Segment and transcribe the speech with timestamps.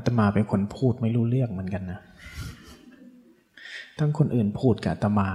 [0.00, 2.00] อาตมาเป็นคนพูดไม่รู้เรื่องเหมือนกันนะ
[3.98, 5.28] ทั้งคนอื่นพูดกับอาตมา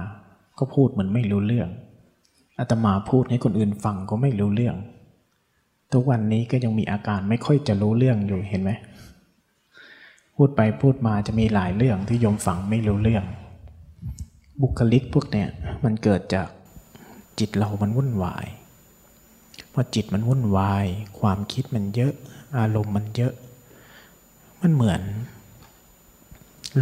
[0.58, 1.68] ก็พูดเหมือนไม่รู้เรื่อง
[2.60, 4.76] อาตมาพูดให้คนอื่นฟังก็ไม่รู้เรื่อง
[5.92, 8.70] ทุกวันนี้ก็ยังมีอาการไม่ค่อยจะรู้เรื่องอยู่เห็นไหม
[10.36, 13.24] พูดไปพูดมาจะมีหลายเรื่องที่โยมฟังไม่รู้เรื่อง
[14.62, 15.48] บุคลิกพวกเนี้ย
[15.84, 16.48] มันเกิดจาก
[17.38, 18.46] จิตเรามันวุ่นวาย
[19.72, 20.86] พอจิตมันวุ่นวาย
[21.20, 22.12] ความคิดมันเยอะ
[22.58, 23.32] อารมณ์มันเยอะ
[24.62, 25.02] มันเหมือน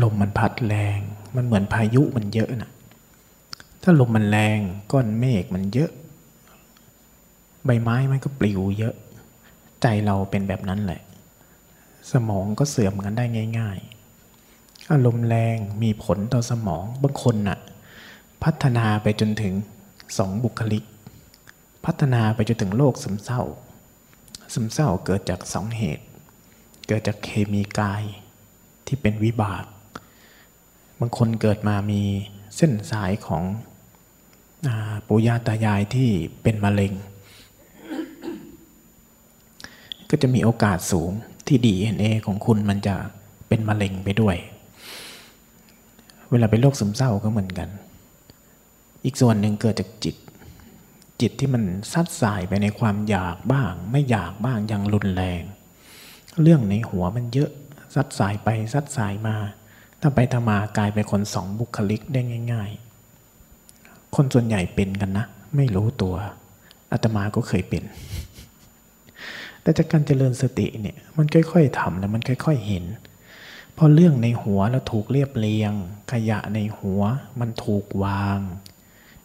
[0.03, 0.99] ลมมันพัดแรง
[1.37, 2.71] มันเหมือนพายุมันเยอะนะ
[3.83, 4.59] ถ้าลมมันแรง
[4.93, 5.91] ก้อนเมฆมันเยอะ
[7.65, 8.95] ใบไม้มันก็ปลิวเยอะ
[9.83, 11.01] ใจเราเป็นแบบนั้นแหละ
[12.13, 13.25] สมองก็เสื่อมกันได้
[13.59, 13.79] ง่าย
[14.35, 17.59] ๆ อารมณ์แรงมีผลต่อสมองบางคนน่ะ
[18.45, 19.55] พัฒนาไปจนถึง
[20.19, 20.85] สองบุคลิก
[21.85, 23.43] พัฒนาไปจนถึงโรคซึมเศร้า
[24.53, 26.05] ซึมเศร้าเกิดจากสองเหตุ
[26.89, 28.03] เกิดจากเคมีกาย
[28.87, 29.65] ที่เป็นวิบาก
[31.01, 32.03] บางคนเกิดมามี
[32.57, 33.45] เส้นสายของ
[34.67, 34.69] อ
[35.07, 36.09] ปู่ย่าตายายที่
[36.43, 36.93] เป็นมะเร็ง
[40.11, 41.11] ก็จะมีโอกาสสูง
[41.47, 42.95] ที่ DNA ของคุณมันจะ
[43.49, 44.37] เป็นมะเร็งไปด้วย
[46.31, 47.69] เวลาเป็นโรคซึมเศร้าก็เหมือนกัน
[49.05, 50.17] อีกส่วนหนึ่งเกิดจากจิต
[51.21, 51.63] จิตที่มัน
[51.93, 55.43] ซัดสายไปในความอยากบ้าง ไม่อยากบ้างอย่างรุนแรง
[56.43, 57.51] เรื่องในหัวมันเยอะ
[57.95, 59.37] ซัดสายไปซัดสายมา
[60.01, 62.21] ถ้าไปทำมากลายเป็นคนสองบุคลิกได้
[62.53, 62.71] ง่าย
[63.43, 65.25] ๆ คนส่วนใหญ่เป็นกันนะ
[65.57, 66.15] ไม่รู้ตัว
[66.93, 67.83] อาตมาก็เคยเป็น
[69.63, 72.85] แต่จากการเจริญสติเนี่ยมันค่อยๆทำแล้วมันค่อย ๆเห็น
[73.77, 75.73] พอเรื่องในหัวเราถูกเรียบเรียง
[76.13, 77.03] ขยะในหัว
[77.41, 78.41] มันถูกวาง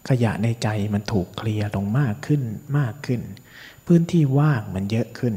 [0.09, 2.41] ขยะในใจมันถูกเคลียร์ลงมากขึ้น
[2.77, 3.21] มากขึ้น
[3.85, 5.35] พื้นที่ว่างมันเยอะขึ้น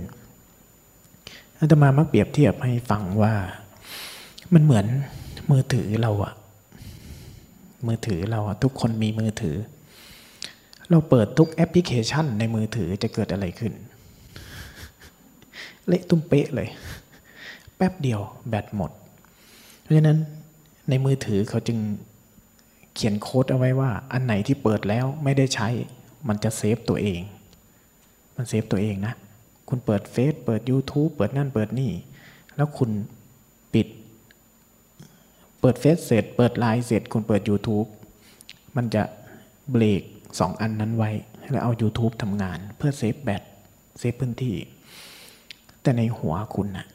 [1.65, 3.34] อาตมามักเปรียบเทียบให้ฟังว่า
[4.55, 4.87] มันเหมือน
[5.50, 6.33] มือถือเราอะ
[7.87, 9.56] มือถือเราอะทุกคนมีมือถือ
[10.91, 13.72] เราเปิดทุกแอปพลิเคชันในมือถือจะเกิดอะไรขึ้น
[15.87, 16.69] เละตุ้มเป๊ะเลย
[17.77, 18.91] แป๊บเดียวแบตหมด
[19.81, 20.19] เพราะฉะนั้น
[20.89, 21.78] ในมือถือเขาจึง
[22.95, 25.69] เขียนโค้ดเอาไว้ว่า อันไหนที่เปิดแล้วไม่ได้ใช้
[26.28, 27.21] มันจะ save ตัวเอง
[28.37, 29.15] มัน save ตัวเองนะ
[29.75, 31.93] คุณเปิดเฟซเปิด YouTube เปิดนั่นเปิดนี่
[32.56, 32.91] แล้วคุณ
[33.75, 33.88] ปิด
[35.60, 37.88] เปิดเฟซเสร็จ เปิดไลน์เสร็จ คุณเปิด YouTube
[38.77, 39.03] มันจะ
[39.71, 40.03] เบรก
[40.41, 41.10] สองอันนั้นไว้
[41.50, 43.43] แล้วเอา YouTube ทำงาน เพื่อเซฟแบต
[43.99, 44.56] เซฟพื้นที่
[45.83, 46.87] แต่ในหัวคุณนะ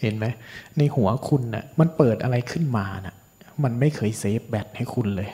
[0.00, 0.24] เห็นไหม
[0.78, 3.14] ในหัวคุณนะ่ะมันเปิดอะไรขึ้นมานะ่ะ
[3.64, 5.28] มันไม่เคยเซฟแบตให้คุณเลย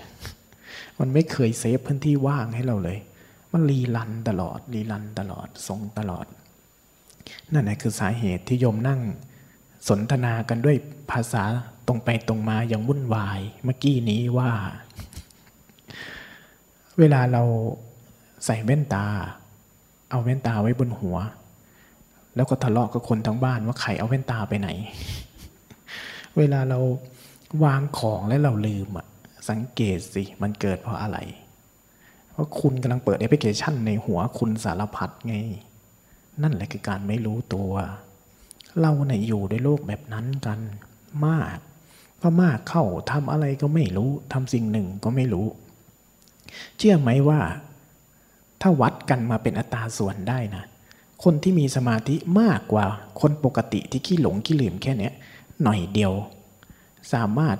[1.01, 2.99] มันไม่เคยเซฟพื้นที่ว่างให้เราเลย
[3.53, 6.27] มันรีรันตลอดรีรันตลอดทรงตลอด
[7.53, 9.01] นั่นแหละคือสาเหตุที่โยมนั่ง
[9.89, 10.77] สนทนากันด้วย
[11.11, 11.45] ภาษา
[11.87, 14.51] ตรงไปตรงมาอย่างวุ่นวาย เมื่อกี้นี้ว่า
[16.99, 17.43] เวลาเรา
[18.45, 19.07] ใส่แว่นตา
[20.11, 21.17] เอาแว่นตาไว้บนหัว
[22.37, 24.69] แล้วก็ทะเลาะกับคนทั้งบ้านว่าใครเอาแว่นตาไปไหน
[26.39, 26.79] เวลาเรา
[27.65, 29.07] วางของแล้วเราลืมอะ
[29.49, 31.19] สังเกตสิมันเกิดเพราะอะไร
[32.33, 35.35] เพราะคุณกำลังเปิดแอปพลิเคชัน ในหัวคุณสารพัดไง
[36.43, 37.73] นั่นแหละคือการไม่รู้ตัว
[38.81, 40.61] เราเนี่ยอยู่ในโลกแบบนั้นกัน
[41.27, 41.59] มาก
[42.21, 45.47] พอมากเข้าทำอะไรก็ไม่รู้ทำสิ่งหนึ่งก็ไม่รู้
[46.77, 47.41] เชื่อไหมว่า
[48.61, 50.65] ถ้าวัดกันมาเป็นอัตราส่วนได้นะ
[51.25, 52.87] คนที่มีสมาธิมากกว่า
[53.21, 55.13] คนปกติที่ขี้หลงขี้ลืมแค่เนี้ย
[55.63, 56.13] หน่อยเดียว
[57.13, 57.57] สามารถ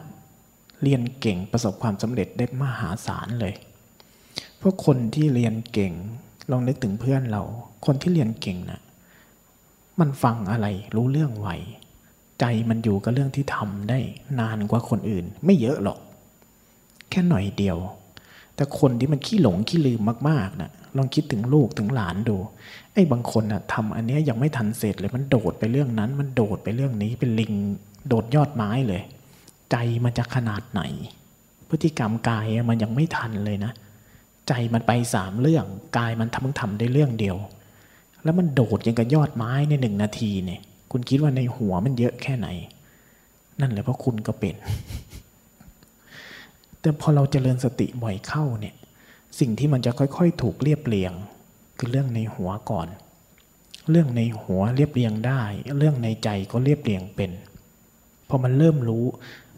[0.83, 3.55] เรียนเก่งประสบความสำเร็จได้มหาศาลเลย
[4.63, 5.93] พราะคนที่เรียนเก่ง
[6.51, 7.43] ลองนึกถึงเพื่อนเรา
[7.87, 8.81] คนที่เรียนเก่งนะ
[10.01, 11.49] มันฟังอะไรรู้เรื่องไว
[12.41, 13.99] ใจมันอยู่กับเรื่องที่ทำได้
[14.41, 15.99] นานกว่าคนอื่น ไม่เยอะหรอก
[17.11, 17.79] แค่หน่อยเดียว
[18.57, 22.37] แต่คนที่มันขี้หลงขี้ลืมมากๆนะลองคิดถึงลูกถึงหลานดู
[22.95, 27.53] ไอ้บางคนนะทำอันเนี้ยยังไม่ทันเสร็จเลยมันโดดไปเรื่องนั้น มันโดดไปเรื่องนี้เป็นลิง
[28.09, 29.03] โดดยอดไม้เลย
[29.71, 30.83] ใจมันจะขนาดไหน
[31.69, 33.73] พฤติกรรมกายมันยังไม่ทันเลยนะ
[34.49, 35.67] ใจมันไปสามเรื่อง
[35.97, 37.37] กายมันทำทำได้เรื่องเดียว
[38.25, 40.61] แล้วมันโดดยังกับยอดไม้ในหนึ่งนาทีเนี่ย
[40.91, 42.49] คุณคิดว่าในหัวมันเยอะแค่ไหน
[43.61, 44.55] นั่นแหละเพราะคุณก็เป็น
[46.81, 48.75] แต่พอเราจเจริญสติบ่อยเข้าเนี่ย
[49.41, 51.13] สิ่งที่มันจะค่อยๆ ถูกเรียบเรียง
[51.79, 52.89] คือเรื่องในหัวก่อน
[53.91, 55.43] เรื่องในหัวเรียบเรียงได้
[55.79, 57.31] เรื่องในใจก็เรียบเรียงเป็น
[58.29, 59.05] พอมันเริ่มรู้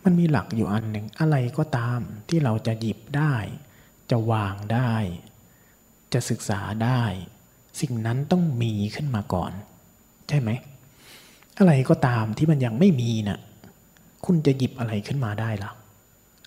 [0.05, 3.35] มันมีหลักอยู่อันหนึ่งอะไรก็ตามที่เราจะหยิบได้
[4.11, 4.95] จะวางได้
[6.13, 7.03] จะศึกษาได้
[7.81, 9.53] สิ่งนั้นต้องมีขึ้นมาก่อน
[10.29, 10.51] ใช่ไหม
[11.59, 13.39] อะไรก็ตามที่มันยังไม่มีนะ่ะ
[14.27, 15.71] คุณจะหยิบอะไรขึ้นมาได้ล่ะ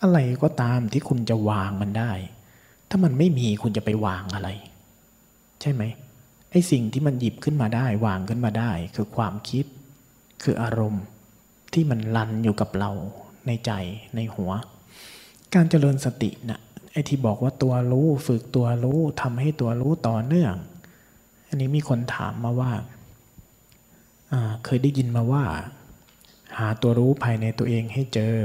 [0.03, 2.11] อะไรก็ตามที่คุณจะวางมันได้
[2.89, 4.49] ถ้ามันไม่มีคุณจะไปวางอะไร
[5.61, 5.83] ใช่ไหม
[6.51, 9.65] ไอ้สิ่งที่มันหยิบขึ้นมาได้ วางขึ้นมาได้ คือความคิด
[10.43, 11.03] คืออารมณ์
[11.73, 12.91] ที่มันลันอยู่กับเรา
[13.47, 13.71] ในใจ
[14.15, 14.51] ในหัว
[15.53, 16.59] การเจริญสตินะ่ะ
[16.97, 20.53] ไอ้ที่บอกว่าตัวรู้ฝึกตัวรู้ทำให้ตัวรู้ต่อเนื่อง
[21.47, 22.71] อันนี้มีคนถามมาว่า
[24.65, 25.43] เคยได้ยินมาว่า
[26.57, 28.35] หาตัวรู้ภายในตัวเองให้เจอ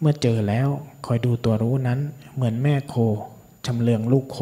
[0.00, 0.68] เมื่อเจอแล้ว
[1.06, 2.00] คอยดูตัวรู้นั้น
[2.34, 2.94] เหมือนแม่โค
[3.66, 4.38] จำเลืองลูกโค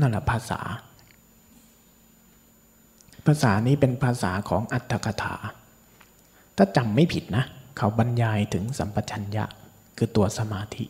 [0.00, 0.60] นั่นแหละภาษา
[3.26, 5.34] ภาษานี้เป็นภาษาของอัตถกถา
[6.56, 7.44] ถ้าจำไม่ผิดนะ
[7.76, 9.44] เขาบรรยายถึงสัมปชัญญะ
[9.96, 10.86] คือตัวสมาธิ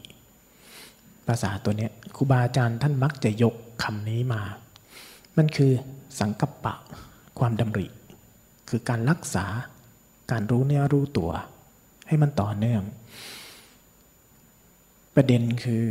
[1.29, 4.43] ภาษาตัวนี้ครูบาอาจารย์ท่านมักจะยกคำนี้มา
[5.37, 5.73] มันคือ
[6.19, 6.75] สังกัปปะ
[7.39, 7.87] ความดำริ
[8.69, 9.47] คือการรักษา
[10.31, 11.31] การรู้เนื้อรู้ตัว
[12.09, 12.83] ให้มันต่อเนื่อง
[15.15, 15.87] ประเด็นคือ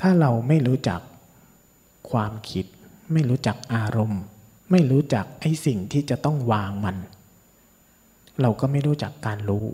[0.00, 1.00] ถ้าเราไม่รู้จัก
[2.10, 2.66] ความคิด
[3.12, 4.22] ไม่รู้จักอารมณ์
[4.70, 6.96] ไม่รู้จักไอ้สิ่งที่จะต้องวางมัน
[8.40, 9.64] เราก็ไม่รู้จักการรู้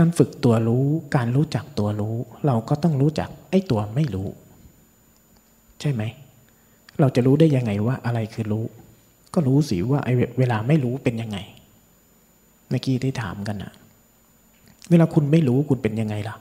[0.00, 0.86] การฝึกตัวรู้
[1.16, 2.16] การรู้จักตัวรู้
[2.46, 4.28] เราก็ต้องรู้จักไอ้ตัวไม่รู้
[5.80, 6.02] ใช่ไหม
[7.00, 8.64] เราจะรู้ได้ยังไงว่าอะไรคือรู้
[9.34, 11.38] ก็รู้สิว่าไอ้เวลาไม่รู้เป็นยังไง
[12.68, 13.72] เมื่อกี้ได้ถามกันนะ
[14.90, 16.36] เวลาคุณไม่รู้คุณเป็นยังไงล่ะ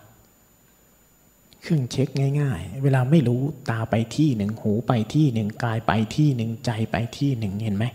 [1.62, 2.08] เครื่องเช็ค
[2.40, 7.86] ง่าย ๆ เวลาไม่รู้ตาไปที่หนึ่งหูไปที่หนึ่งกายไปที่หนึ่งใจไปที่หนึ่งเห็นไหม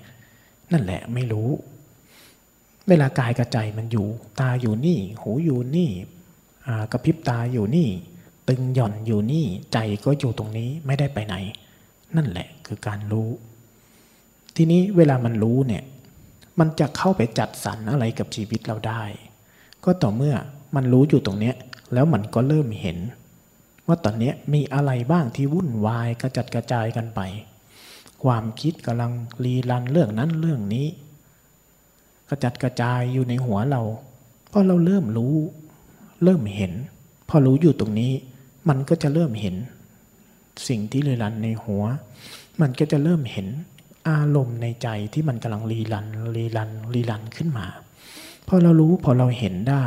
[0.72, 1.48] นั่นแหละไม่รู้
[2.88, 4.06] เวลากายกับใจมันอยู่
[4.40, 5.90] ตาอยู่นี่ หูอยู่นี่
[6.92, 7.88] กระพริบตาอยู่นี่
[8.48, 11.34] ตึงหย่อนอยู่นี่ใจก็อยู่ตรงนี้ไม่ได้ไปไหน
[12.16, 13.28] นั่นแหละคือการรู้
[14.56, 15.82] ทีนี้เวลามันรู้เนี่ย
[16.58, 19.02] มันจะเข้าไปจัดสรรอะไรกับชีวิตเราได้
[19.84, 20.34] ก็ต่อเมื่อ
[20.74, 21.54] มันรู้อยู่ตรงเนี้ย
[21.92, 22.98] แล้วมันก็เริ่มเห็น
[23.86, 27.20] ว่าตอนนี้มีอะไรบ้างที่วุ่นวายกระจัดกระจายกันไป
[28.24, 29.12] ความคิดกำลัง
[29.44, 30.86] รีรันเรื่องนั้นเรื่องนี้
[32.28, 33.82] กระจัดกระจายอยู่ในหัวเรา
[34.52, 35.34] พอเราเริ่มรู้
[36.22, 36.72] เริ่มเห็น
[37.28, 38.12] พอรู้อยู่ตรงนี้
[38.68, 39.54] มันก็จะเริ่มเห็น
[40.68, 41.82] สิ่งที่รีรันในหัว
[42.60, 43.46] มันก็จะเริ่มเห็น
[44.08, 46.06] อารมณ์ในใจที่มันกำลังรีรัน
[46.36, 47.66] รีรันรีรันขึ้นมา
[48.48, 49.86] พอเรารู้พอเราเห็นได้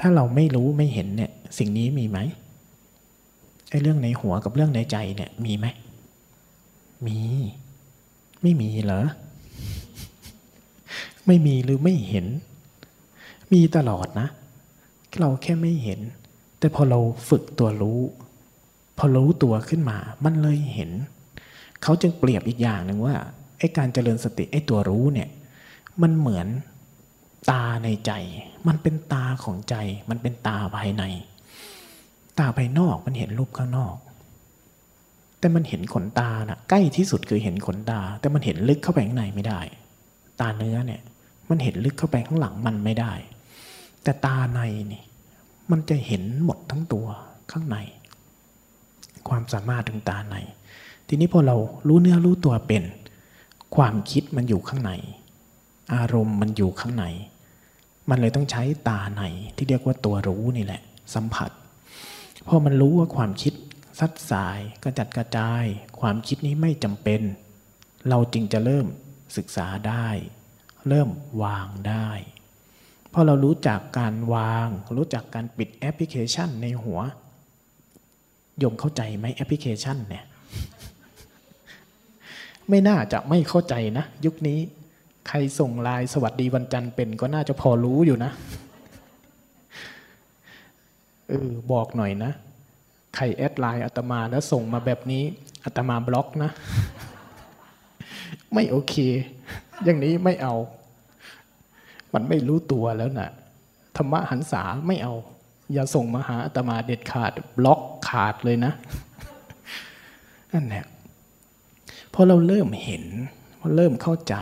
[0.00, 2.18] ถ้าเราไม่รู้ไม่เห็นเนี่ยสิ่งนี้มีไหม
[3.70, 5.66] ไอ้เรื่องในหัวกับเรื่องในใจเนี่ยมีไหม
[7.06, 7.18] มี
[8.42, 9.06] ไม่มีเหรอ
[11.26, 12.26] ไม่มีหรือไม่เห็น
[13.52, 14.28] มีตลอดนะ
[15.20, 16.00] เราแค่ไม่เห็น
[16.58, 16.98] แต่พอเรา
[17.28, 18.00] ฝึกตัวรู้
[18.98, 20.90] พอรู้ตัวขึ้นมา มันเลยเห็น
[21.82, 23.16] เขาจึงเปรียบอีกอย่างหนึ่งว่า
[23.58, 25.28] ไอ้การเจริญสติไอ้ตัวรู้เนี่ย
[26.02, 26.46] มันเหมือน
[27.50, 28.12] ตาในใจ
[28.68, 29.76] มันเป็นตาของใจ
[30.10, 31.04] มันเป็นตาภายใน
[32.38, 33.96] ตาภายนอกมันเห็นรูปข้างนอก
[35.38, 39.60] แต่มันเห็นขนตานะใกล้ที่สุดคือเห็นขนตา แต่มันเห็นลึกเข้าไปข้างในไม่ได้
[40.40, 41.02] ตาเนื้อเนี่ย
[41.52, 43.12] มันเห็นลึกเข้าไปข้างหลังมันไม่ได้
[44.02, 44.60] แต่ตาใน
[44.92, 45.02] นี่
[45.70, 47.06] มันจะเห็นหมดทั้งตัว
[47.52, 47.76] ข้างใน
[49.28, 50.36] ความสามารถถึงตาใน
[51.08, 51.56] ทีนี้พอเรา
[51.88, 52.84] รู้เนื้อรู้ตัวเป็น
[53.76, 54.92] ความคิดมันอยู่ข้างใน
[55.94, 57.04] อารมณ์มันอยู่ข้างใน
[58.08, 59.22] มันเลยต้องใช้ตาใน
[59.56, 60.82] ที่เรียกว่าตัวรู้นี่แหละ
[61.14, 61.50] สัมผัส
[62.46, 63.54] พอมันรู้ว่าความคิด
[64.00, 65.64] ซัดสายกระจัดกระจาย
[66.00, 67.20] ความคิดนี้ไม่จำเป็น
[68.08, 68.86] เราจึงจะเริ่ม
[69.36, 70.08] ศึกษาได้
[70.88, 71.08] เริ่ม
[71.42, 72.08] วางได้
[73.12, 77.00] พอเรารู้จักการวาง รู้จักการปิดแอปพลิเคชันในหัว
[78.62, 80.24] ยมเข้าใจไหมแอปพลิเคชันเนี่ย
[82.68, 84.58] ไม่น่าจะไม่เข้าใจนะ ยุคนี้
[85.28, 88.32] ใครส่งไลน์สวัสดีวันจันทร์เป็นก็น่าจะพอรู้อยู่นะ
[91.28, 92.32] เออบอกหน่อยนะ
[93.16, 95.24] ใครแอดไลน์อาตมาแล้วส่งมาแบบนี้
[95.64, 96.50] อาตมาบล็อกนะ
[98.54, 98.94] ไม่โอเค
[99.84, 100.54] อย่างนี้ไม่เอา
[102.14, 103.30] มันไม่รู้ตัวแล้วนะ่ะ
[103.96, 105.14] ธรรมะหันษาไม่เอา
[105.72, 108.72] อย่าส่งมาหาอาตมาเด็ดขาด บล็อกขาดเลยนะ
[110.52, 110.84] นั่นแหละ
[112.14, 113.04] พอเราเริ่มเห็น
[113.60, 114.36] พอเริ่มเข้าใจ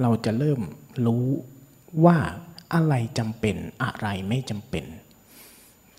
[0.00, 0.60] เราจะเริ่ม
[1.06, 1.26] รู้
[2.04, 2.18] ว่า
[2.74, 4.84] อะไรจำเป็นอะไรไม่จำเป็น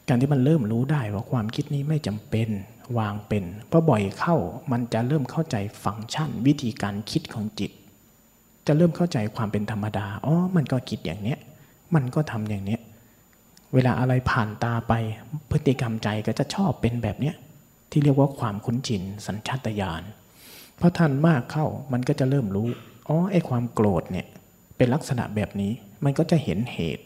[0.08, 2.48] การที่มันเริ่มรู้ได้ว่าความคิดนี้ไม่จำเป็น
[2.98, 4.36] วางเป็น เพราะบ่อยเข้า
[4.72, 7.72] มันจะเริ่มเข้าใจฟังก์ชัน วิธีการคิดของจิต
[8.68, 11.40] จะเริ่มเข้าใจความเป็นธรรมดาอ๋อมันก็คิดอย่างเนี้ย
[11.96, 12.82] มันก็ทำอย่างเนี้ย
[13.74, 14.94] เวลาอะไรผ่านตาไป
[15.52, 17.36] พฤติกรรมใจก็จะชอบเป็นแบบเนี้ย
[17.92, 20.04] ที่เรียกว่าความคุ้นชินสัญชาตญาณ
[20.78, 22.68] เพอทันมากเข้ามันก็จะเริ่มรู้
[23.08, 24.28] อ๋อไอ้ความโกรธเนี่ย
[24.78, 25.72] เป็นลักษณะแบบนี้
[26.04, 27.04] มันก็จะเห็นเหตุ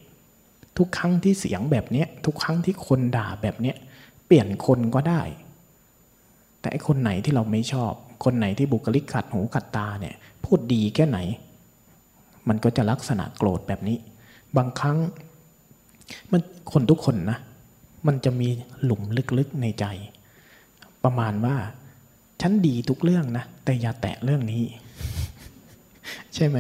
[0.77, 3.75] ทุกครั้งที่เสียงแบบเนี้ยทุกครั้งที่คนด่าแบบเนี้ย
[4.25, 5.21] เปลี่ยนคนก็ได้
[6.60, 11.20] แต่ไอคนไหนที่เราไม่ชอบ คนไหนที่บุคลิกขัดหูขัดตาเนี่ยพูดดีแค่ไหน
[12.50, 13.98] มันก็จะลักษณะโกรธแบบนี้
[14.58, 14.98] บางครั้ง
[16.32, 17.38] มันคนทุกคนนะ
[18.08, 18.48] มันจะมี
[18.84, 19.01] หลุม
[19.38, 19.86] ลึกๆในใจ
[21.04, 21.56] ประมาณว่า
[22.42, 24.63] ฉันดีทุกเรื่องนะ แต่อย่าแตะเรื่องนี้
[26.36, 26.58] ใช่ไหม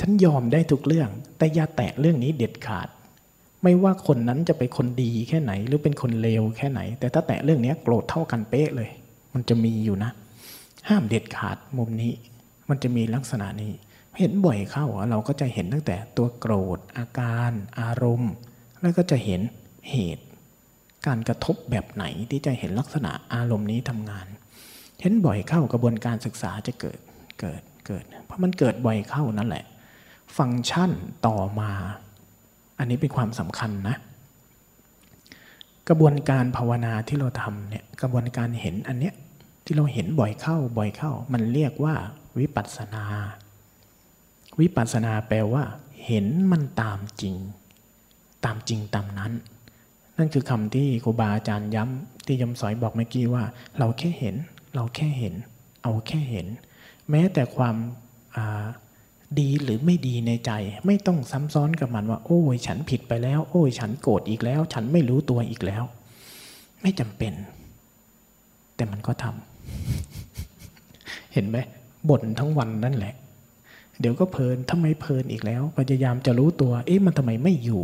[0.00, 1.08] ฉันยอมได้ทุกเรื่อง
[1.38, 2.88] แต่อย่าแตะเรื่องนี้เด็ดขาด
[3.62, 8.90] ไม่ว่าคนนั้นจะเป็นคนดีแค่ไหน หรือเป็นคนเลวแค่ไหน แต่ถ้าแตะเรื่องนี้โกรธเท่ากันเป๊ะเลย
[9.34, 10.10] มันจะมีอยู่นะ
[10.88, 12.12] ห้ามเด็ดขาดมุมนี้
[12.68, 13.72] มันจะมีลักษณะนี้
[14.18, 18.32] เห็นบ่อยเข้าเราก็จะเห็นตั้งแต่ตัวโกรธ อาการ อารมณ์
[18.80, 19.40] แล้วก็จะเห็น
[19.90, 20.24] เหตุ
[21.06, 24.26] การกระทบแบบไหนที่จะเห็นลักษณะอารมณ์นี้ทำงาน
[25.00, 26.98] เห็นบ่อยเข้ากระบวนการศึกษาจะเกิด
[27.40, 29.64] เกิดเกิด เพราะมันเกิดบ่อยเข้านั่นแหละ
[30.36, 30.90] ฟังก์ชัน
[31.26, 31.72] ต่อมา
[32.78, 33.96] อันนี้เป็นความสำคัญนะ
[35.90, 39.14] กระบวนการภาวนาที่เราทำเนี่ยกระบวนการเห็นอันเนี้ย
[39.64, 41.94] ที่เราเห็นบ่อยเข้าบ่อยเข้า มันเรียกว่า
[42.38, 43.04] วิปัสสนา
[44.60, 45.64] วิปัสสนาแปลว่า
[46.06, 47.34] เห็นมันตามจริง
[48.44, 49.32] ตามจริงตามนั้น
[50.16, 53.44] นั่นคือคำที่ครูบาอาจารย์ย้ำที่ยมสอยบอกเมื่อกี้ว่า
[53.78, 54.36] เราแค่เห็น
[54.74, 55.34] เราแค่เห็น
[55.82, 56.46] เอาแค่เห็น
[57.10, 57.76] แม้แต่ความ
[59.38, 60.52] ดีหรือไม่ดีในใจ
[60.86, 65.84] ไม่ต้องซ้ำซ้อนกับมันว่า โอ้ยฉันผิดไปแล้ว โอ้ยฉันโกรธอีกแล้ว ฉันไม่รู้ตัวอีกแล้ว
[66.82, 67.32] ไม่จำเป็น
[68.76, 71.56] แต่มันก็ทำเห็นไหม
[72.08, 73.14] บ่นทั้งวันนั่นแหละ
[74.00, 77.82] เดี๋ยวก็เพลินทำไมเพลินอีกแล้ว พยายามจะรู้ตัว เอ๊ะมันทำไมไม่อยู่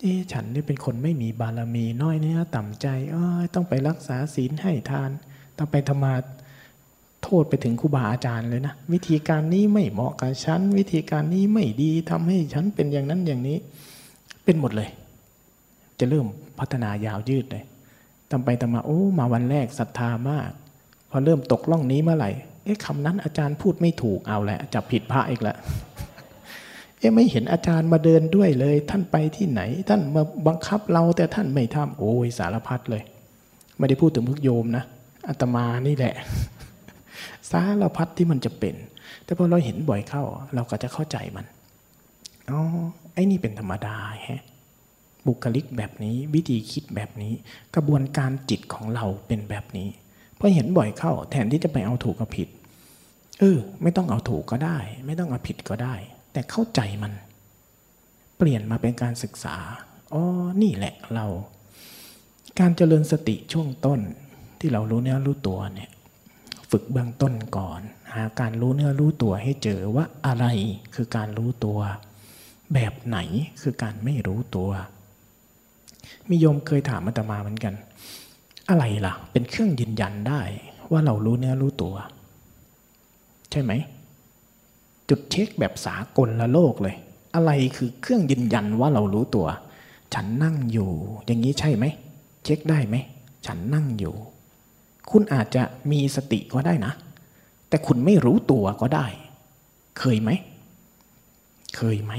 [0.00, 5.10] เอ๊ะฉันนี่เป็นคนไม่มีบารมีน้อยเนื้อต่ำใจเอ้ยต้องไปรักษาศีลให้ทาน
[5.58, 6.14] ต้องไปธรรมา
[7.24, 13.56] โทษไปถึงครูบาอาจารย์เลยนะวิธีการนี้ไม่เหมาะกับฉัน วิธีการนี้ไม่ดีทำให้ฉันเป็นอย่างนั้นอย่างนี้
[14.44, 14.88] เป็นหมดเลย
[15.98, 16.26] จะเริ่ม
[16.58, 17.64] พัฒนายาวยืดเลย
[18.30, 20.50] ทำไปทำมาโอ้มาวันแรกศรัทธามาก
[21.10, 22.30] พอเริ่มตกล่องนี้เมื่อไหร่
[22.64, 25.56] เอ๊ะคำนั้นอาจารย์พูดไม่ถูกเอาแหละจับผิดพระอีกแล้ว
[26.98, 33.02] เอ๊ะไม่เห็นอาจารย์มาเดินด้วยเลย ท่านไปที่ไหน ท่านมาบังคับเราแต่ท่านไม่ทำโอ้ยสารพัดเลย
[33.78, 34.84] ไม่ได้พูดถึงพึกโยมนะ
[35.28, 36.14] อาตมานี่แหละ
[37.50, 38.74] สารพัดที่มันจะเป็น
[39.24, 40.22] แต่พอเราเห็นบ่อยเข้า
[40.54, 41.46] เราก็จะเข้าใจมัน
[42.50, 42.60] อ๋อ
[43.14, 44.42] ไอ้นี่เป็นธรรมดาแฮะ
[45.26, 47.32] บุคลิกแบบนี้ วิธีคิดแบบนี้
[47.74, 49.88] กระบวนการจิตของเราเป็นแบบนี้
[50.38, 52.48] พอเห็นบ่อยเข้า แทนที่จะไปเอาถูกกับผิด
[53.40, 55.94] เออไม่ต้องเอาถูกก็ได้ ไม่ต้องเอาผิดก็ได้
[56.32, 57.12] แต่เข้าใจมัน
[58.38, 59.56] เปลี่ยนมาเป็นการศึกษา
[60.12, 60.22] อ๋อ
[60.62, 61.26] นี่แหละเรา
[62.60, 64.00] การเจริญสติช่วงต้น
[64.60, 65.90] ที่เรารู้เนื้อรู้ตัวเนี่ย
[66.76, 67.80] ฝึกเบื้องต้นก่อน
[68.14, 70.46] หาการรู้เนื้อรู้ตัวให้เจอว่าอะไร
[70.94, 71.78] คือการรู้ตัว
[72.74, 73.18] แบบไหน
[73.62, 74.70] คือการไม่รู้ตัว
[76.28, 77.74] มีโยมเคยถามอาตมาเหมือนกัน
[78.68, 80.40] อะไรล่ะ เป็นเครื่องยืนยันได้
[80.92, 81.94] ว่าเรารู้เนื้อรู้ตัว
[83.50, 83.72] ใช่ไหม
[85.08, 86.96] จุดเช็คแบบสากลละโลกเลย
[87.34, 89.46] อะไรคือเครื่องยืนยันว่าเรารู้ตัว
[90.14, 90.90] ฉันนั่งอยู่
[91.26, 91.84] อย่างนี้ใช่ไหม
[92.44, 92.96] เช็คได้ไหม
[93.46, 94.16] ฉันนั่งอยู่
[95.10, 96.92] คุณอาจจะมีสติก็ได้นะ
[97.68, 99.06] แต่คุณไม่รู้ตัวก็ได้
[99.98, 100.30] เคยไหม
[101.76, 102.12] เคยไหม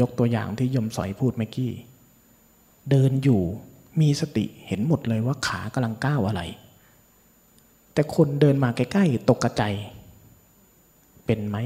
[0.00, 1.72] ยกตัวอย่างที่ยมสอยพูดเมื่อกี้
[2.90, 3.42] เดินอยู่
[4.00, 6.42] มีสติเห็นหมดเลยว่าขากำลังก้าวอะไร
[7.92, 9.62] แต่คนเดินมาใกล้ๆตกกระใจ
[11.26, 11.58] เป็นไหม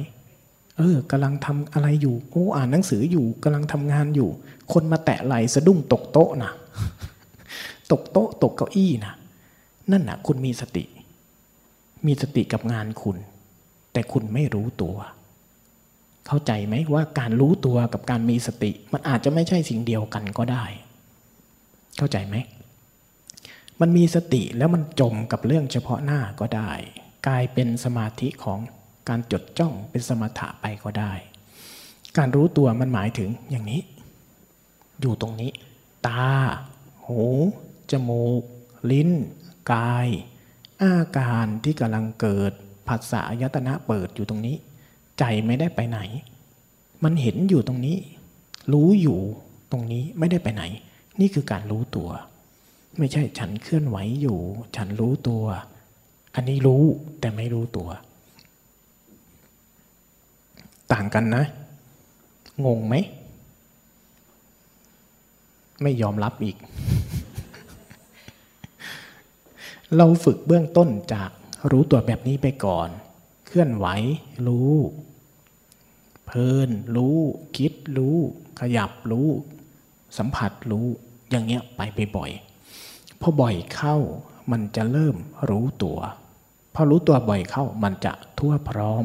[0.77, 4.29] เออกำลังทำอะไรอยู่ โอ้อ่านหนังสืออยู่กำลังทำงานอยู่
[4.73, 6.53] คนมาแตะไหลสะดุ้งตกโต๊ะนะ
[7.93, 9.15] ตกโต๊ะตกเก้าอี้นะ
[9.91, 10.85] นั่นนะคุณมีสติ
[12.07, 13.17] มีสติกับงานคุณ
[13.93, 14.97] แต่คุณไม่รู้ตัว
[16.27, 20.65] เข้าใจไหมว่าการรู้ตัวกับการมีสติ มันอาจจะไม่ใช่สิ่งเดียวกันก็ได้
[21.97, 22.37] เข้าใจไหม
[23.81, 26.71] มันมีสติแล้วมันจมกับเรื่องเฉพาะหน้าก็ได้
[27.27, 28.59] กลายเป็นสมาธิของ
[29.09, 31.13] การจดจ้องเป็นสมถะไปก็ได้
[32.19, 33.81] การรู้ตัวมันหมายถึงอย่างนี้
[35.01, 35.51] อยู่ตรงนี้
[36.07, 36.27] ตา
[37.07, 37.23] หู
[37.91, 38.43] จมูก
[38.93, 39.11] ลิ้น
[39.73, 40.09] กาย
[40.83, 42.53] อาการที่กำลังเกิด
[42.89, 44.57] ผัสสะยตนะเปิดอยู่ตรงนี้
[45.19, 46.01] ใจไม่ได้ไปไหน
[47.05, 47.97] มันเห็นอยู่ตรงนี้
[48.73, 49.21] รู้อยู่
[49.73, 50.63] ตรงนี้ไม่ได้ไปไหน
[51.21, 52.09] นี่คือการรู้ตัว
[52.99, 54.39] ไม่ใช่ฉันเคลื่อนไหวอยู่
[54.77, 55.45] ฉันรู้ตัว
[56.35, 56.83] อันนี้รู้
[57.21, 57.89] แต่ไม่รู้ตัว
[60.93, 61.45] ต่างกันนะ
[62.67, 62.95] งงไหม
[65.83, 66.57] ไม่ยอมรับอีก
[69.97, 71.31] เราฝึกเบื้องต้นจาก
[71.71, 72.89] รู้ตัวแบบนี้ไปก่อน
[73.47, 73.87] เคลื่อนไหว
[74.47, 74.75] รู้
[76.25, 77.17] เพลินรู้
[77.57, 78.17] คิดรู้
[78.61, 79.29] ขยับรู้
[80.19, 80.87] สัมผัสรู้
[81.31, 82.31] อย่างเงี้ยไปไปบ่อย
[83.21, 83.97] พอบ่อยเข้า
[84.51, 85.17] มันจะเริ่ม
[85.51, 85.99] รู้ตัว
[86.75, 89.05] พอรู้ตัวบ่อยเข้ามันจะทั่วพร้อม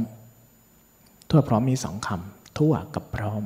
[1.30, 3.44] ทั่วพร้อมมีสองคำทั่วกับพร้อม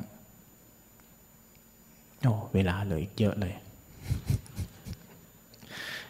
[2.23, 3.53] โอ้เวลาเลยเยอะเลย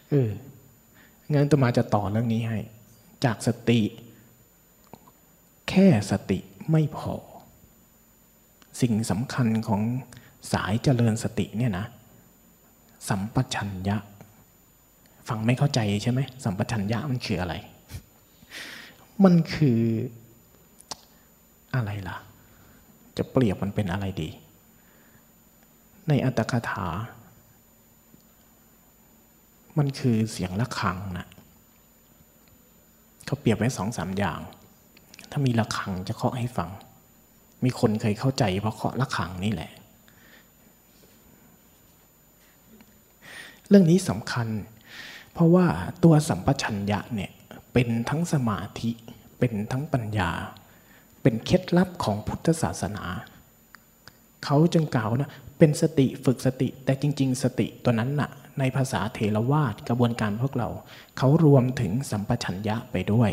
[0.09, 0.29] เออ
[1.33, 2.59] งั้นตมาจะต่อเรื่องนี้ให้
[3.25, 3.81] จากสติ
[5.69, 6.39] แค่สติ
[6.71, 7.13] ไม่พอ
[8.81, 9.81] สิ่งสำคัญของ
[10.53, 11.85] สายเจริญสติเนี่ยนะ
[13.09, 13.97] สัมปชัญญะ
[15.27, 17.55] ฟังไม่เข้าใจใช่ไหมสัมปชัญญะมันคืออะไร
[19.23, 19.81] มันคือ
[21.75, 22.17] อะไรล่ะ
[23.17, 24.29] จะเปรียบมันเป็นอะไรดี
[26.07, 26.87] ในอัตถกถา
[29.77, 31.27] มันคือเสียงะระฆังนะ
[33.25, 34.39] เขาเปรียบไว้สองสามอย่าง
[35.31, 36.69] ถ้ามีระฆังจะเคาะให้ฟัง
[37.63, 39.71] มีคนเคยเข้าใจเพราะเคาะระฆังนี่แหละ
[43.69, 44.47] เรื่องนี้สำคัญ
[45.33, 45.65] เพราะว่า
[46.03, 47.31] ตัวสัมปชัญญะเนี่ย
[47.73, 48.91] เป็นทั้งสมาธิ
[49.39, 50.31] เป็นทั้งปัญญา
[51.21, 53.03] เป็นเคล็ดลับของพุทธศาสนา
[54.45, 60.69] เขาจึงกล่าวนะเป็นสติฝึกสติแต่จริง ๆ สติตัวนั้นน่ะ ในภาษาเทรวาสกระบวนการพวกเรา
[61.17, 63.31] เขารวมถึงสัมปชัญญะไปด้วย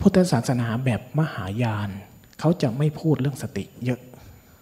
[0.00, 1.90] พุทธศาสนาแบบมหายาน
[2.40, 4.00] เขาจะไม่พูดเรื่องสติเยอะ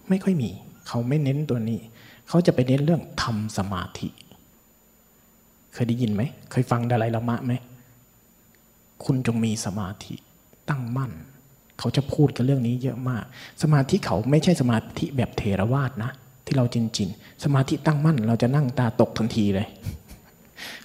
[0.09, 0.50] ไม่ค่อยมี
[0.88, 1.81] เขาไม่เน้นตัวนี้
[2.29, 4.09] เขาจะไปเน้นเรื่องทำสมาธิ
[5.73, 7.53] เคยได้ยินไหม เคยฟังดาลัยละมะไหม
[9.05, 10.14] คุณจงมีสมาธิ
[10.69, 11.12] ตั้งมั่น
[11.79, 13.25] เขาจะพูดกันเรื่องนี้เยอะมาก
[13.62, 16.11] สมาธิเขาไม่ใช่สมาธิแบบเทรวาสนะ
[16.45, 17.09] ที่เราจินจิน
[17.45, 19.69] สมาธิตั้งมั่น เราจะนั่งตาตกทันทีเลย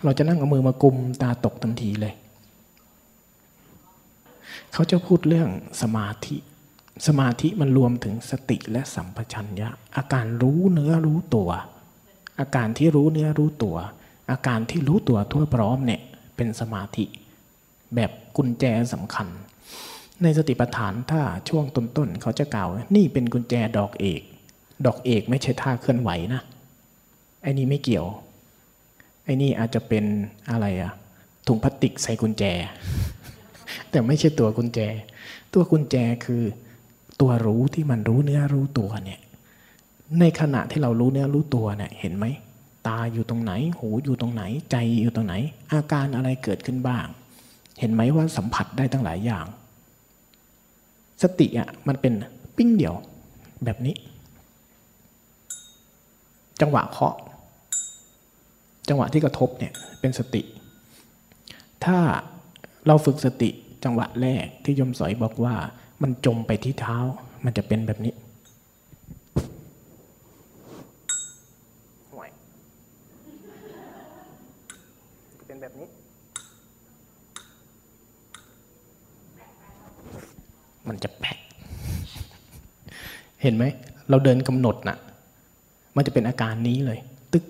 [0.04, 2.14] เราจะนั่งเอามือมากุมตาตกทันทีเลย
[4.74, 5.50] เขาจะพูดเรื่อง
[5.82, 6.36] สมาธิ
[7.08, 11.50] สมาธิมันรวมถึงสติและสัมปชัญญะ อาการรู้เนื้อรู้ตัว
[12.40, 13.78] อาการที่รู้เนื้อรู้ตัว
[14.32, 16.02] อาการที่รู้ตัวทั่วพร้อมเนี่ย
[16.36, 17.06] เป็นสมาธิ
[17.96, 19.28] แบบกุญแจสำคัญ
[20.24, 24.22] ในสติปัฏฐานถ้าช่วงต้นๆเขาจะกล่าว นี่เป็นกุญแจดอกเอก
[24.86, 26.42] ดอกเอกไม่ใช่ท่าเคลื่อนไหวนะ
[27.42, 28.08] ไอ้นี่ไม่เกี่ยว
[29.24, 30.06] ไอ้นี่อาจจะเป็น
[30.52, 30.92] อะไรอะ
[31.48, 32.44] ถุงพลาสติกใส่กุญแจ
[33.90, 34.80] แต่ไม่ใช่ตัวกุญแจ
[35.54, 36.44] ตัวกุญแจคือ
[37.22, 39.22] ตัวรู้ที่มันรู้เนื้อรู้ตัวเนี่ย
[40.20, 42.26] ในขณะที่เรารู้เนื้อรู้ตัวเนี่ยเห็นไหม
[42.88, 45.34] ตาอยู่ตรงไหน หูอยู่ตรงไหน ใจอยู่ตรงไหน
[45.72, 47.06] อาการอะไรเกิดขึ้นบ้าง
[47.80, 49.46] เห็นไหมว่าสัมผัสได้ตั้งหลายอย่าง
[51.22, 52.14] สติอะมันเป็น
[52.58, 52.96] ปิ้งเดียว
[53.66, 53.96] แบบนี้
[56.62, 57.16] จังหวะเคาะ
[58.90, 60.42] จังหวะที่กระทบเนี่ยเป็นสติ
[61.86, 61.98] ถ้า
[62.88, 63.50] เราฝึกสติ
[63.84, 65.56] จังหวะแรกที่ยมสอยบอกว่า
[66.02, 66.98] มันจมไปที่เท้า
[67.46, 68.14] มันจะเป็นแบบนี้
[75.48, 75.88] เป็นแบบนี้
[80.88, 81.38] มันจะแปก
[83.42, 83.64] เห็นไหม
[84.10, 84.98] เราเดินกำหนดนะ่ะ
[86.00, 87.00] มันจะเป็นอาการนี้เลย
[87.34, 87.46] ตึก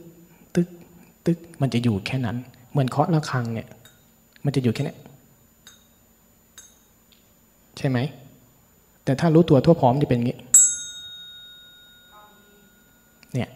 [0.55, 0.67] ตึก
[1.25, 2.37] ตึกมันจะอยู่แค่นั้น
[2.71, 3.67] เหมือนเคาะระฆังเนี่ย
[4.45, 4.95] มันจะอยู่แค่นี้
[7.77, 7.97] ใช่ไหม
[9.03, 10.39] แต่ถ้ารู้ตัวทั่วพร้อมจะเป็นอย่างนี้
[13.33, 13.49] เนี่ย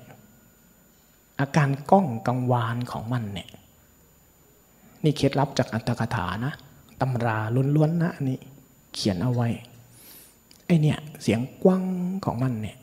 [1.40, 3.50] อาการก้องกังวานของมันเนี่ย
[5.04, 6.54] นี่เคล็ดลับจากอัตถกถานะ
[7.02, 7.38] ตำรา
[7.76, 8.38] ล้วนๆนะอันนี้
[8.94, 9.48] เขียนเอาไว้
[10.66, 11.84] ไอเนี่ย เสียงกว้าง
[12.26, 12.78] ของมันเนี่ย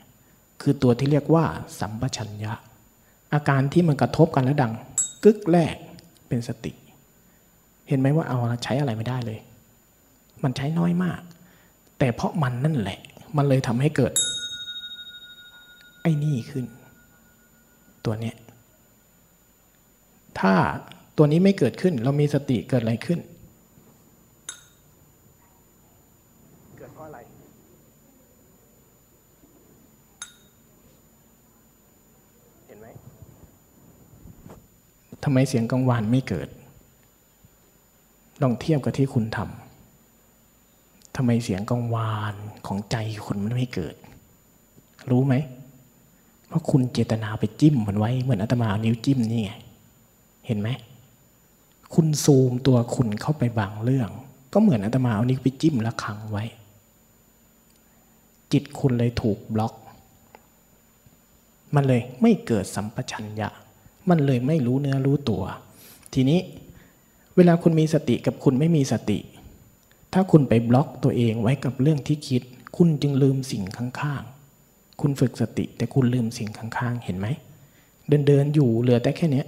[0.60, 1.44] คือตัวที่เรียกว่า
[1.80, 2.52] สัมปชัญญะ
[3.34, 4.72] อาการที่มันกระทบกันแล้วดัง
[5.24, 5.74] กึกแรก
[6.28, 6.72] เป็นสติ
[7.88, 9.38] เห็นไหมว่าเอาใช้อะไรไม่ได้เลย
[10.42, 11.20] มันใช้น้อยมาก
[11.98, 13.00] แต่เพราะมันนั่นแหละ
[13.36, 14.12] มันเลยทำให้เกิด
[16.02, 16.64] ไอ้นี่ขึ้น
[18.04, 18.36] ตัวเนี้ย
[20.38, 20.52] ถ้า
[21.16, 23.20] ตัวนี้ไม่เกิดขึ้น เรามีสติเกิดอะไรขึ้น
[35.24, 36.48] ทำไมเสียงกังวานไม่เกิด
[38.42, 42.34] ลองเทียบกับที่คุณทำทำไมเสียงกังวาน
[42.66, 43.94] ของใจคุณมันไม่เกิด
[45.10, 45.34] รู้ไหม
[46.48, 49.52] เพราะคุณเจตนาไปจิ้มมันไว้ เหมือนอาตมาเอานิ้วจิ้มนี่ไง
[50.46, 50.68] เห็นไหม
[51.94, 54.10] คุณซูมตัวคุณเข้าไปบางเรื่อง
[54.52, 56.44] ก็เหมือนอาตมาเอานิ้วไปจิ้มล้วขังไว้
[58.52, 59.74] จิตคุณเลยถูกบล็อก
[61.74, 63.48] มันเลยไม่เกิดสัมปชัญญะ
[64.10, 65.42] มันเลยไม่รู้เนื้อรู้ตัว
[66.14, 66.40] ทีนี้
[67.36, 69.18] เวลาคุณมีสติกับคุณไม่มีสติ
[70.12, 72.42] ถ้าคุณไปบล็อกตัวเองไว้กับเรื่องที่คิด
[72.76, 77.26] คุณจึงลืมสิ่งข้างๆ คุณฝึกสติแต่คุณลืมสิ่งข้างๆ เห็นไหม
[78.08, 79.46] เดินเดินอยู่เหลือแต่แค่เนี้ย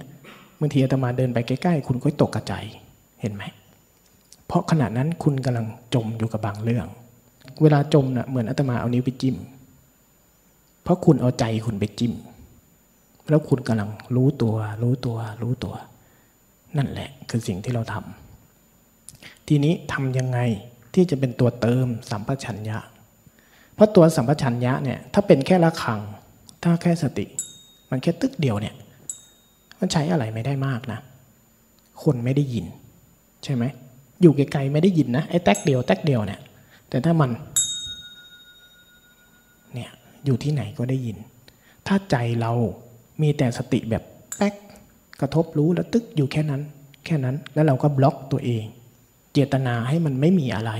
[0.59, 2.65] บางทีอาตมาเดินไปใกล้ๆ คุณก็ตกกระจาย
[3.21, 3.43] เห็นไหม
[4.47, 6.87] เพราะขณะนั้นคุณกำลังจมอยู่กับบางเรื่อง
[7.61, 9.35] เวลาจมนะ่ะเหมือนอาตมาเอานิ้วไปจิ้ม
[10.83, 12.13] เพราะคุณเอาใจคุณไปจิ้ม
[13.29, 15.75] แล้วคุณกำลังรู้ตัว รู้ตัว รู้ตัว
[16.77, 20.39] นั่นแหละคือสิ่งที่เราทำทีนี้ทำยังไง
[20.93, 22.77] ที่จะเป็นตัวเติมสัมปชัญญะ
[23.75, 26.01] เพราะตัวสัมปชัญญะเนี่ยถ้าเป็นแค่ละขัง
[26.63, 27.25] ถ้าแค่สติ
[27.89, 28.75] มันแค่ตึกเดียวเนี่ย
[29.79, 30.99] มันใช้อะไรไม่ได้มากนะ
[32.03, 32.65] คนไม่ได้ยิน
[33.43, 33.63] ใช่ไหม
[34.21, 36.41] อยู่ไกลๆไม่ได้ยินนะไอ้แตกเดียวแตกเดียวเนี่ย
[36.89, 37.29] แต่ถ้ามัน
[39.73, 39.89] เนี่ย
[40.25, 41.17] อยู่ที่ไหนก็ได้ยิน
[41.87, 42.51] ถ้าใจเรา
[43.21, 44.03] มีแต่สติแบบ
[44.37, 44.55] แป๊ก
[45.21, 46.61] กระทบรู้แล้วตึกอยู่แค่นั้น
[47.05, 48.65] แค่นั้นแล้วเราก็บล็อกตัวเอง
[49.33, 50.71] เจตนาให้มันไม่มีอะไร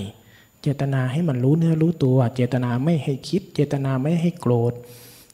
[0.61, 4.73] เจตนาให้มันรู้เนื้อรู้ตัว เจตนาไม่ให้คิด เจตนาไม่ให้โกรธ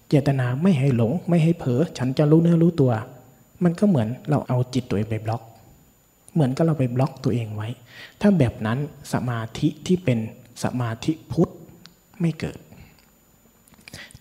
[0.10, 2.92] เจตนาไม่ให้หลง ไม่ให้เผลอฉันจะรู้เนื้อรู้ตัว
[3.64, 5.42] มันก็เหมือนเราเอาจิตตัวเองไปบล็อก
[6.34, 7.70] เหมือนกับเราไปบล็อกตัวเองไว้
[8.22, 8.78] ถ้าแบบนั้น
[9.14, 10.20] สมาธิที่เป็น
[10.64, 11.52] สมาธิพุทธ
[12.22, 12.58] ไม่เกิด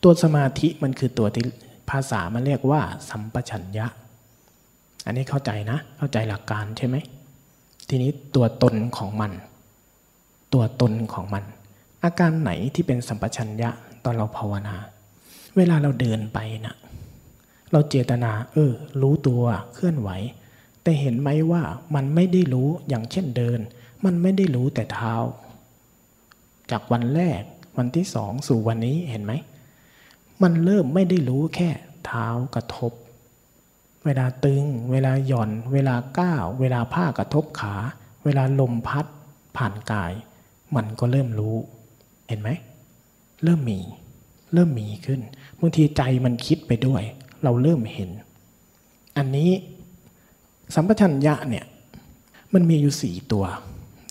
[0.03, 1.45] ตัวสมาธิมันคือตัวที่
[1.91, 3.87] ภาษามันเรียกว่า สัมปชัญญะ
[5.07, 6.97] อันนี้เข้าใจนะ เข้าใจหลักการใช่ไหม
[7.89, 9.33] ทีนี้ตัวตนของมัน
[10.53, 11.45] ตัวตนของมัน
[12.05, 13.71] อาการไหนที่เป็นสัมปชัญญะ
[14.05, 14.77] ตอนเราภาวนา
[15.57, 16.75] เวลาเราเดินไปนะ
[17.73, 18.73] เราเจตนา เออ
[19.03, 19.43] รู้ตัว
[19.75, 20.11] เคลื่อนไหว
[20.83, 21.63] แต่เห็นไหมว่า
[21.95, 23.59] มันไม่ได้รู้อย่างเช่นเดิน
[24.05, 25.15] มันไม่ได้รู้แต่เท้า
[26.71, 27.43] จากวันแรก
[27.79, 29.33] วันที่สองสู่วันนี้เห็นไหม
[30.43, 31.71] มันเริ่มไม่ได้รู้แค่
[32.07, 32.93] เท้ากระทบ
[34.05, 37.75] เวลาตึง เวลาหย่อน เวลาก้าว เวลาผ้ากระทบขา
[38.25, 39.07] เวลาลมพัด
[39.57, 40.13] ผ่านกาย
[40.77, 41.57] มันก็เริ่มรู้
[42.29, 42.49] เห็นไหม
[43.43, 43.81] เริ่มมี
[44.53, 45.21] เริ่มมีขึ้น
[45.61, 47.03] บางทีใจมันคิดไปด้วย
[47.43, 48.11] เราเริ่มเห็น
[49.17, 49.51] อันนี้
[50.75, 51.65] สัมปชัญญะเนี่ย
[52.55, 53.45] มันมีอยู่สี่ตัว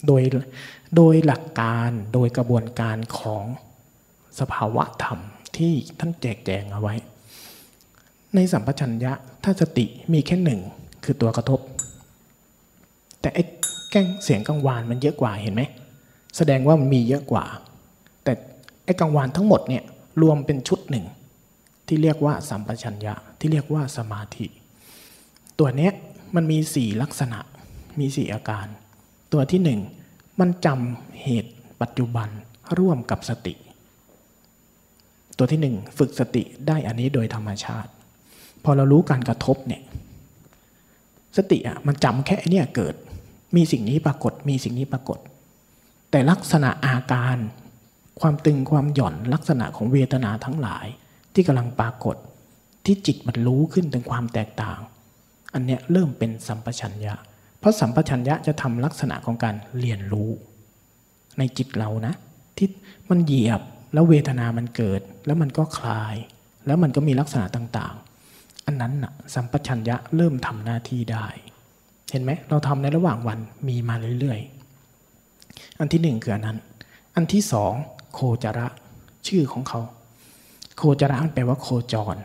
[0.07, 0.21] โดย
[0.95, 3.43] โดยหลักการโดยกระบวนการของ
[4.39, 5.19] สภาวะธรรม
[5.57, 6.95] ที่ท่านแจกแจงเอาไว้
[8.35, 10.61] ในสัมปชัญญะถ้าสติมีแค่หนึ่ง
[11.03, 11.59] คือตัวกระทบ
[13.21, 13.43] แต่ไอ้
[13.91, 15.61] แก้งเสียงกังวานมันเยอะกว่าเห็นไหม
[16.37, 17.45] แสดงว่ามันมีเยอะกว่า
[18.23, 18.33] แต่
[18.85, 19.83] ไอ้กังวานทั้งหมดเนี่ย
[20.21, 21.05] รวมเป็นชุดหนึ่ง
[21.87, 24.45] ที่เรียกว่าสัมปชัญญะที่เรียกว่าสมาธิ
[25.59, 25.91] ตัวเนี้ย
[26.35, 27.39] มันมีสี่ลักษณะ
[27.99, 28.67] มีสี่อาการ
[29.33, 29.79] ตัวที่หนึ่ง
[30.39, 32.29] มันจำเหตุปัจจุบัน
[32.79, 33.53] ร่วมกับสติ
[35.37, 37.91] ตัวที่หนึ่งฝึกสติได้อันนี้โดยธรรมชาติ
[38.63, 39.81] พอเรารู้การกระทบเนี่ย
[41.37, 42.95] สติอะมันจำแค่เนี้ยเกิด
[43.55, 45.19] มีสิ่งนี้ปรากฏ มีสิ่งนี้ปรากฏ
[46.11, 47.37] แต่ลักษณะอาการ
[48.21, 50.87] ความตึงความหย่อนลักษณะของเวทนาทั้งหลาย
[51.33, 52.15] ที่กำลังปรากฏ
[52.85, 54.79] ที่จิตมันรู้ขึ้นถึงความแตกต่าง
[55.53, 57.13] อันเนี้ยเริ่มเป็นสัมปชัญญะ
[57.59, 60.29] เพราะสัมปชัญญะจะทำลักษณะของการเรียนรู้
[61.37, 62.13] ในจิตเรานะ
[62.57, 62.67] ที่
[63.09, 63.61] มันเหยียบ
[63.93, 66.15] แล้วเวทนามันเกิด แล้วมันก็คลาย
[66.65, 71.27] แล้วมันก็มีลักษณะต่างๆ อันนั้นนะสัมปชัญญะเริ่มทำหน้าที่ได้
[72.11, 76.57] เห็นไหมเราทำในระหว่างวันมีมาเรื่อยๆ อันที่หนึ่งคืออันนั้น
[77.15, 77.73] อันที่สอง
[78.13, 78.67] โคจระ
[79.27, 79.81] ชื่อของเขา
[80.77, 82.15] โคจระมันแปลว่าโคจร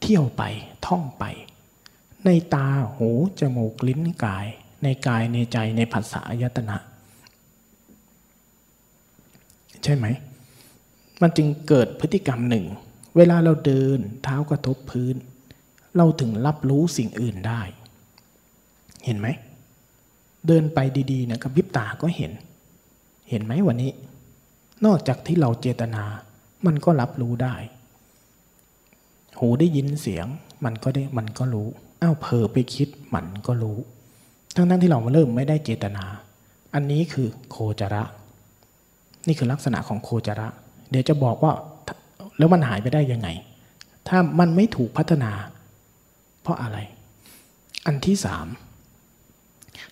[0.00, 0.42] เที่ยวไป
[0.86, 1.24] ท่องไป
[2.24, 3.08] ในตาหู
[3.40, 4.46] จมูกลิ้นกาย
[4.82, 6.76] ในกายในใจในภาษายตนะ
[9.82, 10.06] ใช่ไหม
[11.22, 12.64] มันจึงเกิดพฤติกรรมหนึ่ง
[13.16, 15.14] เวลาเราเดินเท้ากระทบพื้น
[15.96, 17.62] เราถึงรับรู้สิ่งอื่นได้
[19.04, 19.28] เห็นไหม
[20.46, 20.78] เดินไป
[21.12, 22.32] ดีๆนะกับพิบตาก็เห็น
[23.30, 23.90] เห็นไหมวันนี้
[24.84, 26.04] นอกจากที่เราเจตนา
[26.66, 27.54] มันก็รับรู้ได้
[29.38, 30.26] หูได้ยินเสียง
[30.64, 31.68] มันก็ได้มันก็รู้
[32.02, 33.78] อ้าวเผลอไปคิดมันก็รู้
[34.56, 36.04] ทั้งนั้นที่เราเริ่มไม่ได้เจตนา
[36.74, 38.04] อันนี้คือโคจระ
[39.26, 40.48] นี่คือลักษณะของโคจระ
[40.90, 41.52] เดี๋ยวจะบอกว่า
[42.38, 43.28] แล้วมันหายไปได้ยังไง
[44.08, 45.32] ถ้ามันไม่ถูกพัฒนา
[46.42, 46.78] เพราะอะไร
[47.86, 48.46] อันที่สาม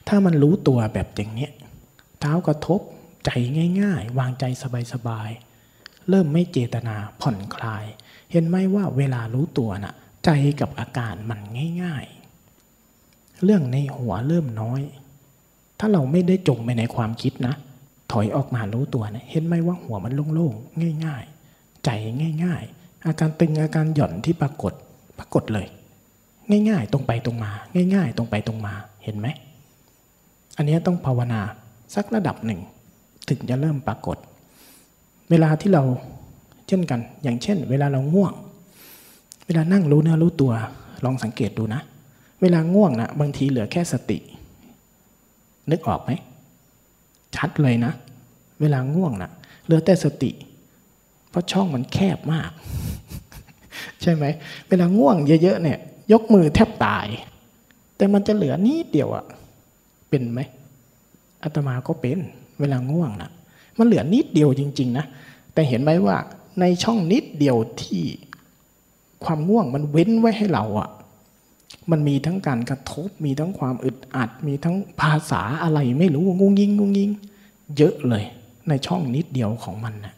[0.08, 1.48] ถ้ามันรู้ตัวแบบอย่างนี้
[2.20, 2.80] เท้ากระทบ
[3.24, 3.30] ใจ
[3.80, 4.44] ง่าย ๆ วางใจ
[4.92, 7.84] สบายๆเริ่มไม่เจตนาผ่อนคลาย
[8.32, 10.30] เห็นไหมว่าเวลารู้ตัวน่ะ ใจ
[10.60, 11.40] กับอาการมัน
[11.82, 12.04] ง่าย
[12.74, 14.80] ๆ เรื่องในหัวเริ่มน้อย
[15.78, 17.54] ถ้าเราไม่ได้จมไปในความคิดนะ
[18.12, 21.90] ถอยออกมารู้ตัวนะเห็นไหมว่าหัวมันโล่งๆง่าย ๆ ใจ
[22.44, 24.72] ง่าย ๆ อาการตึงอาการหย่อนที่ปรากฏ
[25.18, 25.66] ปรากฏเลย
[26.68, 27.50] ง่าย ๆ ตรงไปตรงมา
[27.94, 29.26] ง่าย ๆ ตรงไปตรงมาเห็นไหม
[30.56, 31.40] อันนี้ต้องภาวนา
[31.94, 32.60] สักระดับหนึ่ง
[33.28, 34.16] ถึงจะเริ่มปรากฏ
[35.30, 35.82] เวลาที่เรา
[36.68, 38.32] เช่นกัน อย่างเช่น เวลาเราง่วง
[39.46, 40.52] เวลานั่งรู้เนื้อรู้ตัว
[41.04, 41.80] ลองสังเกตดูนะ
[42.42, 44.18] เวลาง่วงนะบางทีเหลือแค่สติ
[45.70, 46.10] นึกออกไหม
[47.36, 47.92] ชัดเลยนะ
[48.60, 49.30] เวลาง่วงนะ
[49.64, 50.30] เหลือแต่สติ
[51.30, 52.50] เพราะช่องมันแคบมาก
[54.02, 54.24] ใช่ไหม
[54.68, 55.78] เวลาง่วงเยอะๆเนี่ย
[56.12, 57.06] ยกมือแทบตาย
[57.96, 59.24] แต่มันจะเหลือนิดเดียวอะ
[60.08, 60.40] เป็นไหม
[61.42, 62.18] อาตมาก็เป็น
[62.60, 63.30] เวลาง่วงน่ะ
[63.78, 65.04] มันเหลือนิดเดียวจริง ๆ นะ
[65.54, 66.16] แต่เห็นไหมว่า
[66.60, 68.02] ในช่องนิดเดียวที่
[69.24, 70.88] ความง่วงมันเว้นไว้ให้เราอะ
[71.90, 77.10] มันมีทั้งการกระทบ มีทั้งความอึดอัด มีทั้งภาษาอะไรไม่รู้งุงยิงงุงยิง
[77.76, 78.24] เยอะเลย
[78.68, 80.14] ในช่องนิดเดียวของมันนะ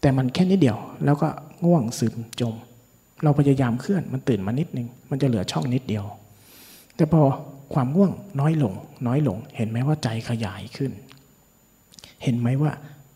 [0.00, 1.28] แต่มันแค่นิดเดียว แล้วก็
[1.64, 2.54] ง่วงซึมจม
[3.22, 6.04] เราพยายามเคลื่อนมันตื่นมานิดนึง มันจะเหลือช่องนิดเดียว
[6.96, 7.22] แต่พอ
[7.74, 8.74] ความง่วงน้อยลง
[9.06, 10.92] น้อยลง เห็นไหมว่าใจขยายขึ้น
[12.22, 12.72] เห็นไหมว่า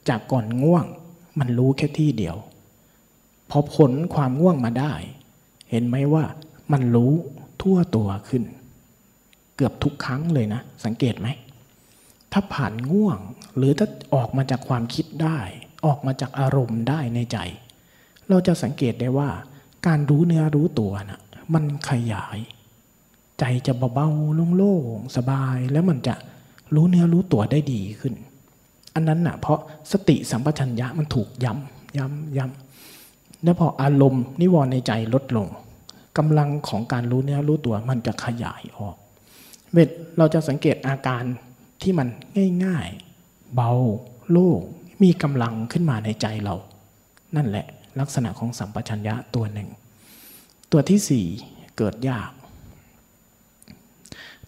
[0.08, 0.84] จากก่อนง่วง
[1.38, 2.36] มันรู้แค่ที่เดียว
[3.50, 4.92] พอผลความง่วงมาได้
[5.70, 6.24] เห็นไหมว่า
[6.72, 7.12] มันรู้
[7.64, 8.42] ทั่วตัวขึ้น
[9.56, 11.28] เกือบทุกครั้งเลยนะ สังเกตไหม
[12.32, 13.18] ถ้าผ่านง่วง
[13.56, 15.38] หรือถ้าออกมาจากความคิดได้
[15.86, 17.38] ออกมาจากอารมณ์ได้ในใจ
[18.28, 19.28] เราจะสังเกตได้ว่า
[19.86, 21.20] การรู้เนื้อรู้ตัวนะ่ะ
[21.54, 22.38] มันขยาย
[23.38, 26.14] ใจจะเบาๆโล่งๆสบายแล้วมันจะ
[26.74, 28.14] รู้เนื้อรู้ตัวได้ดีขึ้น
[28.94, 29.60] อันนั้นนะ่ะ เพราะ
[29.92, 35.46] สติสัมปชัญญะมันถูกย้ำย้ำย้ำแล้วพออารมณ์นิวรณ์ในใจลดลง
[36.18, 38.96] กำลังของการรู้เนื้อรู้ตัวมันจะขยายออก
[39.72, 41.24] เวทเราจะสังเกตอาการ
[41.82, 42.08] ที่มัน
[42.64, 43.72] ง่ายๆ เบา
[44.30, 44.60] โล่ง
[45.02, 46.54] มีกำลังขึ้นมาในใจเรา
[47.36, 47.66] นั่นแหละ
[48.00, 49.68] ลักษณะของสัมปชัญญะตัวหนึ่ง
[50.72, 51.26] ตัวที่สี่
[51.78, 52.30] เกิดยาก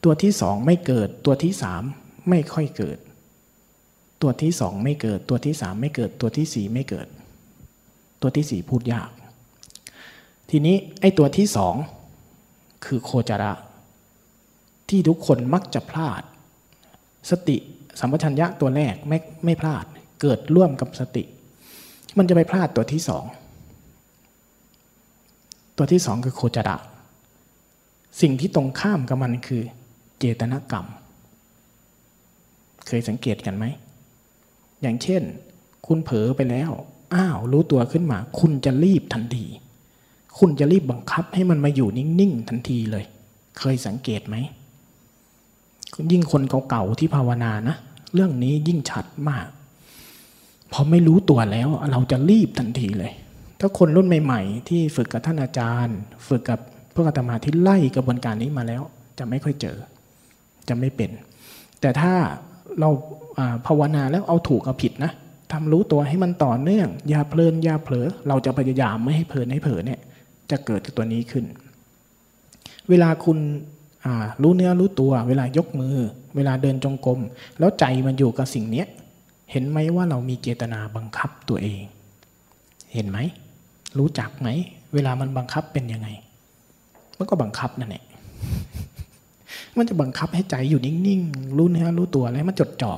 [0.05, 1.83] ตัวที่สองไม่เกิด ตัวที่สาม
[2.29, 2.99] ไม่ค่อยเกิด
[4.23, 7.07] ตัวที่สองไม่เกิด ตัวที่สามไม่เกิด ตัวที่สี่ไม่เกิด
[8.21, 9.11] ตัวที่สี่พูดยาก
[10.51, 11.75] ทีนี้ไอ้ตัวที่สอง
[12.85, 13.53] คือโคจระ
[14.89, 16.23] ที่ทุกคนมักจะพลาด
[17.31, 17.57] สติ
[18.01, 19.85] สัมปชัญญะตัวแรกไม่ไม่พลาด
[20.21, 21.25] เกิดร่วมกับสติ
[22.19, 23.25] มันจะไปพลาดตัวที่สอง
[25.77, 26.77] ตัวที่สองคือโคจระ
[28.21, 29.63] สิ่งที่ตรงข้ามกับมันคือ
[30.19, 30.87] เจตนกรรม
[32.87, 33.65] เคยสังเกตกันไหม
[34.83, 35.23] อย่างเช่น
[35.87, 36.71] คุณเผลอไปแล้ว
[37.15, 39.47] อ้าว รู้ตัวขึ้นมา คุณจะรีบทันที
[40.39, 43.05] คุณจะรีบบังคับให้มันมาอยู่นิ่งๆทันทีเลย
[43.59, 44.37] เคยสังเกตไหม
[46.13, 47.77] ยิ่งคนเก่าๆที่ภาวนานะ
[48.15, 49.47] เรื่องนี้ยิ่งชัดมาก
[50.73, 53.13] พอไม่รู้ตัวแล้วเราจะรีบทันทีเลย
[53.61, 55.97] ถ้าคนรุ่นใหม่ ๆ ที่ฝึกกับท่านอาจารย์
[56.29, 56.61] ฝึกกับ
[56.95, 58.83] พวกอาตมาที่ไล่กระบวนการนี้มาแล้ว
[59.19, 59.77] จะไม่ค่อยเจอ
[60.69, 61.11] จะไม่เป็น
[61.81, 62.13] แต่ถ้า
[62.81, 62.91] เรา
[63.67, 65.13] ภาวนาแล้วเอาถูกเอาผิดนะ
[65.53, 70.01] ทำรู้ตัวให้มันต่อเนื่อง อย่าเพลินอย่าเผลอ เราจะพยายามไม่ให้เพลินให้เผลอเนี่ย
[70.51, 71.45] จะเกิดตัวนี้ขึ้น
[72.89, 73.39] เวลาคุณ
[74.43, 75.97] รู้เนื้อรู้ตัว เวลายกมือ
[76.37, 77.21] เวลาเดินจงกรม
[77.59, 78.85] แล้วใจมันอยู่กับสิ่งนี้
[79.51, 81.83] เห็นไหมว่าเรามีเจตนาบังคับตัวเอง
[82.93, 83.19] เห็นไหม
[83.99, 84.49] รู้จักไหม
[84.95, 86.09] เวลามันบังคับเป็นยังไง
[87.19, 88.05] มันก็บังคับนั่นแหละ
[89.77, 92.93] มันจะบังคับให้ใจอยู่นิ่งๆรู้เนื้อรู้ตัวแล้วมันจดจ่อ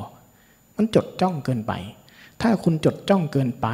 [0.76, 1.72] มันจดจ้องเกินไป
[2.40, 3.66] ถ้าคุณจดจ้องเกินไป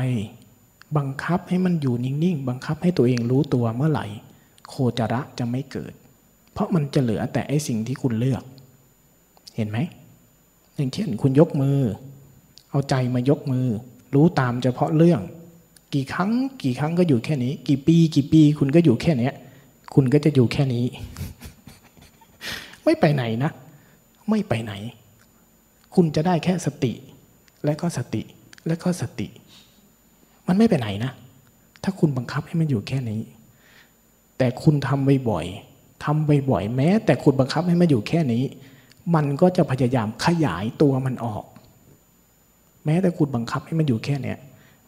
[0.96, 4.06] บังคับให้มันอยู่นิ่งๆ บังคับให้ตัวเองรู้ตัวเมื่อไหร่
[4.68, 5.92] โคจระจะไม่เกิด
[6.52, 8.42] เพราะมันจะเหลือแต่ไอ้สิ่งที่คุณเลือก
[9.56, 9.78] เห็นไหม
[10.76, 11.78] อย่างเช่น คุณยกมือ
[12.70, 13.66] เอาใจมายกมือ
[14.14, 15.20] รู้ตามเฉพาะเรื่อง
[15.94, 16.30] กี่ครั้ง
[16.62, 19.34] กี่ครั้งก็อยู่แค่นี้ กี่ปี กี่ปี คุณก็อยู่แค่เนี้ย
[19.94, 20.84] คุณก็จะอยู่แค่นี้
[22.84, 23.50] ไม่ไปไหนนะ
[24.30, 24.72] ไม่ไปไหน
[25.94, 26.92] คุณจะได้แค่สติ
[27.64, 28.22] และก็สติ
[28.66, 29.28] และก็สติ
[30.48, 31.12] มันไม่ไปไหนนะ
[31.82, 33.20] ถ้าคุณบังคับให้มันอยู่แค่นี้
[34.38, 38.42] แต่คุณทำบ่อยๆทำบ่อยๆแม้ แต่คุณบังคับให้มันอยู่แค่นี้
[39.14, 41.44] มันก็จะพยายามขยายตัวมันออก
[42.84, 44.38] แม้แต่คุณบังคับให้มันอยู่แค่เนี้ย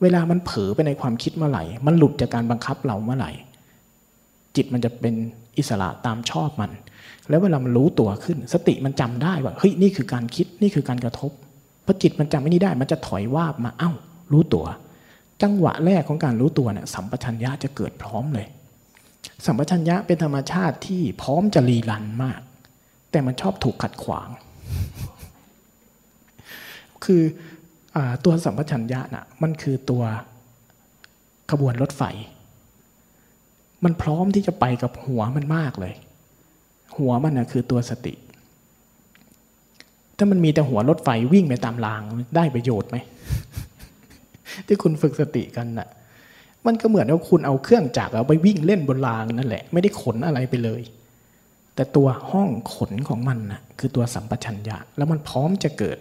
[0.02, 3.30] เวลามันเผลอไปในความคิดเมื่อไหร่ มันหลุดจากการบังคับเราเมื่อไหร่
[4.56, 5.14] จิตมันจะเป็น
[5.58, 6.70] อิสระตามชอบมัน
[7.28, 11.30] แล้วเวลามันรู้ตัวขึ้น สติมันจำได้ว่าเฮ้ยนี่คือการคิดนี่คือการกระทบ
[11.84, 13.90] พอจิตมันจำไม่นี้ได้ มันจะถอยวาบมาเอ้า
[14.32, 14.66] รู้ตัว
[15.42, 18.46] จังหวะแรกของการรู้ตัวเนี่ยสัมปชัญญะจะเกิดพร้อมเลย
[19.46, 22.40] สัมปชัญญะเป็นธรรมชาติที่พร้อมจะรีรันมาก
[23.10, 24.28] แต่มันชอบถูกขัดขวาง
[27.04, 27.22] คือ
[27.96, 30.02] อตัวสัมปชัญญะน่ะมันคือตัว
[31.50, 32.02] ขบวนรถไฟ
[33.84, 35.94] มันพร้อมที่จะไปกับหัวมันมากเลย
[36.98, 38.14] หัวมันนะคือตัวสติ
[40.16, 42.02] ถ้ามันมีแต่หัวรถไฟวิ่งไปตามราง
[42.36, 42.96] ได้ประโยชน์ไหม
[44.66, 45.88] ที่คุณฝึกสติกันน่ะ
[46.66, 50.82] มันก็เหมือนว่าคุณเอาเครื่องจักรเอาไปวิ่งเล่นบนรางนั่นแหละ ไม่ได้ขนอะไรไปเลย
[51.74, 55.98] แต่ตัวห้องขนของมันน่ะ คือตัวสัมปชัญญะ แล้วมันพร้อมจะเกิด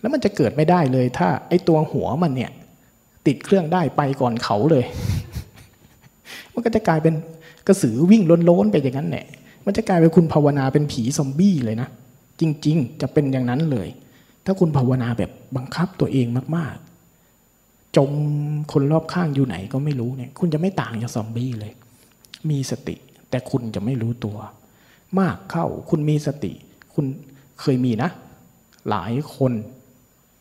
[0.00, 2.50] แล้วมันจะเกิดไม่ได้เลย ถ้า ไอ้ตัวหัวมันเนี่ย
[3.26, 4.84] ติดเครื่องได้ไปก่อนเขาเลย
[6.52, 7.14] มันก็จะกลายเป็น
[7.66, 9.26] กระสือวิ่งล้นๆไปอย่างนั้นแหละ
[9.66, 11.88] มันจะกลายเป็นคุณภาวนาเป็นผีซอมบี้เลยนะ
[12.40, 13.88] จริง ๆ จะเป็นอย่างนั้นเลย
[14.44, 16.85] ถ้าคุณภาวนาแบบบังคับตัวเองมากๆ
[17.96, 18.10] จม
[18.72, 21.72] คนรอบข้างอยู่ไหนก็ไม่รู้เนี่ย คุณจะไม่ต่างจากซอมบี้เลย
[22.50, 22.96] มีสติ
[23.30, 24.36] แต่คุณจะไม่รู้ตัว
[25.18, 26.52] มากเข้าคุณมีสติ
[26.94, 27.04] คุณ
[27.60, 28.10] เคยมีนะ
[28.90, 29.52] หลายคน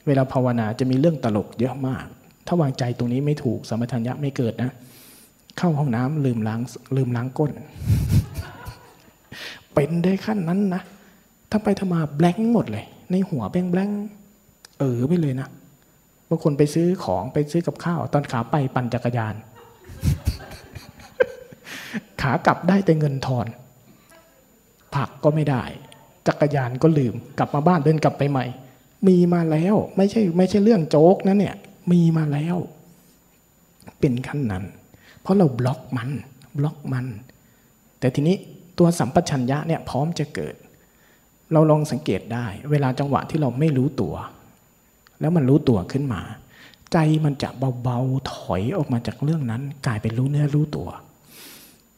[0.08, 2.06] เวลาภาวนาจะมีเรื่องตลกเยอะมาก
[2.48, 4.72] ถ้าวางใจตรงนี้ไม่ถูกสมถัญญะไม่เกิดนะ
[5.58, 6.62] เข้าห้องน้ำลืมล้าง
[6.96, 7.52] ลืมล้างก้น
[9.74, 10.82] เป็นได้ขั้นนั้นนะ
[11.52, 13.90] ถ้าไปทำมาแบงค์หมดเลย ในหัวแบงแบง
[14.80, 15.48] เออไปเลยนะ
[16.30, 19.36] บางคนไปซื้อของไปซื้อกับข้าว ตอนขาไปปั่นจักรยาน
[22.22, 23.48] ขากลับได้แต่เงินทอน
[24.96, 25.64] ผักก็ไม่ได้
[26.28, 28.46] จักรยานก็ลืม กลับมาบ้านเดินกลับไปใหม่
[29.08, 31.56] มีมาแล้ว ไม่ใช่ไม่ใช่เรื่องโจ๊กนะเนี่ย
[31.92, 32.58] มีมาแล้ว
[34.00, 34.64] เป็นขั้นนั้น
[35.22, 36.10] เพราะเราบล็อกมัน
[36.58, 37.06] บล็อกมัน
[38.00, 38.36] แต่ทีนี้
[38.78, 40.56] ตัวสัมปชัญญะเนี่ยพร้อมจะเกิด
[41.54, 44.16] เราลองสังเกตได้ เวลาจังหวะที่เราไม่รู้ตัว
[45.20, 46.22] แล้วมันรู้ตัวขึ้นมา
[46.92, 47.50] ใจมันจะ
[47.84, 50.90] เบาๆ ถอยออกมาจากเรื่องนั้น กลายเป็นรู้เนื้อรู้ตัว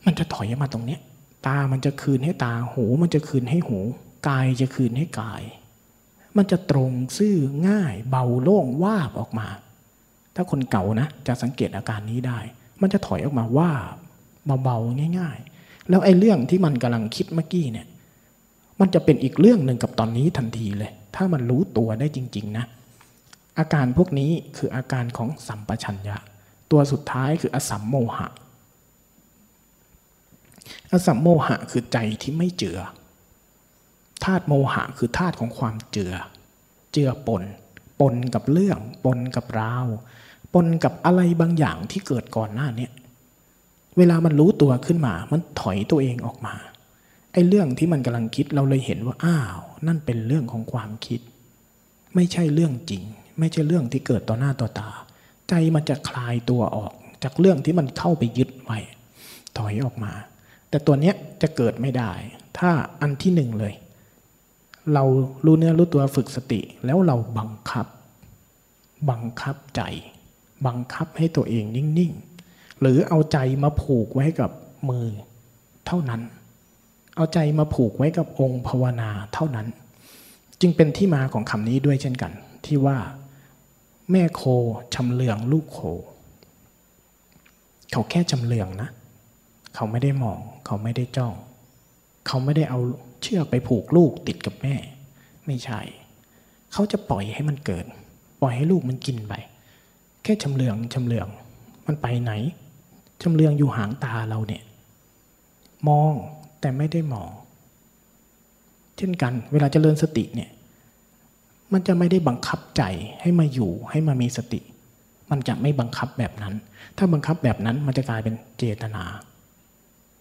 [0.06, 1.02] มันจะถอยมาตรงเนี้ย
[1.48, 3.80] ตามันจะคืนให้ตาหู มันจะคืนให้หู
[4.28, 5.44] กายจะคืนให้กาย
[6.38, 7.36] มันจะตรงซื่อ
[7.68, 9.48] ง่าย เบาโล่งวาบออกมา
[10.36, 12.40] ถ้าคนเก่านะจะสังเกตอาการนี้ได้
[12.82, 13.72] มันจะถอยออกมาว่า
[14.64, 17.88] เบาๆง่าย ๆ แล้วไอ้เรื่องที่มันกำลังคิดเมื่อกี้เนี่ย
[18.80, 22.66] มันจะเป็นอีกเรื่องหนึ่งกับตอนนี้ทันทีเลย ถ้ามันรู้ตัวได้จริง ๆ นะ
[23.60, 26.18] อาการพวกนี้คืออาการของสัมปชัญญะ
[26.72, 28.28] ตัวสุดท้ายคืออสัมโมหะ
[30.92, 32.80] อสัมโมหะคือใจที่ไม่เจือ
[34.24, 36.14] ธาตุโมหะคือธาตุของความเจือ
[36.94, 37.44] เจือปน
[38.00, 39.88] ปนกับเรื่อง ปนกับราว
[40.54, 42.88] ปนกับอะไรบางอย่างที่เกิดก่อนหน้านี้
[43.98, 46.56] เวลามันรู้ตัวขึ้นมา มันถอยตัวเองออกมา
[47.34, 51.22] ไอ้เรื่องที่มันกำลังคิดเราเลยเห็นว่า อ้าว นั่นเป็นเรื่องของความคิด
[52.16, 53.04] ไม่ใช่เรื่องจริง
[53.40, 54.90] ไม่ใช่เรื่องที่เกิดต่อหน้าต่อตา
[55.50, 56.92] ใจมันจะคลายตัวออก
[57.24, 58.80] จากเรื่องที่มันเข้าไปยึดไว้
[59.58, 60.14] ถอยออกมา
[60.70, 62.12] แต่ตัวเนี้ยจะเกิดไม่ได้
[62.58, 62.70] ถ้า
[63.02, 63.74] อันที่หนึ่งเลย
[64.94, 65.04] เรา
[65.46, 67.88] รู้เนื้อรู้ตัวฝึกสติ แล้วเราบังคับ
[69.10, 69.82] บังคับใจ
[70.68, 74.52] บังคับให้ตัวเองนิ่งๆ หรือเอาใจมาผูกไว้กับ
[74.90, 75.08] มือ
[75.88, 76.22] เท่านั้น
[77.16, 79.68] เอาใจมาผูกไว้กับองค์ภาวนาเท่านั้น
[80.62, 82.32] จึงเป็นที่มาของคำนี้ด้วยเช่นกัน
[82.66, 82.98] ที่ว่า
[84.12, 84.42] แม่โค
[84.94, 85.80] ชำเลืองลูกโค
[87.92, 88.90] เขาแค่ชำเลืองนะ
[89.76, 91.34] เขาไม่ได้มอง เขาไม่ได้จ้อง
[92.28, 92.80] เขาไม่ได้เอา
[93.22, 94.76] เชือกไปผูกลูกติดกับแม่
[95.46, 95.80] ไม่ใช่
[96.74, 97.86] เขาจะปล่อยให้มันเกิด
[98.42, 99.34] ปล่อยให้ลูกมันกินไป
[100.24, 101.28] แค่ชำเลืองชำเลือง
[101.88, 102.32] มันไปไหน
[103.22, 104.64] ชำเลืองอยู่หางตาเราเนี่ย
[105.90, 106.14] มอง
[106.60, 107.30] แต่ไม่ได้มอง
[108.98, 110.50] เช่นกัน เวลาจเจริญสติเนี่ย
[111.74, 112.84] มันจะไม่ได้บังคับใจ
[113.22, 114.62] ให้มาอยู่ให้มามีสติ
[115.32, 116.54] มันจะไม่บังคับแบบนั้น
[116.98, 119.04] ถ้าบังคับแบบนั้นมันจะกลายเป็นเจตนา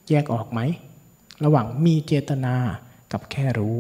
[0.09, 0.61] แยกออกไหม
[1.45, 2.55] ระหว่างมีเจตนา
[3.13, 3.79] กับแค่รู้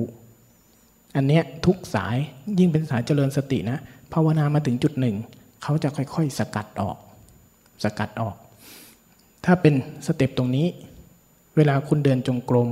[1.17, 2.17] อันเนี้ยทุกสาย
[2.59, 3.79] ยิ่งเป็นสายเจริญสตินะ
[4.13, 5.17] ภาวนามาถึงจุดหนึ่ง
[5.63, 6.97] เขาจะค่อยๆ สกัดออก
[7.85, 8.37] สกัดออก
[9.45, 9.75] ถ้าเป็น
[10.07, 10.67] สเต็ปตรงนี้
[11.57, 12.71] เวลาคุณเดินจงกรม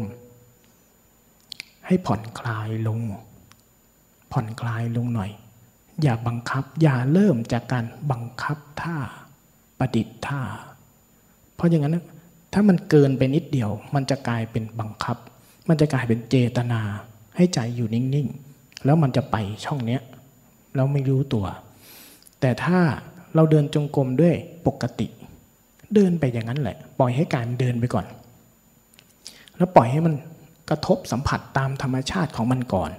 [1.87, 3.01] ให้ผ่อนคลายลง
[4.35, 5.31] ผ่อนคลายลงหน่อย
[6.03, 8.97] อย่าบังคับ อย่าเริ่มจากการบังคับท่า
[9.79, 10.41] ประดิษฐ์ท่า
[11.55, 11.99] เพราะอย่างนั้น
[12.53, 15.17] ถ้ามันเกินไปนิดเดียว มันจะกลายเป็นบังคับ
[15.69, 16.81] มันจะกลายเป็นเจตนา
[17.37, 20.03] ให้ใจอยู่นิ่งๆ แล้วมันจะไปช่องเนี้ย
[20.75, 21.47] แล้วไม่รู้ตัว
[22.41, 22.79] แต่ถ้า
[23.35, 24.35] เราเดินจงกรมด้วย
[24.67, 25.07] ปกติ
[25.95, 28.07] เดินไปอย่างนั้นแหละ ปล่อยให้การเดินไปก่อน
[29.57, 30.15] แล้วปล่อยให้มัน
[30.71, 32.91] กระทบสัมผัสตามธรรมชาติของมันก่อน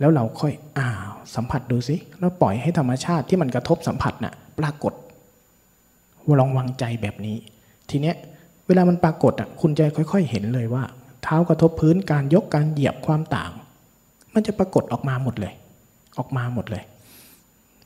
[0.00, 4.92] แล้วเราค่อยอ้าวสัมผัสดูสิแล้วปล่อยให้ธรรมชาติที่มันกระทบสัมผัสน่ะปรากฏ
[6.40, 7.36] ลองวางใจแบบนี้
[7.90, 8.16] ทีเนี้ย
[8.66, 10.84] เวลามันปรากฏอะคุณจะค่อย ๆ เห็นเลยว่า
[11.22, 13.52] เท้ากระทบพื้นการยกการเหยียบความต่าง
[14.34, 15.54] มันจะปรากฏออกมาหมดเลย
[16.18, 16.84] ออกมาหมดเลย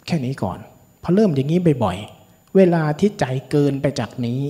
[0.07, 0.59] แค่นี้ก่อน
[1.03, 4.41] พอเริ่มอย่างนี้บ่อยๆเวลาที่ใจเกินไปจากนี้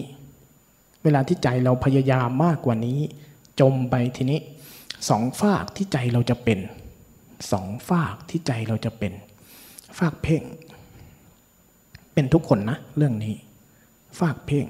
[1.02, 2.98] เวลาที่ใจเราพยายามมากกว่านี้
[3.60, 4.40] จมไปทีนี้
[5.08, 6.58] สองฝากที่ใจเราจะเป็น
[7.52, 9.12] สองฝากที่ใจเราจะเป็น
[9.98, 10.42] ฝากเพ่ง
[12.12, 13.34] เป็นทุกคนนะ เรื่องนี้
[14.20, 14.66] ฝากเพ่ง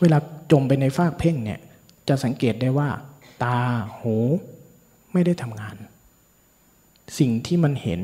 [0.00, 0.18] เวลา
[0.52, 1.60] จมไปในฝากเพ่งเนี่ย
[2.08, 2.88] จะสังเกตได้ว่า
[3.42, 3.58] ตา
[4.00, 4.16] หู
[5.12, 5.76] ไม่ได้ทำงาน
[7.18, 8.00] สิ่งที่มันเห็น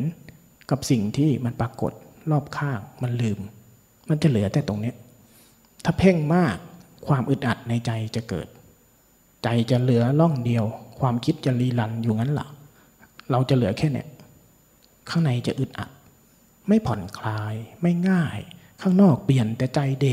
[0.70, 1.93] กับสิ่งที่มันปรากฏ
[2.31, 3.39] รอบข้างมันลืม
[4.09, 4.93] มันจะเหลือแต่ตรงนี้
[5.85, 6.57] ถ้าเพ่งมาก
[7.07, 8.49] ความอึดอัดในใจจะเกิด
[9.45, 10.64] ใจจะเหลือล่องเดียว
[11.01, 12.49] ความคิดจะรีรันอยู่งั้นหละ
[13.31, 14.09] เราจะเหลือแค่เนี้ย
[15.09, 15.91] ข้างในจะอึดอัด
[16.68, 18.39] ไม่ผ่อนคลายไม่ง่าย
[18.81, 20.07] ข้างนอกเปลี่ยนแต่ใจเด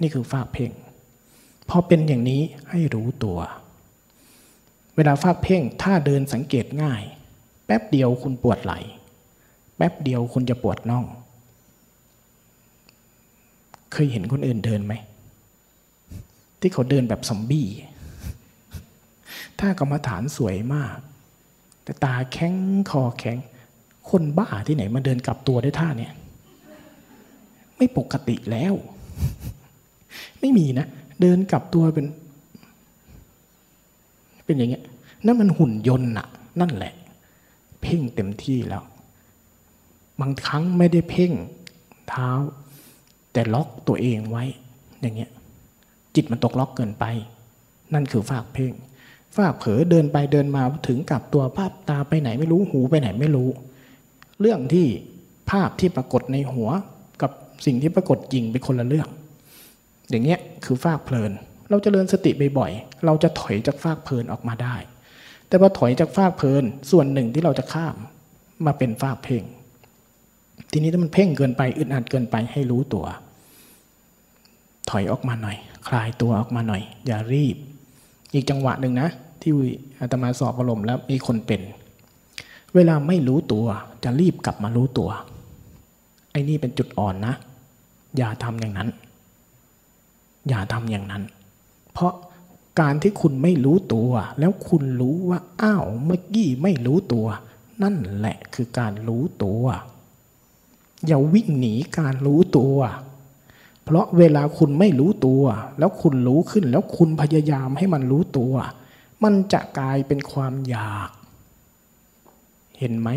[0.00, 0.72] นี่คือฝากเพ่ง
[1.68, 3.38] พอเป็นอย่างนี้ให้รู้ตัว
[4.96, 7.02] เวลาฝากเพ่งถ้าเดินสังเกตง่าย
[7.66, 8.74] แป๊บเดียวคุณปวดไหล
[9.76, 11.04] แป๊บเดียวคุณจะปวดน่อง
[13.92, 14.94] เคยเห็นคนอื่นเดินไหม
[16.60, 17.68] ที่เขาเดินแบบซอมบี้
[19.60, 20.98] ถ้ากรรมฐานสวยมาก
[21.88, 22.54] แต่ตาแข็ง
[22.90, 23.38] คอแข็ง
[24.10, 26.12] คนบ้าที่ไหนมาเดินกลับตัวได้ท่าเนี่ย
[27.76, 28.74] ไม่ปกติแล้ว
[30.40, 30.86] ไม่มีนะ
[31.20, 32.06] เดินกลับตัวเป็น
[34.44, 34.84] เป็นอย่างเงี้ย
[35.24, 36.26] นั่นมันหุ่นยนต์น่ะ
[36.60, 36.92] นั่นแหละ
[37.82, 38.84] เพ่งเต็มที่แล้ว
[40.20, 41.32] บางครั้งไม่ได้เพ่ง
[42.08, 42.28] เท้า
[43.32, 44.44] แต่ล็อกตัวเองไว้
[45.00, 45.30] อย่างเงี้ย
[46.14, 47.04] จิตมันตกล็อกเกินไป
[47.94, 48.72] นั่นคือฝากเพ่ง
[49.38, 53.48] ฝาเผลอเดินไปเดินมาถึงกับตัวภาพตาไปไหนไม่รู้หูไปไหนไม่รู้
[54.40, 54.86] เรื่องที่
[55.50, 56.68] ภาพที่ปรากฏในหัว
[57.22, 57.30] กับ
[57.66, 59.08] สิ่งที่ปรากฏจริงเป็นคนละเรื่อง
[60.10, 61.32] อย่างเงี้ยคือฝากเพลิน
[61.70, 64.76] เราจเจริญสติบ่อยๆเราจะถอยจากฝากเพลินออกมาได้
[65.48, 67.96] แต่พอถอยจากฝากเพลินส่วนหนึ่งที่เราจะข้าม
[68.66, 69.42] มาเป็นฝากเพ่ง
[70.72, 73.06] ทีนี้ถ้ามันเพ่งเกินไปอึดอัดเกินไปให้รู้ตัว
[74.90, 75.56] ถอยออกมาหน่อย
[75.88, 77.56] คลายตัวออกมาหน่อย อย่ารีบ
[78.34, 79.08] อีกจังหวะหนึ่งนะ
[79.42, 79.52] ที่
[80.00, 81.60] อาตมาสอบอารมณ์แล้วมีคนเป็น
[82.74, 83.66] เวลาไม่รู้ตัว
[84.04, 85.10] จะรีบกลับมารู้ตัว
[86.30, 87.34] ไอ้นี่เป็นจุดอ่อนนะ
[88.16, 88.88] อย่าทำอย่างนั้น
[90.48, 91.22] อย่าทำอย่างนั้น
[91.92, 92.12] เพราะ
[92.80, 97.26] การที่คุณไม่รู้ตัว แล้วคุณรู้ว่าอ้าวเมื่อกี้ไม่รู้ตัว
[97.82, 99.62] นั่นแหละคือการรู้ตัว
[101.06, 102.76] อย่าวิ่งหนีการรู้ตัว
[103.84, 105.42] เพราะเวลาคุณไม่รู้ตัว
[105.78, 108.52] แล้วคุณรู้ขึ้นแล้วคุณพยายามให้มันรู้ตัว
[109.24, 111.10] มันจะกลายเป็นความอยาก
[112.78, 113.08] เห็นไหม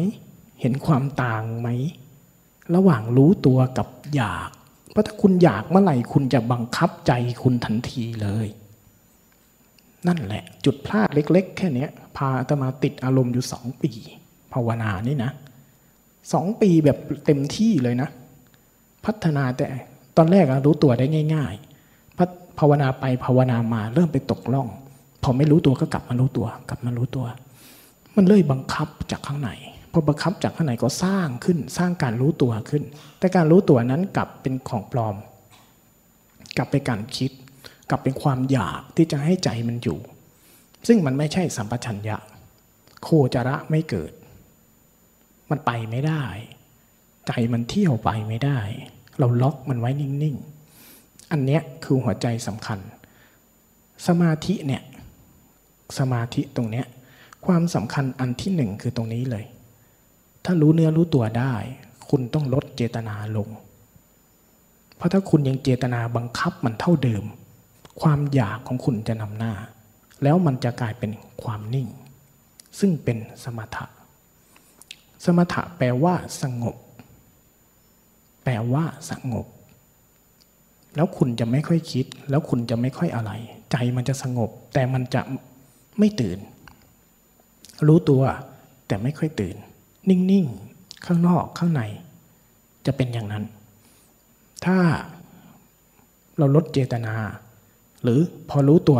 [0.61, 1.69] เห็นความต่างไหม
[2.75, 4.49] ระหว่างรู้ตัวกับอยาก
[4.91, 7.11] เพราะถ้าคุณอยากเมื่อไหร่คุณจะบังคับใจ
[7.43, 8.47] คุณทันทีเลย
[10.07, 11.87] นั่นแหละ จุดพลาดเล็ก ๆ แค่นี้
[12.17, 13.91] พาอาตมาติดอารมณ์อยู่สองปี
[14.53, 15.31] ภาวนานี่นะ
[16.33, 18.09] สองปีแบบเต็มที่เลยนะ
[19.05, 19.67] พัฒนาแต่
[20.17, 24.67] ตอนแรกรู้ตัวได้ง่าย ๆ ภาวนาไปภาวนามาเริ่มไปตกล่อง
[25.23, 27.25] พอไม่รู้ตัวก็กลับมารู้ตัว กลับมารู้ตัว
[28.15, 29.51] มันเลยบังคับจากข้างใน
[29.91, 32.83] พอบังคับจากข้างในก็สร้างขึ้น สร้างการรู้ตัวขึ้น
[33.19, 35.15] แต่การรู้ตัวนั้นกลับเป็นของปลอม
[36.57, 37.31] กลับไปการคิด
[37.89, 39.99] กลับเป็นความอยากที่จะให้ใจมันอยู่
[40.87, 42.17] ซึ่งมันไม่ใช่สัมปชัญญะ
[43.01, 44.11] โคจระไม่เกิด
[45.49, 46.23] มันไปไม่ได้
[47.27, 48.59] ใจมันเที่ยวไปไม่ได้
[49.19, 52.79] เราล็อกมันไว้นิ่งๆ อันเนี้ยคือหัวใจสำคัญ
[54.07, 54.81] สมาธิเนี่ย
[55.99, 56.85] สมาธิตรงเนี้ย
[57.45, 59.45] ความสำคัญอันที่หนึ่งคือตรงนี้เลย
[60.45, 61.53] ถ้ารู้เนื้อรู้ตัวได้
[62.09, 63.49] คุณต้องลดเจตนาลง
[64.95, 67.23] เพราะถ้าคุณยังเจตนาบังคับมันเท่าเดิม
[68.01, 69.53] ความอยากของคุณจะนำหน้า
[70.23, 71.11] แล้วมันจะกลายเป็น
[71.43, 71.87] ความนิ่ง
[72.79, 73.85] ซึ่งเป็นสมถะ
[75.25, 76.75] สมถะแปลว่าสงบ
[78.43, 79.45] แปลว่าสงบ
[80.95, 83.31] แล้วคุณจะไม่ค่อยคิด แล้วคุณจะไม่ค่อยอะไร
[83.71, 85.21] ใจมันจะสงบ แต่มันจะ
[86.01, 86.39] ไม่ตื่น
[87.87, 88.23] รู้ตัว
[88.87, 89.55] แต่ไม่ค่อยตื่น
[90.09, 91.81] นิ่งๆ ข้างนอกข้างใน
[92.85, 93.43] จะเป็นอย่างนั้น
[94.65, 94.77] ถ้า
[96.37, 97.15] เราลดเจตนา
[98.03, 98.99] หรือพอรู้ตัว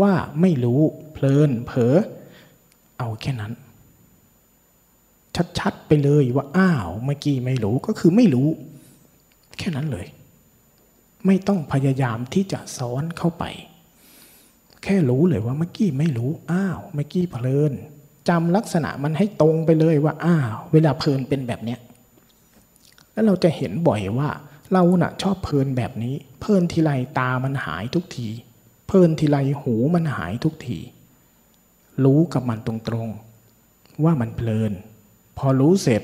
[0.00, 0.80] ว่าไม่รู้
[1.12, 1.96] เพลินเผลอ
[2.98, 3.52] เอาแค่นั้น
[5.58, 8.48] ชัดๆไปเลยว่าอ้าวเมื่อกี้ไม่รู้ก็คือไม่รู้
[9.58, 10.06] แค่นั้นเลย
[11.26, 13.44] ไม่ต้องพยายามที่จะซ้อนเข้าไป
[14.82, 17.72] แค่รู้เลยว่าเมื่อกี้ไม่รู้อ้าวเมื่อกี้เพลิน
[18.28, 21.78] จำลักษณะมันให้ตรงไปเลยว่าอ้าวเวลาเพลินเป็นแบบเนี้ย
[23.12, 24.28] แล้วเราจะเห็นบ่อยว่า
[24.72, 28.28] เราน่ะชอบเพลินแบบนี้ เพลินทีไรตามันหายทุกที
[28.86, 30.78] เพลินทีไรหูมันหายทุกที
[32.04, 32.74] รู้กับมันตร
[33.06, 34.72] งๆ ว่ามันเพลิน
[35.38, 36.02] พอรู้เสร็จ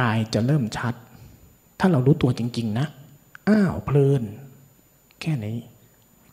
[0.00, 0.94] กายจะเริ่มชัด
[1.78, 2.86] ถ้าเรารู้ตัวจริง ๆ นะ
[3.48, 4.22] อ้าวเพลิน
[5.20, 5.58] แค่นี้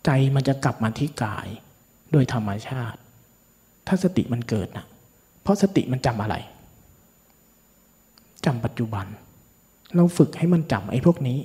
[0.06, 1.47] ใจมันจะกลับมาที่กาย
[2.12, 2.99] โดยธรรมชาติ
[3.88, 4.86] ถ้าสติมันเกิดนะ
[5.41, 6.36] เพราะสติมันจำอะไร
[8.45, 9.06] จำปัจจุบัน
[9.95, 11.39] เราฝึกให้มันจำไอ้พวกนี้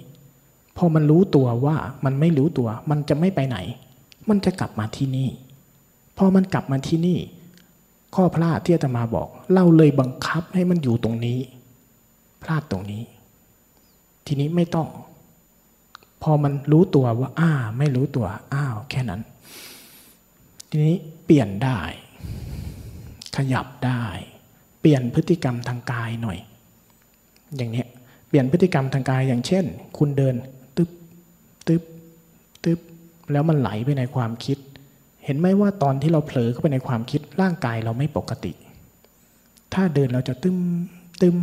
[0.76, 3.58] พอมันรู้ตัวว่ามันไม่รู้ตัว มันจะไม่ไปไหน
[4.28, 5.28] มันจะกลับมาที่นี่
[6.18, 7.18] พอมันกลับมาที่นี่
[8.14, 11.38] ข้อพลาดที่อาตมาบอก เราเลยบังคับให้มันอยู่ตรงนี้
[12.42, 13.02] พลาดตรงนี้
[14.26, 14.88] ทีนี้ไม่ต้อง
[16.22, 19.20] พอมันรู้ตัวว่าอ้าไม่รู้ตัวอ้าวแค่นั้น
[20.68, 21.78] ทีนี้เปลี่ยนได้
[23.36, 24.04] ขยับได้
[24.80, 26.38] เปลี่ยนพฤติกรรมทางกายหน่อย
[27.56, 27.84] อย่างนี้
[28.28, 29.64] เปลี่ยนพฤติกรรมทางกายอย่างเช่น
[29.98, 30.34] คุณเดิน
[30.76, 30.90] ตึ๊บ
[31.66, 31.82] ตึ๊บ
[32.64, 32.80] ตึ๊บ
[33.32, 34.58] แล้วมันไหลไปในความคิด
[35.24, 38.52] เห็นไหมว่าตอนที่เราเผลอเข้าไปในความคิดร่างกายเราไม่ปกติ
[39.74, 40.58] ถ้าเดินเราจะตึม
[41.22, 41.36] ตึม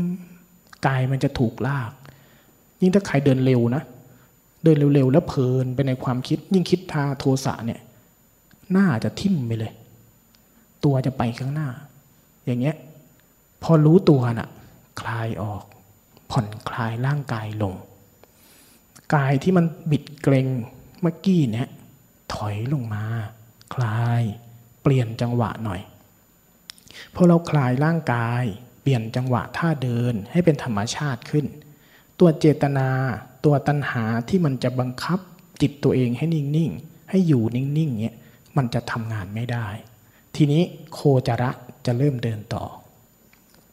[0.88, 1.92] กายมันจะถูกลาก
[2.82, 3.84] ยิ่งถ้าใครเดินเร็วนะ
[4.64, 7.82] เดินเร็วๆ แล้วเพลินไปในความคิด ยิ่งคิดทาโทสะเนี่ย
[8.72, 9.74] หน้าจะทิ่มไปเลย
[10.84, 11.70] ตัวจะไปข้างหน้า
[12.46, 12.76] อย่างเงี้ย
[13.64, 14.50] พอรู้ตัวน่ะ
[15.02, 15.64] คลายออก
[16.32, 17.74] ผ่อนคลายร่างกายลง
[19.16, 20.48] กายที่มันบิดเกรง
[21.02, 21.70] เมื่อกี้เนี่ย
[22.34, 23.04] ถอยลงมา
[23.74, 24.22] คลาย
[24.82, 25.82] เปลี่ยนจังหวะหน่อย
[27.16, 28.44] พอเราคลายร่างกาย
[28.82, 31.46] เปลี่ยนจังหวะท่าเดินให้เป็นธรรมชาติขึ้น
[32.20, 32.90] ตัวเจตนา
[33.46, 35.20] ตัวตัณหาที่มันจะบังคับ
[35.62, 38.18] จิตตัวเองให้นิ่งๆ ให้อยู่นิ่งๆเนี่ย
[38.58, 39.68] มันจะทำงานไม่ได้
[40.36, 40.62] ทีนี้
[40.94, 41.52] โคจระ
[41.86, 42.66] จะเริ่มเดินต่อ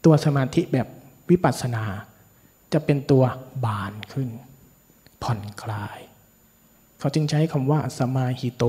[0.05, 0.87] ตัวสมาธิแบบ
[1.31, 1.85] วิปัสสนา
[2.73, 3.25] จะเป็นตัว
[3.65, 4.29] บานขึ้น
[5.23, 5.99] ผ่อนคลาย
[6.99, 8.65] เขาจึงใช้คำว่าสมาหิโต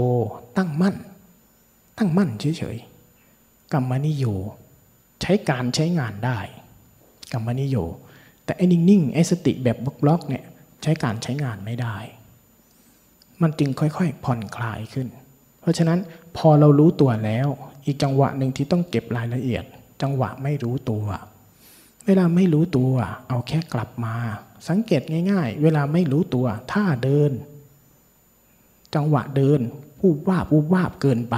[0.57, 0.95] ตั้งมั่น
[1.97, 4.25] ตั้งมั่นเฉยๆกรรมนิโย
[5.21, 6.39] ใช้การใช้งานได้
[7.33, 7.77] กรรมนิโย
[8.45, 10.43] แต่ไอ้นิ่งๆไอ้สติแบบบล็อกๆเนี่ย
[10.85, 11.97] ใช้การใช้งานไม่ได้
[13.41, 15.07] มันจึงค่อยๆ ผ่อนคลายขึ้น
[15.61, 15.99] เพราะฉะนั้น
[16.37, 17.47] พอเรารู้ตัวแล้ว
[17.85, 19.63] อีกจังหวะหนึ่งที่ต้องเก็บรายละเอียด
[20.01, 21.05] จังหวะไม่รู้ตัว
[22.05, 22.93] เวลาไม่รู้ตัว
[23.27, 24.15] เอาแค่กลับมา
[24.69, 27.31] สังเกตง่าย ๆ เวลาไม่รู้ตัวท่าเดิน
[28.95, 29.59] จังหวะเดิน
[30.01, 31.35] วูบวาบวูบวาบเกินไป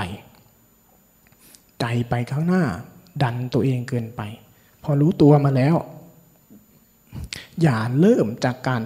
[1.80, 2.64] ใจไปข้างหน้า
[3.24, 4.22] ดันตัวเองเกินไป
[4.84, 5.76] พอรู้ตัวมาแล้ว
[7.62, 8.82] อย่าเริ่มจากการ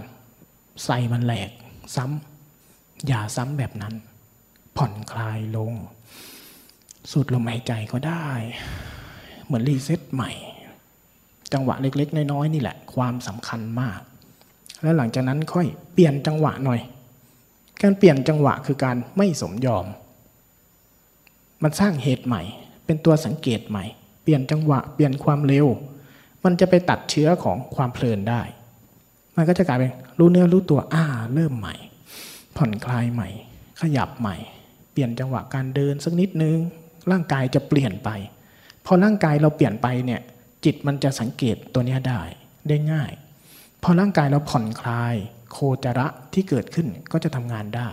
[0.86, 1.52] ใส่มันแหลก
[1.96, 3.94] ซ้ำอย่าซ้ำแบบนั้น
[4.78, 5.74] ผ่อนคลายลง
[7.12, 8.28] สูดลมหายใจก็ได้
[9.46, 10.32] เหมือนรีเซ็ตใหม่
[11.54, 14.00] จังหวะเล็ก ๆ น้อยๆนี่แหละ ความสำคัญมาก
[14.82, 16.80] แล้วหลังจากนั้นค่อยเปลี่ยนจังหวะหน่อย
[17.82, 19.86] การเปลี่ยนจังหวะคือการไม่สมยอม
[21.64, 22.42] มันสร้างเหตุใหม่
[22.86, 23.86] เป็นตัวสังเกตใหม่
[24.24, 25.68] เปลี่ยนจังหวะ เปลี่ยนความเร็ว
[26.44, 28.42] มันจะไปตัดเชื้อของความเพลินได้
[29.36, 31.04] มันก็จะกลายเป็นรู้เนื้อรู้ตัวอ่า
[31.34, 31.76] เริ่มใหม่
[32.58, 33.30] ผ่อนคลายใหม่
[33.82, 34.36] ขยับใหม่
[34.92, 36.58] เปลี่ยนจังหวะการเดินสักนิดนึง
[37.12, 38.10] ร่างกายจะเปลี่ยนไป
[38.86, 40.22] พอร่างกายเราเปลี่ยนไปเนี่ย
[40.66, 42.22] จิตมันจะสังเกตตัวนี้ได้
[42.68, 43.12] ได้ง่าย
[43.84, 45.16] พอร่างกายเราผ่อนคลาย
[45.52, 47.90] โคจระที่เกิดขึ้นก็จะทำงานได้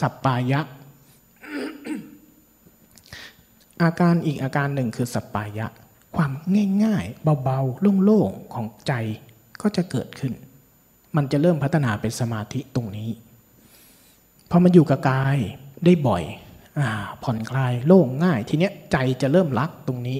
[0.00, 0.60] สัปปายะ
[3.82, 5.66] อาการอีกอาการหนึ่งคือสัปปายะ
[6.16, 6.32] ความ
[6.84, 8.92] ง่ายๆ เบาๆโล่งๆของใจ
[9.62, 10.32] ก็จะเกิดขึ้น
[11.16, 13.10] มันจะเริ่มพัฒนาเป็นสมาธิตรงนี้
[14.50, 15.38] พอมันอยู่กับกาย
[15.84, 16.22] ได้บ่อย
[16.78, 16.80] อ
[17.22, 20.18] ผ่อนคลายโล่งง่าย ทีเนี้ยใจจะเริ่มรักตรงนี้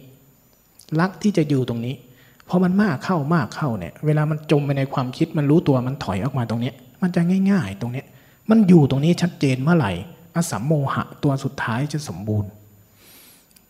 [1.01, 1.95] รักที่จะอยู่ตรงนี้
[2.49, 7.20] พอมันมากเข้ามากเข้าเนี่ย เวลามันจมไปในความคิดมันรู้ตัวมันถอยออกมาตรงเนี้ย มันจะ
[7.51, 8.07] ง่าย ๆ ตรงเนี้ย
[8.51, 9.93] มันอยู่ตรงนี้ชัดเจนเมื่อไหร่
[10.34, 12.51] อสัมโมหะ ตัวสุดท้ายจะสมบูรณ์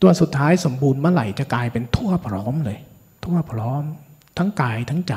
[0.03, 2.79] ตัวสุดท้ายสมบูรณ์เมื่อไหร่จะกลายเป็นทั่วพร้อมเลย
[3.25, 3.83] ทั่วพร้อม
[4.39, 5.15] ทั้งกายทั้งใจ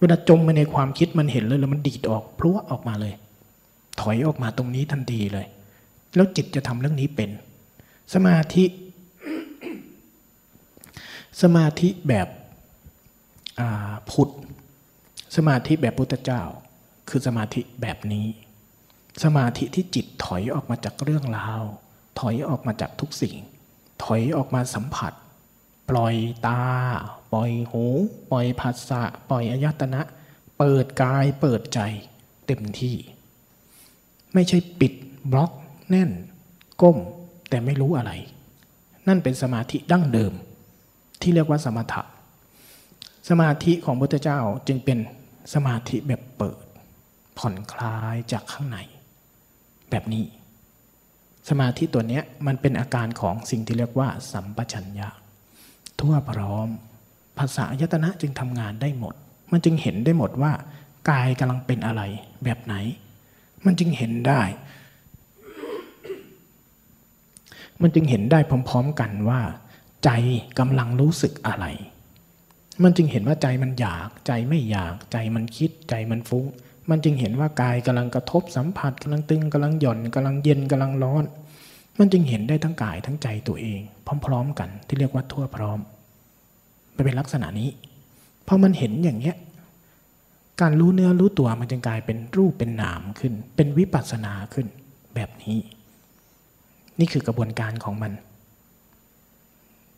[0.00, 3.14] เวลาจมไปในความคิดมันเห็นเลยแล้วมันดีดออกพลุออกมาเลย
[4.00, 5.46] ถอยออกมาตรงนี้ทันทีเลย
[6.14, 7.30] แล้วจิตจะทำเรื่องนี้เป็น
[8.14, 8.64] สมาธิ
[11.42, 12.28] สมาธิแบบ
[14.10, 14.30] พุทธ
[15.36, 16.42] สมาธิแบบพุทธเจ้า
[17.08, 18.26] คือสมาธิแบบนี้
[19.24, 21.62] สมาธิที่จิตถอยออกมาจากเรื่องราว
[22.20, 23.36] ถอยออกมาจากทุกสิ่ง
[24.04, 25.12] ถอยออกมาสัมผัส
[25.90, 26.14] ปล่อย
[26.46, 26.60] ตา
[27.36, 27.84] ล่อยหู
[28.30, 30.00] ปล่อยภาษะปล่อยอายตนะ
[30.58, 31.80] เปิดกายเปิดใจ
[32.46, 32.96] เต็มที่
[34.34, 34.92] ไม่ใช่ปิด
[35.32, 35.52] บล็อก
[35.90, 36.10] แน่น
[36.82, 36.98] ก้ม
[37.48, 38.12] แต่ไม่รู้อะไร
[39.08, 40.32] นั่นเป็นสมาธิดั้งเดิม
[41.20, 42.02] ที่เรียกว่าสมถะ
[43.28, 44.98] สมาธิของพระพุทธเจ้าจึงเป็น
[45.54, 46.64] สมาธิแบบเปิด
[47.38, 48.78] ผ่อนคลายจากข้างใน
[49.90, 50.24] แบบนี้
[51.48, 55.08] สมาธิตัวนี้มันเป็นอาการของสิ่งที่เรียกว่า สัมปชัญญะ
[56.00, 56.68] ทั่วพร้อม
[57.38, 59.14] ภาษายตนะจึงทำงานได้หมด
[59.52, 60.52] มันจึงเห็นได้หมดว่า
[61.10, 62.02] กายกำลังเป็นอะไร
[62.44, 62.74] แบบไหน
[63.66, 64.42] มันจึงเห็นได้
[67.82, 69.40] มันจึงเห็นได้พร้อม ๆ กันว่า
[70.04, 70.10] ใจ
[70.58, 71.66] กำลังรู้สึกอะไร
[72.82, 76.44] มันจึงเห็นว่าใจมันอยาก ใจไม่อยาก ใจมันคิด ใจมันฟุ้ง
[76.90, 81.24] มันจึงเห็นว่ากายกำลังกระทบสัมผัสกำลังตึงกำลังหย่อนกำลังเย็นกำลังร้อน
[81.98, 83.80] มันจึงเห็นได้ทั้งกายทั้งใจตัวเอง
[84.26, 85.78] พร้อม ๆ กันที่เรียกว่าทั่วพร้อม
[86.96, 87.68] มันเป็นลักษณะนี้
[88.46, 89.36] พอมันเห็นอย่างเนี้ย
[90.60, 94.66] การรู้เนื้อรู้ตัวมันจึงกลายเป็นรูปเป็นนามขึ้น เป็นวิปัสสนาขึ้น
[95.14, 95.58] แบบนี้
[96.98, 98.12] นี่คือกระบวนการของมัน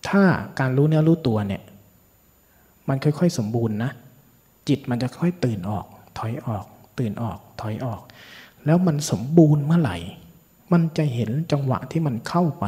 [0.08, 0.22] ถ้า
[0.58, 1.62] การรู้เนื้อรู้ตัวเนี่ย
[2.88, 3.90] มันค่อยๆสมบูรณ์นะ
[4.68, 5.86] จิตมันจะค่อยตื่นออก
[6.18, 6.64] ถอยออก
[6.98, 8.00] ตื่นออก ถอยออก
[8.66, 9.96] แล้วมันสมบูรณ์เมื่อไหร่
[10.72, 12.64] มันจะเห็นจังหวะที่มันเข้าไป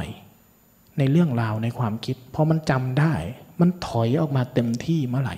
[0.98, 3.14] ในเรื่องราวในความคิดพอมันจำได้
[3.60, 5.36] มันถอยออกมาเต็มที่เมื่อไหร่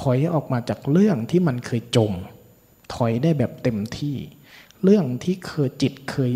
[0.00, 2.12] ถอยออกมาจากเรื่องที่มันเคยจม
[2.94, 4.16] ถอยได้แบบเต็มที่
[4.82, 6.32] เรื่องที่เคยจิตเคย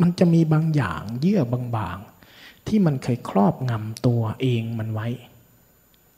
[0.00, 5.08] มันจะมีบางอย่างเยื่อบางๆ ที่มันเคยครอบงำตัวเองมันไว้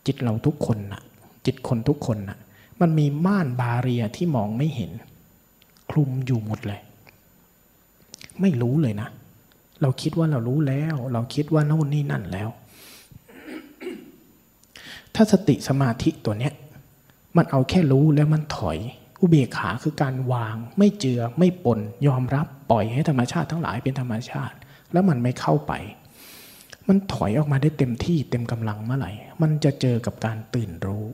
[0.06, 1.02] จิตเราทุกคนน่ะ
[1.46, 2.38] จิตคนทุกคนน่ะ
[2.80, 4.90] มันมีม่านบาเรียที่มองไม่เห็น
[5.90, 6.80] คลุมอยู่หมดเลย
[8.40, 9.08] ไม่รู้เลยนะ
[9.80, 12.48] เราคิดว่าเรารู้แล้ว เราคิดว่าโน่นนี่นั่นแล้ว
[15.20, 16.52] ถ้าสติสมาธิตัวเนี้ย
[17.36, 18.78] มันเอาแค่รู้แล้วมันถอย
[19.20, 24.56] อุเบกขาคือการวาง ไม่เจือไม่ปนยอมรับปล่อยให้ธรรมชาติทั้งหลายเป็นธรรมชาติ
[24.92, 25.72] แล้วมันไม่เข้าไป
[26.88, 29.12] มันถอยออกมาได้เต็มที่เต็มกำลังเมื่อไหร่
[29.42, 31.04] มันจะเจอกับการตื่นรู้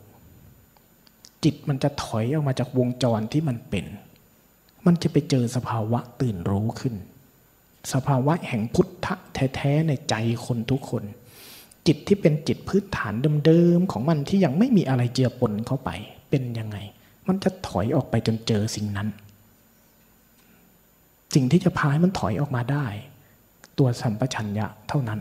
[1.44, 3.84] จิตมันจะถอยออกมาจากวงจรที่มันเป็น
[4.86, 6.94] มันจะไปเจอสภาวะตื่นรู้ขึ้น
[7.92, 10.14] สภาวะแห่งพุทธะแท้ๆในใจ
[10.46, 11.04] คนทุกคน
[11.86, 13.12] จิตที่เป็นจิตพื้นฐาน
[13.46, 15.90] เดิมๆของมันที่ยังไม่มีอะไรเจือปนเข้าไป
[16.30, 16.76] เป็นยังไง
[17.28, 19.08] มันจะถอยออกไปจนเจอสิ่งนั้น
[21.34, 22.86] สิ่งที่จะพาให้มันถอยออกมาได้
[23.78, 25.20] ตัวสัมปชัญญะเท่านั้น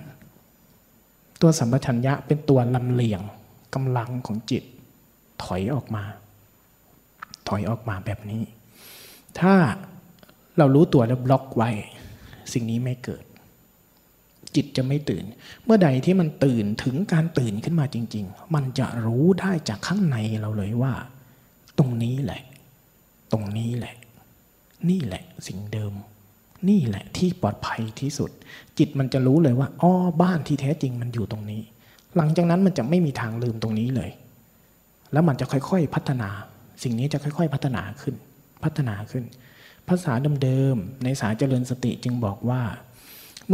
[1.41, 3.21] ตัวสัมปชัญญะเป็นตัวลำเลียง
[3.73, 4.63] กำลังของจิต
[5.43, 6.03] ถอยออกมา
[7.49, 8.41] ถอยออกมาแบบนี้
[9.39, 9.53] ถ้า
[10.57, 11.69] เรารู้ตัวแล้วบล็อกไว้
[12.53, 13.23] สิ่งนี้ไม่เกิด
[14.55, 15.25] จิตจะไม่ตื่น
[15.65, 20.93] เมื่อใดที่มันตื่นถึงการตื่นขึ้นมาจริง ๆ มันจะรู้ได้จากข้างในเราเลยว่า
[21.79, 22.41] ตรงนี้แหละ
[23.31, 23.95] ตรงนี้แหละ
[24.89, 25.93] นี่แหละสิ่งเดิม
[26.69, 28.31] นี่แหละที่ปลอดภัยที่สุด
[28.77, 31.61] จิตมันจะรู้เลยว่าอ้อบ้านที่แท้จริงมันอยู่ตรงนี้
[32.17, 34.11] หลังจากนั้นมันจะไม่มีทางลืมตรงนี้เลย
[35.11, 36.29] แล้วมันจะค่อยๆพัฒนา
[36.83, 38.15] สิ่งนี้จะค่อย ๆ พัฒนาขึ้น
[38.63, 39.23] พัฒนาขึ้น
[39.89, 42.61] ภาษาเดิมๆในสายเจริญสติจึงบอกว่า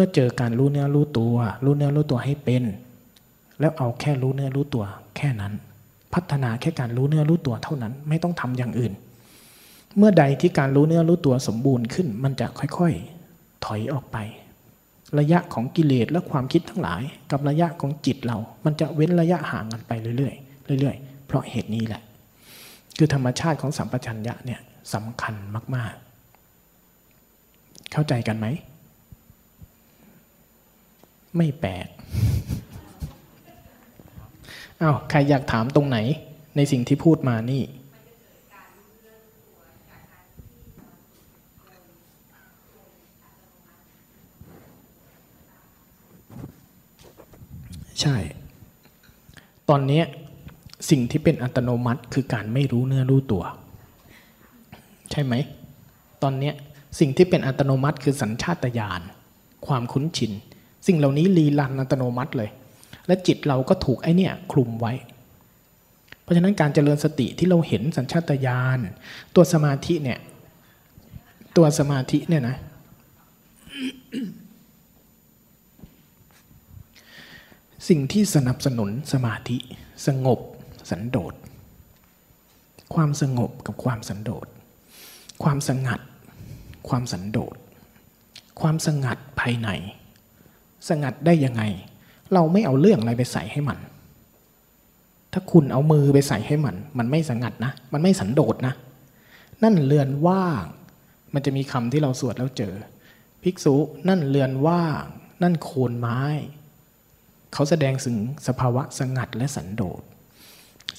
[0.02, 1.36] มื่อเจอการรู้เนื้อรู้ตัว
[1.66, 2.64] รู้เนื้อรู้ตัวให้เป็น
[3.60, 4.86] แล้วเอาแค่รู้เนื้อรู้ตัว
[5.18, 5.54] แค่นั้น
[6.14, 8.93] พัฒนาแค่การรู้เนื้อรู้ตัวเท่านั้น ไม่ต้องทำอย่างอื่น
[9.97, 14.18] เมื่อใดที่การรู้เนื้อรู้ตัวสมบูรณ์ขึ้น มันจะค่อยๆ ถอยออกไป
[15.20, 20.34] ระยะของกิเลสและความคิดทั้งหลาย กับระยะของจิตเรา มันจะเว้นระยะห่างกันไปเรื่อ
[20.76, 22.02] ยๆเรื่อยๆ เพราะเหตุนี้แหละ
[22.97, 24.60] คือธรรมชาติของสัมปชัญญะเนี่ย
[24.93, 25.36] สำคัญ
[25.76, 28.47] มากๆ เข้าใจกันไหม
[31.38, 31.88] ไม่แปลก
[34.82, 35.98] อา้าวใครอยากถามตรงไหน
[36.56, 37.64] ในสิ่งที่พูดมานี่
[48.02, 48.18] ใช่
[49.70, 50.02] ตอนนี้
[50.90, 53.44] สิ่งที่เป็นอัตโนมัติคือการไม่รู้เนื้อรู้ตัว
[55.12, 55.34] ใช่ไหม
[56.24, 56.52] ตอนนี้
[57.00, 59.02] สิ่งที่เป็นอัตโนมัติคือสัญชาตญาณ
[59.68, 60.32] ความคุ้นชิน
[60.88, 62.50] สิ่งเหล่านี้รีลันอัตโนมัติเลย
[63.08, 64.94] และจิตเราก็ถูกไอเนี่ยคลุมไว้
[66.22, 68.80] เพราะฉะนั้นการเจริญสติที่เราเห็นสัญชาตญาณ
[69.36, 70.20] ตัวสมาธิเนี่ย
[71.58, 72.58] ตัวสมาธิเนี่ยนะ
[77.90, 79.58] สิ่งที่สนับสนุนสมาธิ
[80.08, 80.40] สงบ
[80.90, 81.34] สันโดษ
[82.94, 84.48] ความสงบกับความสันโดษ
[85.44, 86.00] ความสงัด
[86.90, 87.56] ความสันโดษ
[88.62, 89.70] ความสงัดภายใน
[90.88, 91.64] สงัดได้ยังไง
[92.34, 93.80] เราไม่เอาเรื่องอะไรไปใส่ให้มัน
[95.34, 98.74] ถ้าคุณเอามือไปใส่ให้มัน มันไม่สงัดนะ มันไม่สันโดษนะ
[99.64, 100.66] นั่นเรือนว่าง
[101.34, 102.74] มันจะมีคำที่เราสวดแล้วเจอ
[103.44, 103.76] ภิกษุ
[104.10, 105.04] นั่นเรือนว่าง
[105.44, 106.22] นั่นโคนไม้
[107.54, 108.18] เขาแสดงถึง
[108.48, 110.02] สภาวะสงัดและสันโดษ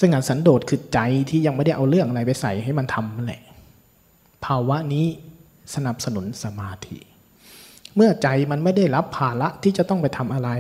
[0.01, 0.99] สงัดสันโดษคือใจ
[1.31, 3.43] ที่ยังไม่ได้เอาเรื่องอะไรไปใส่ให้มันทำนั่นแหละ
[4.45, 5.07] ภาวะนี้
[5.75, 6.99] สนับสนุนสมาธิ
[7.97, 10.51] เมื่อใจมันไม่ได้รับภาระที่จะต้องไปทำอะไร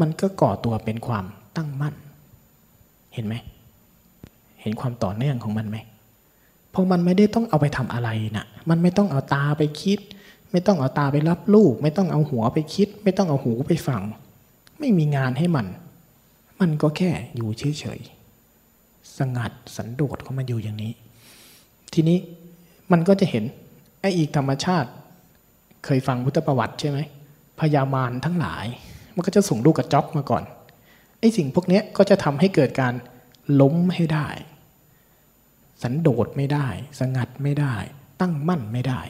[0.00, 1.24] มันก็ก่อตัวเป็นความ
[1.56, 1.94] ตั้งมั่น
[3.14, 3.34] เห็นไหม
[4.60, 5.76] เห็นความต่อเนื่องของมันไหม
[6.70, 9.98] เพราะมันไม่ได้ต้องเอาไปทำอะไรนะ่ะ มันไม่ต้องเอาตาไปคิด
[10.52, 14.02] ไม่ต้องเอาตาไปรับรูปไม่ต้องเอาหัวไปคิด ไม่ต้องเอาหูไปฟัง
[14.78, 15.66] ไม่มีงานให้มัน
[16.60, 20.92] มันก็แค่อยู่เฉยๆ สงัดสันโดษเข้ามาอยู่อย่างนี้
[21.92, 22.18] ทีนี้
[22.92, 23.44] มันก็จะเห็น
[24.04, 24.90] ไอ้อีกธรรมชาติ
[25.84, 26.98] เคยฟังพุทธประวัติใช่ไหม
[27.60, 28.66] พญามารทั้งหลาย
[29.14, 30.42] มันก็จะส่งลูกกระจอกมาก่อน
[31.20, 32.94] ไอ้สิ่งพวกนี้ก็จะทำให้เกิดการ
[33.60, 34.28] ล้มให้ได้
[35.82, 36.66] สันโดษไม่ได้
[37.00, 37.74] สงัดไม่ได้
[38.20, 39.00] ตั้งมั่นไม่ได้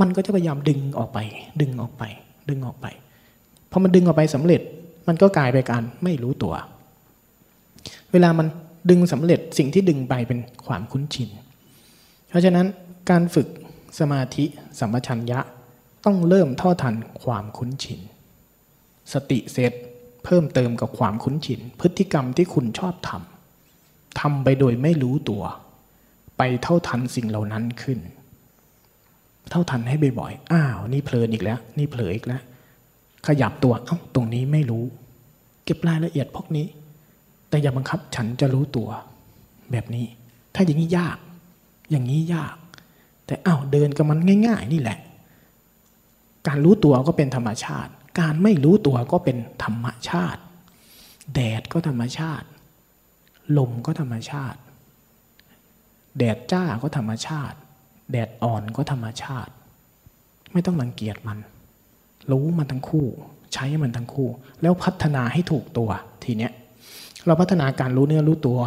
[0.00, 1.18] มันก็จะพยายามดึงออกไป
[1.60, 2.02] ดึงออกไป
[2.48, 2.86] ดึงออกไป
[3.70, 4.60] พอมันดึงออกไปสำเร็จ
[5.08, 6.54] มันก็กลายไปนการไม่รู้ตัว
[8.12, 8.46] เวลามัน
[8.90, 11.28] ดึงสำเร็จสิ่งที่ดึงไปเป็นความคุ้นชิน
[12.28, 12.66] เพราะฉะนั้น
[13.10, 13.48] การฝึก
[13.98, 14.44] สมาธิ
[14.78, 15.40] สัมปชัญญะ
[16.04, 18.00] ต้องเริ่มท่าทันความคุ้นชิน
[19.12, 19.72] สติเสร็จ
[20.24, 25.42] เพิ่มเติมกับความคุ้นชิน พฤติกรรมที่คุณชอบทำทำไปโดยไม่รู้ตัว
[26.38, 27.98] ไปเท่าทันสิ่งเหล่านั้นขึ้น
[29.50, 32.42] เท่าทันให้บ่อยๆอ้าว นี่เพลินอีกแล้ว นี่เผลออีกแล้ว
[33.26, 34.84] ขยับตัวเอ้าตรงนี้ไม่รู้
[35.64, 36.66] เก็บรายละเอียดพวกนี้
[37.48, 38.88] แต่อย่าบังคับฉันจะรู้ตัว
[39.72, 40.06] แบบนี้
[40.54, 41.16] ถ้าอย่างนี้ยาก
[41.90, 42.54] อย่างนี้ยาก
[43.30, 44.98] แต่อ้าวเดินกับมันง่าย ๆ นี่แหละ
[46.46, 50.40] การรู้ตัวก็เป็นธรรมชาติ การไม่รู้ตัวก็เป็นธรรมชาติ
[51.34, 52.46] แดดก็ธรรมชาติ
[53.58, 54.58] ลมก็ธรรมชาติ
[56.18, 57.56] แดดจ้าก็ธรรมชาติ
[58.10, 59.52] แดดอ่อนก็ธรรมชาติ
[60.52, 61.38] ไม่ต้องรังเกียจมัน
[62.30, 63.06] รู้มันทั้งคู่
[63.52, 64.28] ใช้มันทั้งคู่
[64.62, 65.90] แล้วพัฒนาให้ถูกตัว
[66.24, 66.52] ทีเนี้ย
[67.26, 68.60] เราพัฒนาการรู้เนื้อรู้ตัว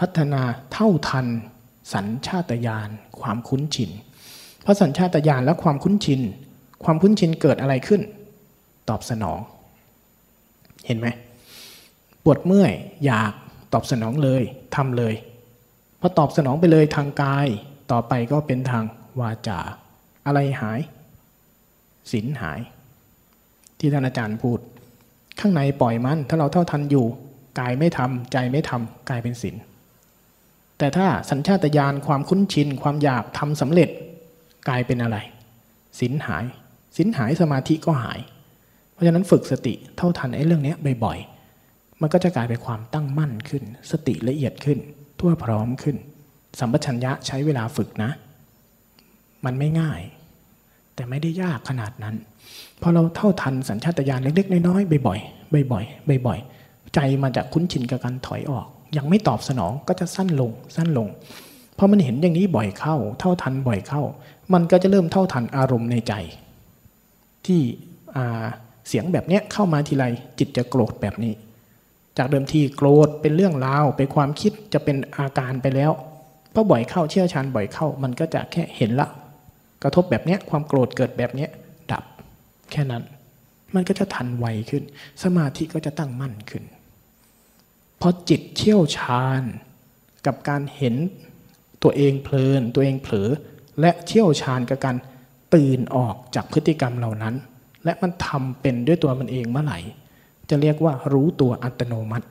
[0.00, 0.42] พัฒนา
[0.72, 1.26] เท่าทัน
[1.92, 2.88] สัญชาตญาณ
[3.20, 3.90] ความคุ้นชิน
[4.62, 6.20] เพราะสัญชาตญาณและความคุ้นชิน
[6.84, 8.00] ความคุ้นชินเกิดอะไรขึ้น
[8.88, 9.38] ตอบสนอง
[10.86, 11.06] เห็นไหม
[12.24, 12.72] ปวดเมื่อย
[13.04, 13.32] อยาก
[13.72, 14.42] ตอบสนองเลย
[14.76, 15.14] ทำเลย
[16.00, 17.46] พอตอบสนองไปเลยทางกาย
[17.90, 18.84] ต่อไปก็เป็นทาง
[19.20, 19.58] วาจา
[20.26, 20.80] อะไรหาย
[22.10, 22.60] ศีลหาย
[23.78, 24.60] ที่ท่านอาจารย์พูด
[25.40, 27.06] ข้างในปล่อยมัน ถ้าเราเท่าทันอยู่
[27.60, 29.56] กายไม่ทำใจไม่ทำกลายเป็นศีล
[30.80, 33.88] แต่ถ้าสัญชาตญาณความคุ้นชิน ความอยากทำสำเร็จ
[34.68, 35.18] กลายเป็นอะไร
[36.00, 36.44] ศีลหาย
[36.96, 38.20] ศีลหายสมาธิก็หาย
[38.92, 40.74] เพราะฉะนั้นฝึกสติเท่าทันไอ้เรื่องนี้
[41.04, 44.78] บ่อยๆ มันก็จะกลายเป็นความตั้งมั่นขึ้น สติละเอียดขึ้น
[45.20, 45.96] ทั่วพร้อมขึ้น
[46.60, 48.10] สัมปชัญญะใช้เวลาฝึกนะ
[49.44, 50.00] มันไม่ง่าย
[50.94, 52.14] แต่ไม่ได้ยากขนาดนั้น
[52.82, 58.66] พอเราเท่าทันสัญชาตญาณเล็กๆน้อยๆบ่อยๆบ่อยๆบ่อยๆใจมันจะคุ้นชินกับการถอยออก
[58.96, 61.08] ยังไม่ตอบสนองก็จะสั้นลงสั้นลง
[61.78, 64.02] พอมันเห็นอย่างนี้บ่อยเข้า เท่าทันบ่อยเข้า
[64.52, 66.14] มันก็จะเริ่มเท่าทันอารมณ์ในใจ
[67.46, 67.60] ที่
[68.88, 70.04] เสียงแบบนี้เข้ามาทีไร
[70.38, 71.32] จิตจะโกรธแบบนี้
[72.18, 75.92] จากเดิมทีโกรธเป็นเรื่องราวเป็นความคิดจะเป็นอาการไปแล้ว
[76.54, 79.08] พอบ่อยเข้าเชี่ยวชาญบ่อยเข้า มันก็จะแค่เห็นละ
[79.82, 81.46] กระทบแบบนี้ความโกรธเกิดแบบนี้
[81.90, 82.04] ดับ
[82.70, 83.02] แค่นั้น
[83.74, 84.82] มันก็จะทันไวขึ้น
[85.22, 86.64] สมาธิก็จะตั้งมั่นขึ้น
[88.00, 89.40] พอจิตเชี่ยวชาญ
[90.26, 90.94] กับการเห็น
[91.82, 93.30] ตัวเองเพลิน ตัวเองเผลอ
[93.80, 94.96] และเชี่ยวชาญกับการ
[95.54, 97.34] ตื่นออกจากพฤติกรรมเหล่านั้น
[97.84, 99.78] และมันทำเป็นด้วยตัวมันเองเมื่อไหร่
[100.50, 102.26] จะเรียกว่ารู้ตัวอัตโนมัติ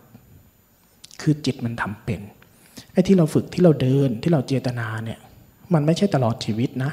[1.21, 2.21] คือจิตมันทำเป็น
[2.91, 5.19] ไอ้ที่เราฝึกที่เราเดินที่เราเจตนาเนี่ย
[5.73, 6.91] มันไม่ใช่ตลอดชีวิตนะ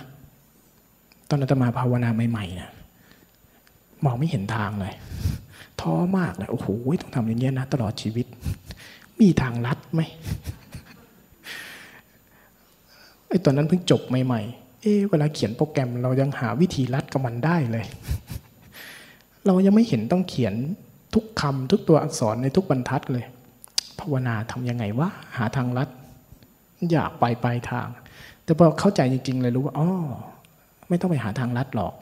[1.28, 2.70] ตอนอาตมาภาวนาใหม่ๆนะ
[4.04, 4.94] มองไม่เห็นทางเลย
[5.80, 6.68] ท้อมากเลยโอ้โห
[7.02, 8.26] ต้องทำอย่างนี้นะตลอดชีวิต
[9.20, 10.00] มีทางลัดไหม
[13.28, 17.84] ไอ้ตอนนั้นเพิ่งจบใหม่ๆ เอ๊เวลาเขียนโปรแกรม เรายังหาวิธีลัดกับมันได้เลย
[19.46, 20.54] เรายังไม่เห็นต้องเขียน
[21.14, 23.24] ทุกคำทุกตัวอักษรในทุกบรรทัดเลย
[23.98, 25.88] ภาวนาทำยังไงวะหาทางลัด
[26.90, 27.88] อยากไปไปทาง
[28.44, 29.88] แต่พอเข้าใจจริง ๆ เลยรู้ว่าอ๋อ
[30.88, 31.94] ไม่ต้องไปหาทางลัดหรอก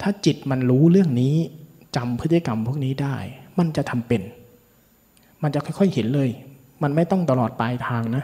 [0.00, 1.36] ถ้าจิตมันรู้เรื่องนี้
[1.96, 3.16] จำพฤติกรรมพวกนี้ได้
[3.58, 4.22] มันจะทำเป็น
[5.42, 6.28] มันจะค่อยๆเห็นเลย
[6.82, 8.22] มันไม่ต้องตลอดปลายทางนะ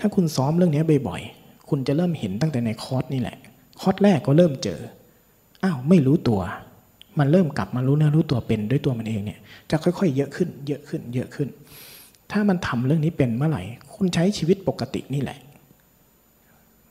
[0.00, 3.36] ถ้าคุณซ้อมเรื่องนี้บ่อยๆ คุณจะเริ่มเห็นตั้งแต่ในคอร์สนี่แหละ
[3.80, 4.80] คอร์สแรกก็เริ่มเจอ
[5.64, 6.40] อ้าวไม่รู้ตัว
[7.18, 9.38] มันเริ่มกลับมารู้เนื้อรู้ตัวเป็นด้วยตัวมันเองเนี่ย
[9.70, 11.48] จะค่อยๆ เยอะขึ้น เยอะขึ้น เยอะขึ้น
[12.32, 13.62] ถ้ามันทำเรื่องนี้เป็นเมื่อไหร่
[13.94, 15.38] คุณใช้ชีวิตปกตินี่แหละ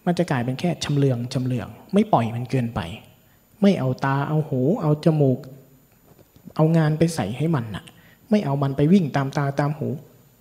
[0.05, 2.79] มันจะกลายเป็นแค่ชำเลืองชำเลือง ไม่ปล่อยมันเกินไป
[3.63, 5.39] ไม่เอาตาเอาหู เอาจมูก
[6.55, 7.83] เอางานไปใส่ให้มันน่ะ
[8.29, 9.87] ไม่เอามันไปวิ่งตามตาตามหู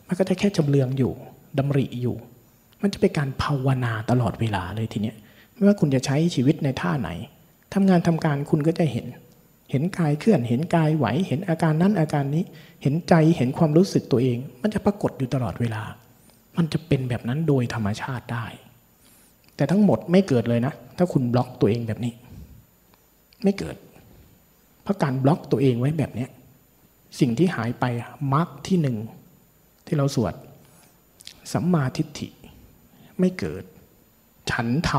[0.06, 1.12] มันก็จะแค่ชำเลืองอยู่
[1.58, 2.16] ดำริอยู่
[2.82, 5.16] มันจะเป็นการภาวนาตลอดเวลาเลยทีเนี้ย
[5.52, 7.10] ไม่ว่าคุณจะใช้ชีวิตในท่าไหน
[7.74, 9.06] ทำงานทำการคุณก็จะเห็น
[9.70, 12.44] เห็นกายเคลื่อน เห็นกายไหว เห็นอาการนั้นอาการนี้
[12.82, 15.82] เห็นใจเห็นความรู้สึกตัวเอง มันจะปรากฏอยู่ตลอดเวลา
[16.56, 18.46] มันจะเป็นแบบนั้นโดยธรรมชาติได้
[19.56, 22.12] แต่ทั้งหมดไม่เกิดเลยนะ ถ้าคุณบล็อกตัวเองแบบนี้
[23.42, 23.76] ไม่เกิด
[24.82, 26.26] เพราะการบล็อกตัวเองไว้แบบนี้
[27.20, 27.84] สิ่งที่หายไป
[28.34, 28.96] มรรคที่หนึ่ง
[29.86, 30.34] ที่เราสวด
[31.52, 32.28] สัมมาทิฏฐิ
[33.18, 33.62] ไม่เกิด
[34.50, 34.92] ฉันท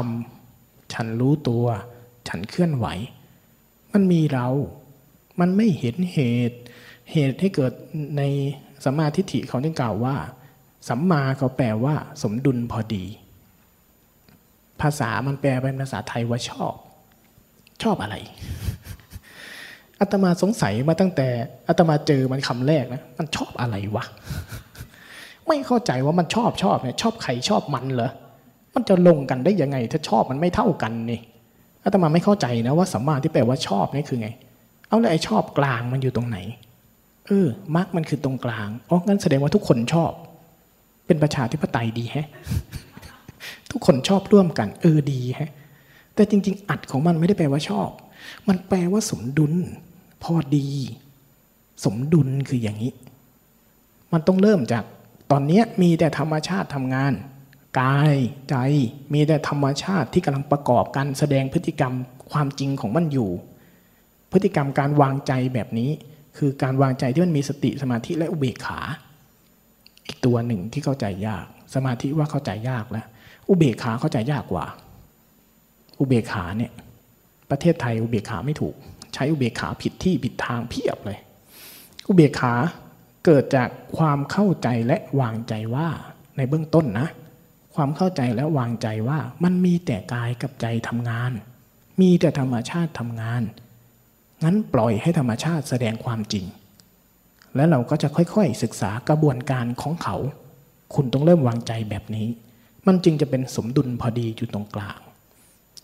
[0.44, 1.66] ำฉันรู้ตัว
[2.28, 2.88] ฉันเคลื่อนไหว
[3.94, 4.48] มันมีเรา
[5.40, 6.20] มันไม่เห็นเห
[6.50, 6.58] ตุ
[7.12, 7.72] เหตุให้เกิด
[8.18, 8.22] ใน
[8.84, 10.16] สัมมาทิฏฐิเขาที่กล่าวว่า
[10.90, 13.06] สัมมาเขาแปลว่า สมดุลพอดี
[14.82, 16.74] ภาษามันแปลเป็นภาษาไทยว่าชอบ
[17.84, 18.16] ชอบอะไร
[20.00, 21.28] อาตมาสงสัยมาตั้งแต่
[21.68, 24.06] อาตมาเจอมันคำแรกนะมันชอบอะไรวะ
[25.48, 28.12] ไม่เข้าใจว่ามันชอบชอบเนี่ยชอบใครชอบมันเหรอ
[28.76, 31.20] มันจะลงกันได้ยังไง ถ้าชอบมันไม่เท่ากันนี่
[31.84, 34.30] อาตมาไม่เข้าใจนะว่าสัมมาที่แปลว่าชอบนี่คือไง
[34.88, 36.38] เอาแล้วไอ้ชอบกลางมันอยู่ตรงไหน
[37.28, 40.12] เออมรรคมันคือตรงกลางอ๋องั้นแสดงว่าทุกคนชอบ
[41.08, 42.28] เป็นประชาธิปไตยดีแฮะ
[43.72, 45.52] ทุกคนชอบร่วมกัน เออดีแฮะ
[46.16, 47.90] แต่จริง ๆ อัดของมันไม่ได้แปลว่าชอบ
[48.48, 49.54] มันแปลว่าสมดุล
[50.24, 50.68] พอดี
[51.86, 52.94] สมดุลคืออย่างนี้
[54.14, 54.84] มันต้องเริ่มจาก
[55.32, 57.14] ตอนนี้มีแต่ธรรมชาติทำงาน
[57.80, 58.16] กาย
[58.50, 58.56] ใจ
[59.14, 61.94] มีแต่ธรรมชาติที่กำลังประกอบการแสดงพฤติกรรม
[62.32, 63.30] ความจริงของมันอยู่
[64.32, 65.90] พฤติกรรมการวางใจแบบนี้
[66.38, 68.80] คือการวางใจที่มันมีสติสมาธิและอุเบกขา
[70.08, 71.46] อีกตัวหนึ่งที่เข้าใจยาก
[71.76, 73.06] สมาธิว่าเข้าใจยากแล้ว
[73.50, 74.66] อุเบกขาเข้าใจยากกว่า
[76.04, 76.72] อุเบกขาเนี่ย
[77.50, 78.76] ประเทศไทยอุเบกขาไม่ถูก
[79.14, 81.20] ใช้อุเบกขาผิดที่ผิดทางเพียบเลย
[82.08, 82.54] อุเบกขา
[83.26, 85.88] เกิดจากความเข้าใจและวางใจว่า
[86.38, 87.08] ในเบื้องต้นนะ
[87.76, 91.32] ความเข้าใจและวางใจว่ามันมีแต่กายกับใจทำงาน
[92.02, 93.42] มีแต่ธรรมชาติทำงาน
[94.44, 96.46] งั้นปล่อยให้ธรรมชาติแสดงความจริง
[97.56, 100.16] แล้วเราก็จะค่อยๆศึกษากระบวนการของเขา
[100.96, 102.28] คุณต้องเริ่มวางใจแบบนี้
[102.88, 105.00] มันจึงจะเป็นสมดุลพอดีอยู่ตรงกลาง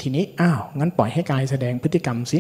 [0.02, 2.40] ทีนี้อ้าวงั้นปล่อยให้กายแสดงพฤติกรรมสิ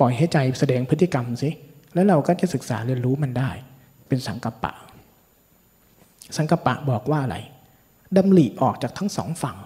[0.00, 1.50] ปล่อยให้ใจแสดงพฤติกรรมสิ
[1.94, 3.50] แล้วเราก็จะศึกษาเรียนรู้มันได้
[4.08, 4.72] เป็นสังกัปปะ
[6.36, 7.36] สังกัปปะบอกว่าอะไร
[8.16, 9.56] ดำริออกจากทั้งสองฝั่ง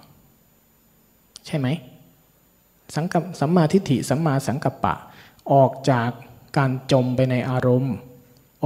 [1.47, 1.67] ใช่ไหม
[2.97, 4.95] สังกัปสัมมาทิฏฐิสัมมาสังกัปปะ
[5.53, 6.11] ออกจาก
[6.57, 7.95] การจมไปในอารมณ์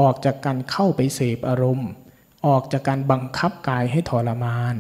[0.01, 1.89] ออกจากการเข้าไปเสพอารมณ์
[2.47, 4.77] ออกจากการบังคับกายให้ทรมาน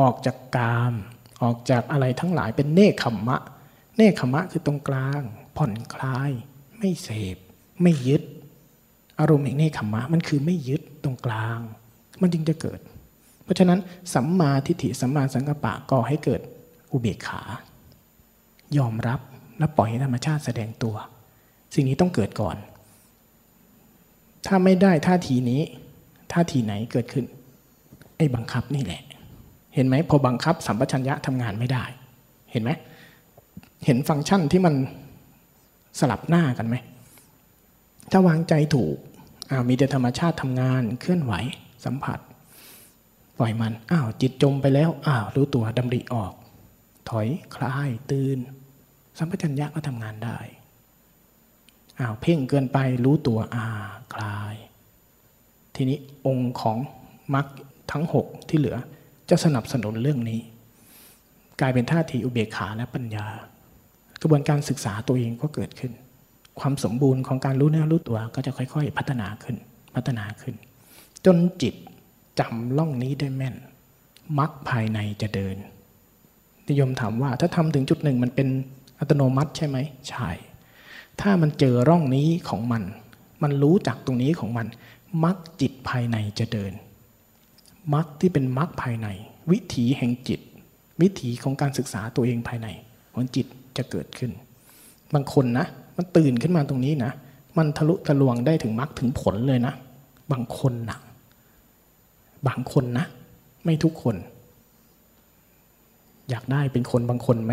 [0.00, 0.94] ออกจากกาม
[1.42, 3.38] ออกจากอะไรทั้งหลายเป็นเนคขมมะ
[3.96, 5.20] เนคขมมะคือตรงกลาง
[5.56, 6.30] ผ่อนคลาย
[6.78, 7.36] ไม่เสพ
[7.82, 8.22] ไม่ยึด
[9.18, 11.58] อารมณ์แห่งเนคขมมะ มันคือไม่ยึดตรงกลาง
[12.22, 12.80] มันจึงจะเกิด
[13.44, 13.78] เพราะฉะนั้น
[14.14, 16.40] สัมมาทิฏฐิสัมมาสังกัปปะก่อให้เกิด
[16.92, 17.42] อุเบกขา
[18.78, 19.20] ยอมรับ
[19.58, 20.96] และปล่อยให้ธรรมชาติแสดงตัว
[21.74, 22.56] สิ่งนี้ต้องเกิดก่อน
[24.46, 25.62] ถ้าไม่ได้ท่าทีนี้
[26.32, 27.24] ท่าทีไหนเกิดขึ้น
[28.16, 29.02] ไอ้บังคับนี่แหละ
[29.74, 31.84] เห็นไหมพอบังคับสัมปชัญญะทำงานไม่ได้
[32.52, 32.70] เห็นไหม
[33.86, 34.74] เห็นฟังก์ชันที่มัน
[35.98, 36.76] สลับหน้ากันไหม
[38.10, 38.96] ถ้าวางใจถูก
[39.68, 41.32] มีแต่ธรรมชาติทำงานเคลื่อนไหว
[41.84, 42.18] สัมผัส
[43.38, 46.32] ปล่อยมันอ้าวจิตจมไปแล้วอ้าวรู้ตัวดำริออก
[47.08, 48.38] ถอยคลายตื่น
[49.18, 50.38] สัมปชัญญะก็ทำงานได้
[52.00, 53.66] อ้าวเพ่งเกินไปรู้ตัวอ่า
[54.14, 54.54] คลาย
[55.74, 56.78] ทีนี้องค์ของ
[57.34, 57.46] มรรค
[57.92, 58.78] ทั้งหกที่เหลือ
[59.30, 60.40] จะสนับสนุนเรื่องนี้
[61.60, 63.26] กลายเป็นท่าทีอุเบกขาและปัญญา
[64.22, 65.92] กระบวนการศึกษาตัวเองก็เกิดขึ้น
[66.60, 69.56] ความสมบูรณ์ของการรู้เนื้อรู้ตัวก็จะค่อย ๆ พัฒนาขึ้น
[69.94, 70.54] พัฒนาขึ้น
[71.24, 71.74] จนจิต
[72.38, 73.54] จำล่องนี้ได้แม่น
[74.38, 75.56] มรรคภายในจะเดิน
[76.68, 78.48] นิยมถามว่าถ้าทำถึงจุดหนึ่งมันเป็น
[78.98, 79.76] อัตโนมัติใช่ไหม
[80.08, 80.30] ใช่
[81.20, 82.82] ถ้ามันเจอร่องนี้ของมัน
[83.42, 84.66] มันรู้จักตรงนี้ของมัน
[85.24, 86.72] มรรคจิตภายในจะเดิน
[87.94, 89.08] มรรคที่เป็นมรรคภายใน
[89.50, 90.40] วิถีแห่งจิต
[91.02, 92.68] วิถีของการศึกษาตัวเองภายใน
[93.14, 94.30] ของจิตจะเกิดขึ้น
[95.14, 95.66] บางคนนะ
[95.96, 97.12] มันตื่นขึ้นมาตรงนี้นะ
[97.58, 99.74] มันทะลุทะลวงได้ถึงมรรคถึงผลเลยนะ
[100.32, 100.98] บางคนนะ
[102.48, 103.06] บางคนนะ
[103.64, 104.16] ไม่ทุกคน
[106.30, 107.52] อยากได้เป็นคนบางคนไหม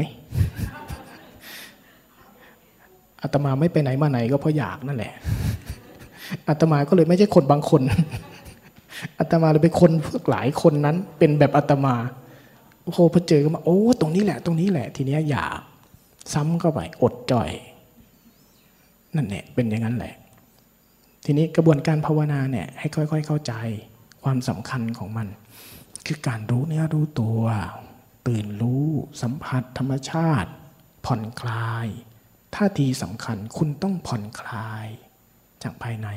[3.22, 5.14] อาตมาไม่ไปไหนมาไหนก็เพราะอยากนั่นแหละ
[6.48, 7.82] อาตมาก็เลยไม่ใช่คนบางคน
[9.20, 11.96] อาตมาเลยเป็นคนพวกหลายคนนั้น เป็นแบบอาตมา
[12.84, 15.60] โอ้โหพอเจอก็มาโอ้ตรงนี้แหละ ตรงนี้แหละ ทีนี้อยาก
[16.34, 17.50] ซ้ำเข้าไปอดจ่อย
[19.16, 20.14] นั่นแหละเป็นอย่างนั้นแหละ
[21.26, 23.54] ทีนี้กระบวนการภาวนาเนี่ยให้ค่อยๆเข้าใจ
[24.24, 25.28] ความสำคัญของมัน
[26.06, 27.42] คือการรู้เนื้อรู้ตัว
[28.28, 28.86] ตื่นรู้
[29.22, 30.52] สัมผัสธรรมชาติ
[31.06, 31.88] ผ่อนคลาย
[32.56, 34.88] ท่าทีสำคัญคุณต้องผ่อนคลาย
[35.64, 36.08] จากภายใน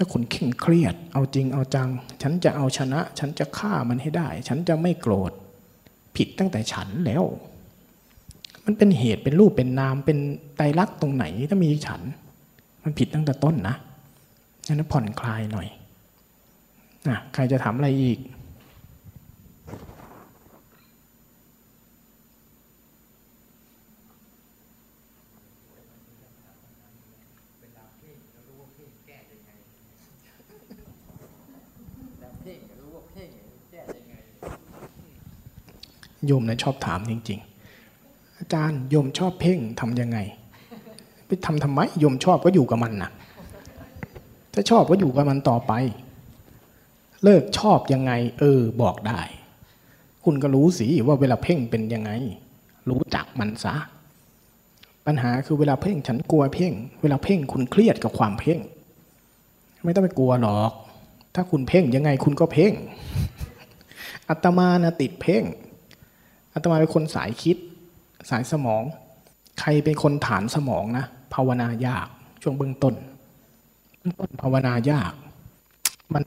[0.00, 1.88] ถ้าคุณเคร่งเครียด เอาจริงเอาจัง
[2.22, 5.32] ฉันจะเอาชนะ ฉันจะฆ่ามันให้ได้ ฉันจะไม่โกรธ
[6.16, 7.24] ผิดตั้งแต่ฉันแล้ว
[8.64, 10.18] มันเป็นเหตุเป็นรูปเป็นนามเป็น
[10.56, 12.00] ไตรลักษณ์ตรงไหนถ้ามีฉัน
[12.82, 13.76] มันผิดตั้งแต่ต้นนะ
[14.66, 15.68] ฉะนั้นผ่อนคลายหน่อย
[17.08, 18.18] นะใครจะถามอะไรอีก
[36.26, 37.40] โยมนะชอบถามจริง
[37.88, 40.18] ๆ อาจารย์โยมชอบเพ่งทำยังไง
[41.26, 43.10] ไปทำทำไมโยมชอบก็อยู่กับมันนะ
[44.52, 45.72] ถ้าชอบก็อยู่กับมันต่อไป
[47.24, 49.20] เลิกชอบยังไง เออ บอกได้
[50.24, 52.10] คุณก็รู้สิว่าเวลาเพ่งเป็นยังไง
[52.88, 53.74] รู้จักมันซะ
[55.06, 58.58] ปัญหาคือเวลาเพ่งฉันกลัวเพ่ง เวลาเพ่งคุณเครียดกับความเพ่ง
[59.84, 60.72] ไม่ต้องไปกลัวหรอก
[61.34, 62.72] ถ้าคุณเพ่งยังไงคุณก็เพ่ง
[64.28, 65.44] อัตมานะติดเพ่ง
[66.58, 67.56] อาตมาเป็นคนสายคิด
[68.30, 68.82] สายสมอง
[69.60, 71.04] ใครเป็นคนฐานสมองนะ
[71.34, 72.06] ภาวนายาก
[72.42, 72.94] ช่วงเบื้องต้น
[73.98, 75.12] เบื้องต้นภาวนายาก
[76.14, 76.24] มัน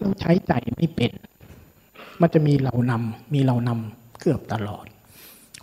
[0.00, 1.12] เราใช้ใจไม่เป็น
[2.20, 4.86] มันจะมีเรานำมีเรานำเกือบตลอด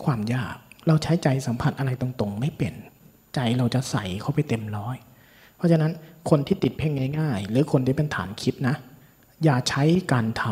[0.04, 0.56] ความยาก
[0.86, 2.74] เราใช้ใจสัมผัสอะไรตรงๆ ไม่เป็น
[3.34, 4.96] ใจเราจะใส่เข้าไปเต็มร้อย
[5.56, 5.92] เพราะฉะนั้น
[6.30, 8.76] คนที่ติดเพ่งง่ายๆ หรือคนที่เป็นฐานคิดนะ
[9.44, 9.82] อย่าใช้
[10.12, 10.42] การท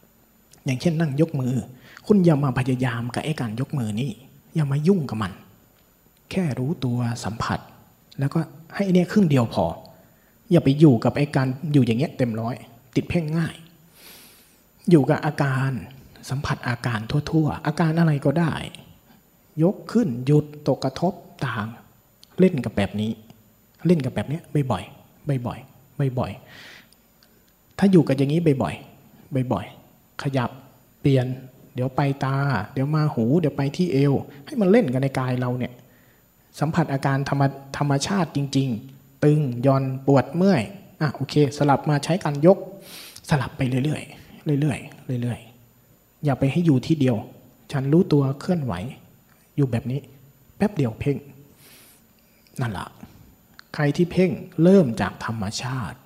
[0.00, 1.54] ำอย่างเช่นนั่งยกมือ
[2.12, 4.10] คุณอย่ามาพยายามกับไอ้การยกมือนี่
[4.54, 5.32] อย่ามายุ่งกับมัน
[6.30, 7.58] แค่รู้ตัวสัมผัส
[8.18, 8.40] แล้วก็
[8.74, 9.64] ให้เนี่ยครึ่งเดียวพอ
[10.50, 12.54] อย่าไปอยู่กับไอ้การอยู่อย่างเงี้ยเต็มร้อย
[12.96, 13.54] ติดเพ่งง่าย
[14.90, 15.70] อยู่กับอาการ
[16.30, 18.52] สัมผัสอาการทั่ว ๆ อาการอะไรก็ได้
[19.62, 21.12] ยกขึ้นหยุดตกกระทบ
[21.46, 21.66] ต่าง
[22.38, 23.10] เล่นกับแบบนี้
[23.86, 30.50] เล่นกับแบบเนี้ยบ่อยๆบ่อยๆบ่อยๆถ้าอยู่กับอย่างนี้บ่อยๆบ่อยๆขยับ
[31.00, 31.26] เปลี่ยน
[31.82, 32.36] ดี๋ยวไปตา
[32.72, 34.14] เดี๋ยวมาหู เดี๋ยวไปที่เอว
[34.46, 35.72] ให้มันเล่นกันในกายเราเนี่ย
[36.60, 37.42] สัมผัสอาการธรรม
[37.78, 40.62] ธรรมชาติจริง ๆ ตึงย่อนปวดเมื่อย
[41.00, 42.58] อะโอเค สลับมาใช้การยก
[43.30, 47.16] สลับไปเรื่อยๆเรื่อยๆเรื่อยๆอย่าไปให้อยู่ที่เดียว
[47.72, 48.74] ฉันรู้ตัวเคลื่อนไหว
[49.56, 50.00] อยู่แบบนี้
[50.56, 51.16] แป๊บเดียวเพ่ง
[52.60, 52.86] นั่นละ
[53.74, 54.30] ใครที่เพ่ง
[54.62, 55.98] เริ่มจากธรรมชาติ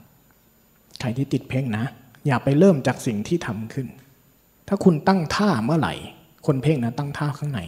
[1.01, 1.85] ใครที่ติดเพ่งนะ
[2.27, 3.87] อย่าไปเริ่มจากสิ่งที่ทำขึ้น
[4.69, 5.95] ถ้าคุณตั้งท่าเมื่อไหร่
[6.47, 7.61] คนเพ่งนะตั้งท่าข้างใน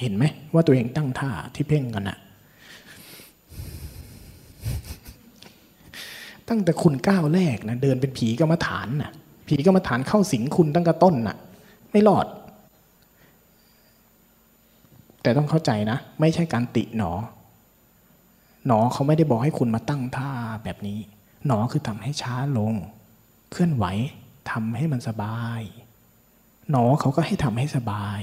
[0.00, 0.24] เห็นไหม
[0.54, 2.18] ว่าตัวเองตั้งท่าที่เพ่งกันนะ
[6.48, 9.12] ตั้งแต่คุณก้าวแรกนะเดินเป็นผีกรรมฐานนะ
[9.48, 11.36] ผีกรรมฐานเข้าสิงคุณตั้งแต่ต้นนะ
[11.92, 12.26] ไม่รอด
[15.22, 17.12] แต่ต้องเข้าใจนะ ไม่ใช่การติหนอ
[18.66, 20.30] หนอเขาไม่ได้บอกให้คุณมาตั้งท่า
[20.64, 20.98] แบบนี้
[21.46, 22.74] หนอคือทำให้ช้าลง
[23.52, 23.84] เคลื่อนไหว
[24.50, 25.62] ทำให้มันสบาย
[26.70, 28.20] หนอเขาก็ให้ทำให้สบาย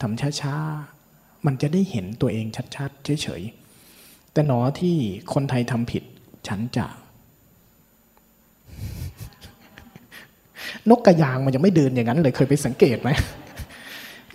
[0.00, 4.96] ทำช้าๆ มันจะได้เห็นตัวเองชัดๆเฉยๆ แต่หนอที่
[5.32, 6.02] คนไทยทำผิด
[6.48, 6.86] ฉันจะ
[10.90, 13.10] นกกระยางมันจะไม่เดินอย่างนั้นเลยเคยไปสังเกตไหม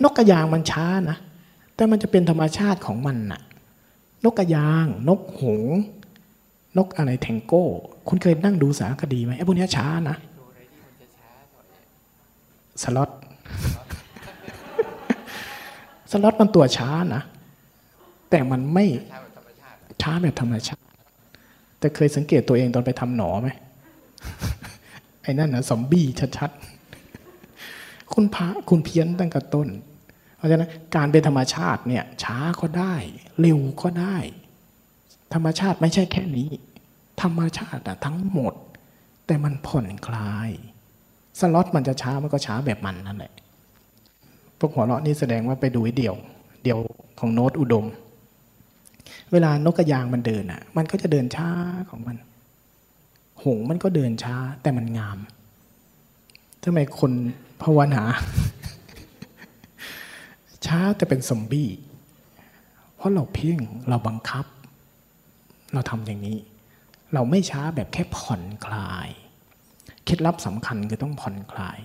[0.02, 1.18] นกกระยางมันช้านะ
[1.74, 3.40] แต่มันจะเป็นธรรมชาติของมันน่ะ
[4.24, 5.78] นกกระยาง นกหงส์
[6.78, 7.66] นกอะไรแทงโก้
[8.08, 10.16] คุณเคยนั่งดูสารคดีไหมไอ้พวกนี้ช้านะ
[12.82, 13.10] สล็อต
[16.10, 17.22] สล็อตมันตัวช้านะ
[18.30, 18.86] แต่มันไม่
[20.02, 20.84] ช้าแบบธรรมชาติ
[21.78, 23.48] แต่เคยสังเกตตัวเองตอนไปทำหนอไหม
[25.22, 26.06] ไอ้นั่นนะซอมบี้
[26.38, 29.68] ชัดๆ คุณพระคุณเพี้ยนตั้งแต่ต้น
[30.36, 32.94] เพราะฉะนั้นการเป็นธรรมชาติเนี่ย ช้าก็ได้
[33.40, 34.16] เร็วก็ได้
[35.34, 36.48] ธรรมชาติไม่ใช่แค่นี้
[37.22, 38.54] ธรรมชาติอะทั้งหมด
[39.26, 40.50] แต่มันผ่อนคลาย
[41.40, 43.32] สล็อตมันจะช้ามันก็ช้าแบบมันนั่นแหละ
[44.58, 46.16] พวกหัวเราะนี่แสดงว่าไปดูไอ้เดี่ยว
[46.62, 46.78] เดี่ยว
[47.20, 47.86] ของโน้ตอุดม
[49.32, 51.50] เวลานกกระยางมันเดินอะ มันก็จะเดินช้า
[51.90, 52.16] ของมัน
[53.42, 55.18] หงมันก็เดินช้าแต่มันงาม
[56.62, 57.12] ทำไมคน
[57.62, 58.02] ภาวนา
[60.66, 61.70] ช้าแต่เป็นซอมบี้
[62.96, 63.58] เพราะเราเพ่ง
[63.88, 64.46] เราบังคับ
[65.72, 66.38] เราทำอย่างนี้
[67.14, 69.08] เราไม่ช้าแบบแค่ผ่อนคลาย
[70.12, 71.78] ล็ดลับสำคัญคือต้องผ่อนคลาย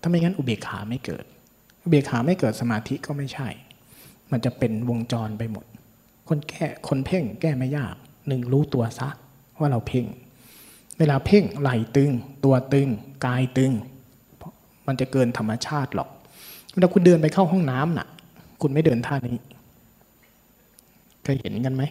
[0.00, 1.24] ถ้าไม่งั้นอุเบกขาไม่เกิด
[1.82, 3.48] อุเบกขาไม่เกิดสมาธิก็ไม่ใช่
[4.30, 5.64] มันจะเป็นวงจรไปหมด
[6.28, 7.94] คนแก้คนเพ่งแก้ไม่ยาก
[8.28, 9.08] หนึ่งรู้ตัวซะ
[9.60, 10.06] ว่าเราเพ่ง
[10.98, 12.10] เวลาเพ่งไหลตึง
[12.44, 12.88] ตัวตึง
[13.26, 13.72] กายตึง
[14.86, 16.08] มันจะเกินธรรมชาติหรอก
[16.72, 18.06] เวลาคุณเดินไปเข้าห้องน้ำน่ะ
[18.62, 19.36] คุณไม่เดินท่านี้
[21.24, 21.82] เคยเห็นกันไหม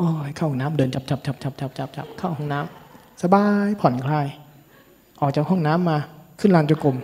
[0.00, 2.85] อ๋อเข้าห้องน้ำเดินจับจับจับจับจับจับจับเข้าห้องน้ำ
[3.22, 4.26] สบายผ่อนคลาย
[5.20, 5.98] ออกจากห้องน้ำมา
[6.40, 6.96] ขึ้นลานจงกรม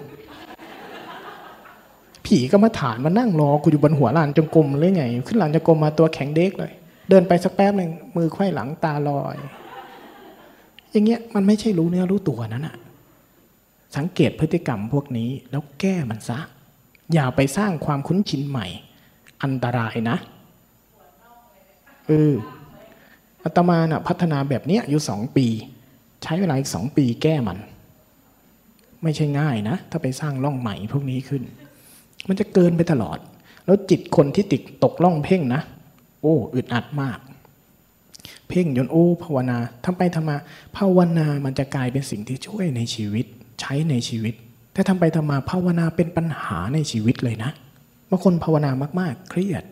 [2.25, 6.73] ผีผีก็มาฐานมานั่งรอกูอยู่บนหัวลานจงกรมเลยไง ขึ้นลานจงกรมมาตัวแข็งเด็กเลย
[7.09, 9.37] เดินไปสักแป๊บหนึ่งมือไขว้หลังตาลอย
[10.91, 12.77] อย่างเงี้ยมันไม่ใช่รู้เนื้อรู้ตัวนั่นอะ
[13.97, 16.39] สังเกตพฤติกรรมพวกนี้แล้วแก้มันซะ
[17.13, 18.67] อย่าไปสร้างความคุ้นชินใหม่
[19.43, 20.17] อันตรายนะ
[22.07, 22.33] เออ
[23.45, 25.47] อาตมาน่ะพัฒนาแบบเนี้ยอยู่สองปี
[26.23, 27.59] ใช้เวลาอีกสองปีแก้มัน
[29.03, 31.43] ไม่ใช่ง่ายนะ ถ้าไปสร้างร่องใหม่พวกนี้ขึ้น
[32.29, 33.18] มันจะเกินไปตลอด
[33.66, 35.62] แล้วจิตคนที่ติดตกล่องเพ่งนะ
[36.20, 37.18] โอ้อึดอัดมาก
[38.49, 40.37] เพ่งยนโอ้ภาวนาทำไปทำมา
[40.77, 43.27] ภาวนามันจะกลายเป็นสิ่งที่ช่วยในชีวิต
[43.61, 44.35] ใช้ในชีวิต
[44.73, 47.51] แต่ทำไปทำมาภาวนาเป็นปัญหาในชีวิตเลยนะ
[48.11, 48.70] บางคนภาวนา
[49.01, 49.64] มากๆ เครียด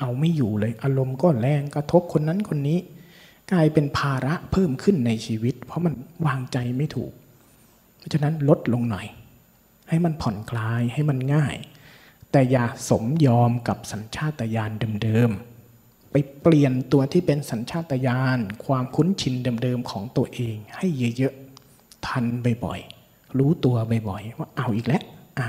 [0.00, 2.78] เอาไม่อยู่เลยอารมณ์ก็แรงกระทบคนนั้นคนนี้
[3.52, 5.94] กลายเป็นภาระเพิ่มขึ้นในชีวิต เพราะมัน
[6.26, 7.12] วางใจไม่ถูก
[7.98, 9.06] เพราะฉะนั้นลดลงหน่อย
[9.88, 11.56] ให้มันผ่อนคลายให้มันง่าย
[12.32, 14.70] แต่อย่าสมยอมกับสัญชาตญาณ
[15.02, 20.86] เดิมๆไปเปลี่ยนตัวที่เป็นสัญชาตญาณความคุ้นชินเดิมๆของตัวเอง ให้
[21.16, 22.24] เยอะๆทัน
[22.64, 23.76] บ่อยๆรู้ตัว
[24.08, 25.02] บ่อยๆว่าเอาอีกแล้ว
[25.38, 25.48] อ่า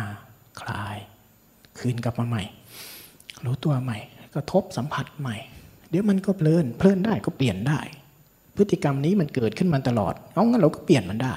[0.62, 0.97] คลาย
[1.78, 2.43] คืนกลับมาใหม่
[3.45, 3.97] รู้ตัวใหม่
[4.36, 5.38] กระทบสัมผัสใหม่
[5.90, 7.80] เดี๋ยวมันก็เพลิน เพลินได้ก็เปลี่ยนได้
[8.56, 11.36] พฤติกรรมนี้มันเกิดขึ้นมาตลอด เอางั้นเราก็เปลี่ยนมันได้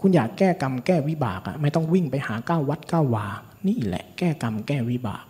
[0.00, 3.26] คุณอยากแก้กรรมแก้วิบากอะไม่ต้องวิ่งไปหาก้าวัดก้าวา
[3.68, 5.24] นี่แหละแก้กรรมแก้วิบาก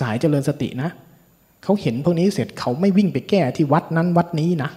[0.00, 0.90] สายเจริญสตินะ
[1.62, 4.70] เขาเห็นพวกนี้เสร็จเขาไม่วิ่งไปแก้ที่วัดนั้นวัดนี้นะ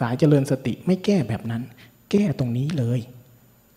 [0.00, 1.62] สายเจริญสติไม่แก้แบบนั้น
[2.10, 3.00] แก้ตรงนี้เลย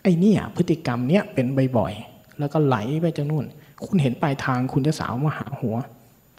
[0.03, 1.45] ไอ้เนี่ยพฤติกรรมเนี้ยเป็น
[1.77, 3.45] บ่อยๆแล้วก็ไหลไปจากนู่น
[3.85, 5.75] คุณเห็นปลายทางคุณจะสาวมาหาหัว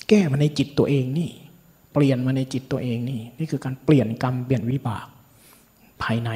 [0.08, 1.30] แก้มาในจิตตัวเองนี่
[1.92, 5.06] เปลี่ยนมาในจิตตัวเองนี่ นี่คือการเปลี่ยนกรรมเปลี่ยนวิบาก
[6.02, 6.30] ภายใน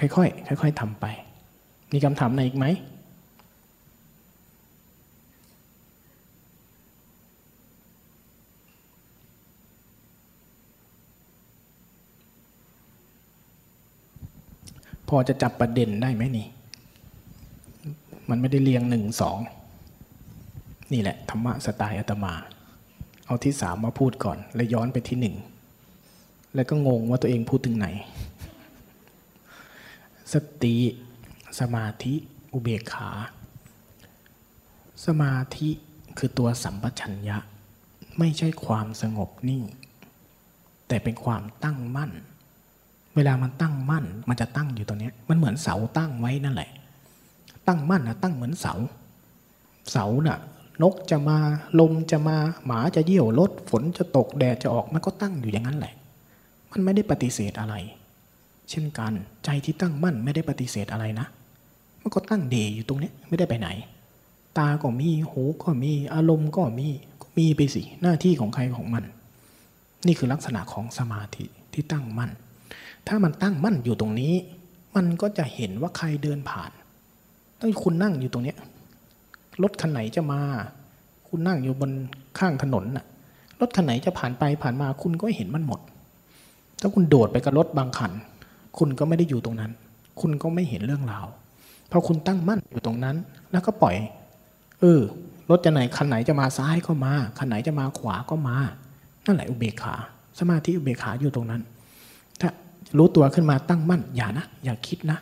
[0.00, 1.04] ค่อยๆค่อยๆทำไป
[1.92, 2.66] มีคำถามไหนอีกไหม
[15.08, 16.46] พอจะจับประเด็นได้ไหมนี่
[18.30, 19.38] มันไม่ได้เรียงหนึ่งสอง
[20.92, 22.34] นี่แหละ ธรรมะสไตล์อาตมา
[23.28, 25.36] เอาที่สามมาพูดก่อน แล้วย้อนไปที่หนึ่ง
[26.54, 27.88] แล้วก็งงว่าตัวเองพูดถึงไหน
[30.32, 30.76] สติ
[31.60, 32.14] สมาธิ
[32.52, 33.10] อุเบกขา
[35.06, 35.68] สมาธิ
[36.18, 37.36] คือตัวสัมปชัญญะ
[38.18, 39.62] ไม่ใช่ความสงบนิ่ง
[40.88, 42.12] แต่เป็นความตั้งมั่น
[43.16, 46.70] เวลามันตั้งมั่น มันจะตั้งอยู่ตรงนี้มันเหมือนเสาตั้งไว้นั่นแหละ
[47.66, 48.74] ตั้งมั่นนะตั้งเหมือนเสา
[49.92, 50.38] เสาน่ะ
[50.82, 51.38] นกจะมา
[51.80, 55.94] ลมจะมาหมาจะเยี่ยวรถฝนจะตกแดดจะออกมันก็ตั้งอยู่อย่างนั้นแหละ
[56.70, 57.74] มันไม่ได้ปฏิเสธอะไร
[58.70, 59.12] เช่นกัน
[59.44, 61.26] ใจที่ตั้งมั่นไม่ได้ปฏิเสธอะไรนะ
[62.02, 63.68] มันก็ตั้งเดอยู่ตรงนี้ไม่ได้ไปไหน
[64.58, 66.88] ตาก็มีหูก็มีอารมณ์ก็มี
[67.22, 69.04] ก็มีไปสิหน้าที่ของใครของมัน
[70.06, 72.30] นี่คือลักษณะของสมาธิที่ตั้งมั่น
[73.06, 74.34] ถ้ามันตั้งมั่นอยู่ตรงนี้
[74.96, 76.70] มันก็จะเห็นว่าใครเดินผ่าน
[77.58, 78.54] ถ้าคุณนั่งอยู่ตรงนี้
[79.62, 80.40] รถคันไหนจะมา
[81.28, 81.90] คุณนั่งอยู่บน
[82.38, 83.04] ข้างถนนน่ะ
[83.60, 85.80] รถคันไหนจะผ่านไปผ่านมาคุณก็เห็นมันหมด
[86.80, 88.12] ถ้าคุณโดดไปกับรถบางคัน
[88.78, 89.72] คุณก็ไม่ได้อยู่ตรงนั้น
[90.20, 91.26] คุณก็ไม่เห็นเรื่องราว
[91.88, 93.16] เพอคุณตั้งมั่นอยู่ตรงนั้น
[93.52, 93.96] แล้วก็ปล่อย
[94.80, 95.00] เออ
[95.50, 98.56] รถจะไหนคันไหนจะมาซ้ายก็มาคันไหนจะมาขวาก็มา
[99.26, 99.94] นั่นแหละอุเบกขา
[100.38, 101.62] สมาธิอุเบกขาอยู่ตรงนั้น
[102.40, 102.48] ถ้า
[102.96, 105.18] รู้ตัวขึ้นมาตั้งมั่นอย่านะ อย่าคิดนะ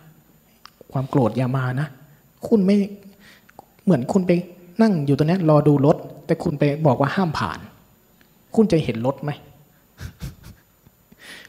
[0.92, 1.88] ความโกรธอย่ามานะ
[2.46, 2.76] คุณไม่
[3.86, 4.32] เหมือนคุณไป
[4.82, 5.96] นั่งอยู่ตรงนี้รอดูรถ
[6.26, 7.58] แต่คุณไปบอกว่าห้ามผ่าน
[8.56, 9.30] คุณจะเห็นรถไหม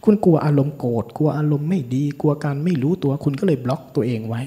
[0.03, 4.41] คุณกลัวอารมณ์โกรธกลัวอารมณ์ไม่ดี กลัวการไม่รู้ตัวคุณก็เลยบล็อกตัวเองไว้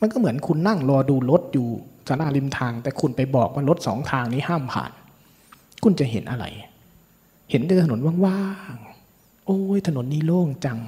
[0.00, 1.68] มันก็เหมือนคุณนั่งรอดูรถอยู่
[2.08, 4.90] สนาริมทาง แต่คุณไปบอกว่ารถสองทางนี้ห้ามผ่าน
[5.82, 6.44] คุณจะเห็นอะไร
[7.50, 8.42] เห็นแต่ถนนว่า
[8.72, 10.78] งๆโอ้ยถนนนี้โล่งจัง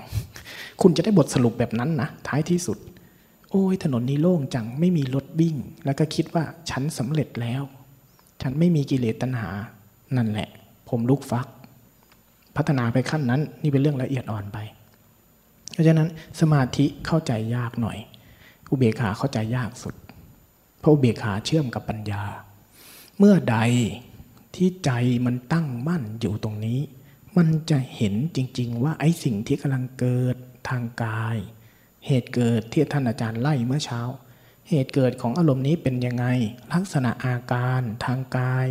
[0.82, 2.78] คุณจะได้บทสรุปแบบนั้นนะท้ายที่สุด
[3.50, 7.62] โอ้ยถนนนี้โล่งจังไม่มีรถวิ่ง แล้วก็คิดว่าฉันสำเร็จแล้ว
[8.42, 9.50] ฉันไม่มีกิเลสตัณหา
[10.16, 10.48] นั่นแหละ
[10.88, 11.46] ผมลุกฟัก
[12.56, 14.58] พัฒนาไปขั้นนั้น นี่เป็นเรื่องละเอียดอ่อนไป
[15.72, 16.08] เพราะฉะนั้น
[16.40, 17.98] สมาธิเข้าใจยากหน่อย
[18.70, 19.94] อุเบกขาเข้าใจยากสุด
[20.80, 22.22] เพราะอุเบกขาเชื่อมกับปัญญา
[23.18, 23.58] เมื่อใด
[24.54, 24.90] ที่ใจ
[25.26, 26.80] มันตั้งมั่นอยู่ตรงนี้
[27.36, 30.36] มันจะเห็นจริง ๆ ว่าไอ้สิ่งที่กำลังเกิด
[30.68, 31.36] ทางกาย
[32.06, 34.00] เหตุเกิดที่ท่านอาจารย์ไล่เมื่อเช้า
[34.68, 36.26] เหตุเกิดของอารมณ์นี้เป็นยังไง
[36.72, 38.68] ลักษณะอาการทางกาย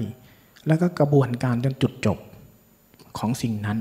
[0.67, 2.17] แล้วก็กระบวนการจนจุดจบ
[3.17, 3.79] ของสิ่งนั้น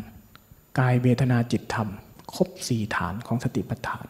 [0.78, 1.88] กายเวทนาจิตธรรม
[2.34, 4.06] ครบสี่ฐานของสติปัฏฐาน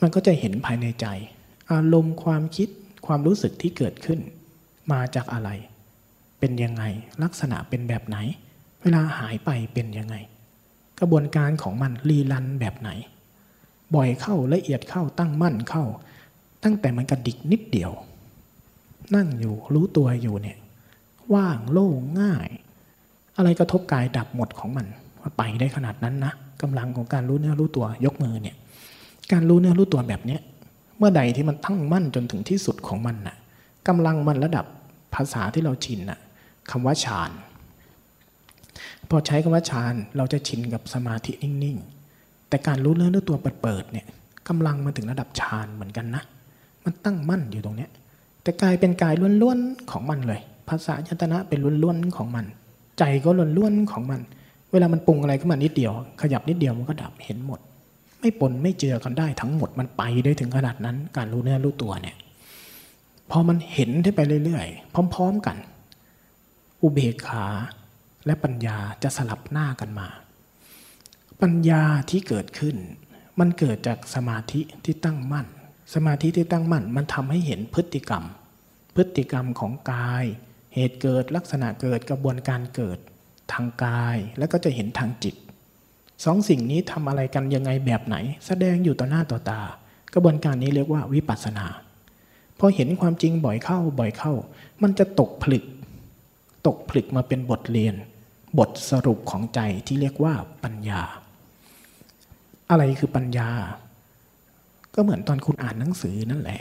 [0.00, 1.06] มันก็จะเห็นภายในใจ
[1.72, 2.68] อารมณ์ความคิด
[3.06, 4.20] ความรู้สึกที่เกิดขึ้น
[4.92, 5.50] มาจากอะไร
[6.38, 6.84] เป็นยังไง
[7.22, 8.16] ลักษณะเป็นแบบไหน
[8.82, 10.16] เวลาหายไปเป็นยังไง
[11.00, 12.90] กระบวนการของมันรีลันแบบไหน
[13.94, 15.84] บ่อยเข้าละเอียดเข้าตั้งมั่นเข้า
[16.64, 17.92] ตั้งแต่มันกระดิกนิดเดียว
[19.14, 20.58] นั่งอยู่รู้ตัวอยู่เนี่ย
[21.34, 22.48] ว่างโล่งง่าย
[23.36, 24.86] อะไรกระทบกายดับหมดของมัน
[25.20, 28.56] ว่าไปได้ขนาดนั้นนะกำลังของการรู้เนื้อรู้ตัวยกมือเนี่ย
[29.32, 30.40] การรู้เนื้อรู้ตัวแบบเนี้ย
[30.98, 33.36] เมื่อใดที่มันตั้งมั่นจนถึงที่สุดของมันน่ะ
[33.88, 34.64] กำลังมันระดับ
[35.14, 36.20] ภาษาที่เราชินน่ะ
[36.70, 37.30] คำว่าฌาน
[39.08, 41.99] พอใช้คำว่าฌานเราจะชินกับสมาธินิ่งๆ
[42.50, 44.06] แต่การรู้เนื้อรู้ตัวเปิดๆเนี่ย
[44.48, 46.22] กำลังมาถึงระดับฌานเหมือนกันนะ
[46.84, 47.90] มันตั้งมั่นอยู่ตรงเนี้ย
[48.42, 52.44] แต่กายเป็นกายล้วนๆของมันเลย ภาษายตนะเป็นล้วนๆของมัน
[52.98, 54.20] ใจก็ล้วนๆของมัน
[54.72, 57.60] เวลามันปรุงอะไรขึ้นมานิดเดียว ขยับนิดเดียวมันก็ดับเห็นหมด
[58.20, 62.16] ไม่ปนไม่เจือกันได้ทั้งหมดมันไปได้ถึงขนาดนั้น การรู้เนื้อรู้ตัวเนี่ย
[63.30, 65.56] พอมันเห็นได้ไปเรื่อยๆ พร้อม ๆกัน
[66.82, 67.44] อุเบกขา
[68.26, 70.08] และปัญญาจะสลับหน้ากันมา
[71.42, 72.76] ปัญญาที่เกิดขึ้น
[73.40, 75.46] มันเกิดจากสมาธิที่ตั้งมั่น
[75.94, 78.24] สมาธิที่ตั้งมั่น มันทำให้เห็นพฤติกรรม
[78.96, 80.24] พฤติกรรมของกาย
[80.74, 82.98] เหตุเกิดลักษณะเกิดกระบวนการเกิด
[83.52, 85.34] ทางกายแล้วก็จะเห็นทางจิต
[86.24, 89.62] สองสิ่งนี้ทำอะไรกันยังไงแบบไหน แสดงอยู่ต่อหน้าต่อตา
[90.14, 91.66] กระบวนการนี้เรียกว่าวิปัสสนา
[92.58, 94.32] พอเห็นความจริงบ่อยเข้าบ่อยเข้า
[94.82, 95.64] มันจะตกผลึก
[96.66, 97.94] ตกผลึกมาเป็นบทเรียน
[98.58, 100.34] บทสรุปของใจที่เรียกว่า
[100.64, 101.02] ปัญญา
[102.70, 103.50] อะไรคือปัญญา
[104.94, 106.60] ก็เหมือนตอนคุณอ่านหนังสือนั่นแหละ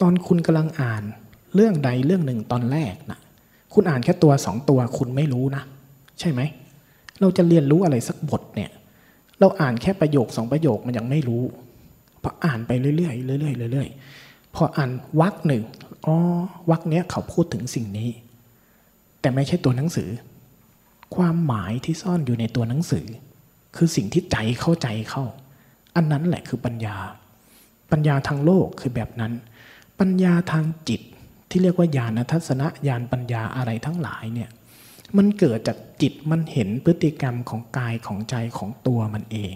[0.00, 1.02] ตอนคุณกำลังอ่าน
[1.54, 3.18] เรื่องใดเรื่องหนึ่งตอนแรกนะ
[3.74, 5.62] คุณอ่านแค่ตัวสองตัวคุณไม่รู้นะ
[6.20, 6.40] ใช่ไหม
[7.20, 8.70] เราจะเรียนรู้อะไรสักบทเนี่ย
[9.40, 11.42] เราอ่านแค่ประโยคสองประโยคมันยังไม่รู้
[12.22, 14.90] พออ่านไปเรื่อยๆเรื่อยๆเรื่อยๆพออ่าน
[15.20, 15.62] วรรคหนึ่ง
[16.06, 16.16] อ๋อ
[16.70, 18.10] วรรคเนี้ยเขาพูดถึงสิ่งนี้
[19.20, 20.10] แต่ไม่ใช่ตัวหนังสือ
[21.16, 23.06] ความหมายที่ซ่อนอยู่ในตัวหนังสือ
[23.76, 25.24] คือสิ่งที่ใจเข้าใจเข้า
[25.96, 26.96] อันนั้นแหละคือปัญญา
[27.90, 29.32] ปัญญาทางโลกคือแบบนั้น
[30.00, 31.00] ปัญญาทางจิต
[31.50, 34.50] ที่เรียกว่าญาณทัศนะญาณปัญญาอะไรทั้งหลายเนี่ย
[35.16, 39.54] มันเกิดจากจิตมันเห็นพฤติกรรมของกายของใจของตัวมันเอง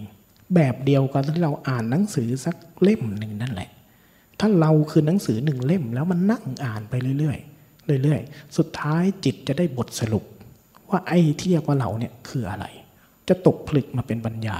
[0.55, 3.71] แบบเดียวกับที่เราอ่านหนังสือสักเล่มหนึ่งนั่นแหละ
[4.41, 10.25] ถ้าเราคือหนังสือหนึ่งเล่มแล้วมันนั่งอ่านไปเรื่อยๆเรื่อยๆ สุดท้ายจิตจะได้บทสรุป
[10.89, 12.67] ว่าไอ้ที่เรียกว่าเราเนี่ยคืออะไร
[13.29, 14.59] จะตกผลึกมาเป็นปัญญา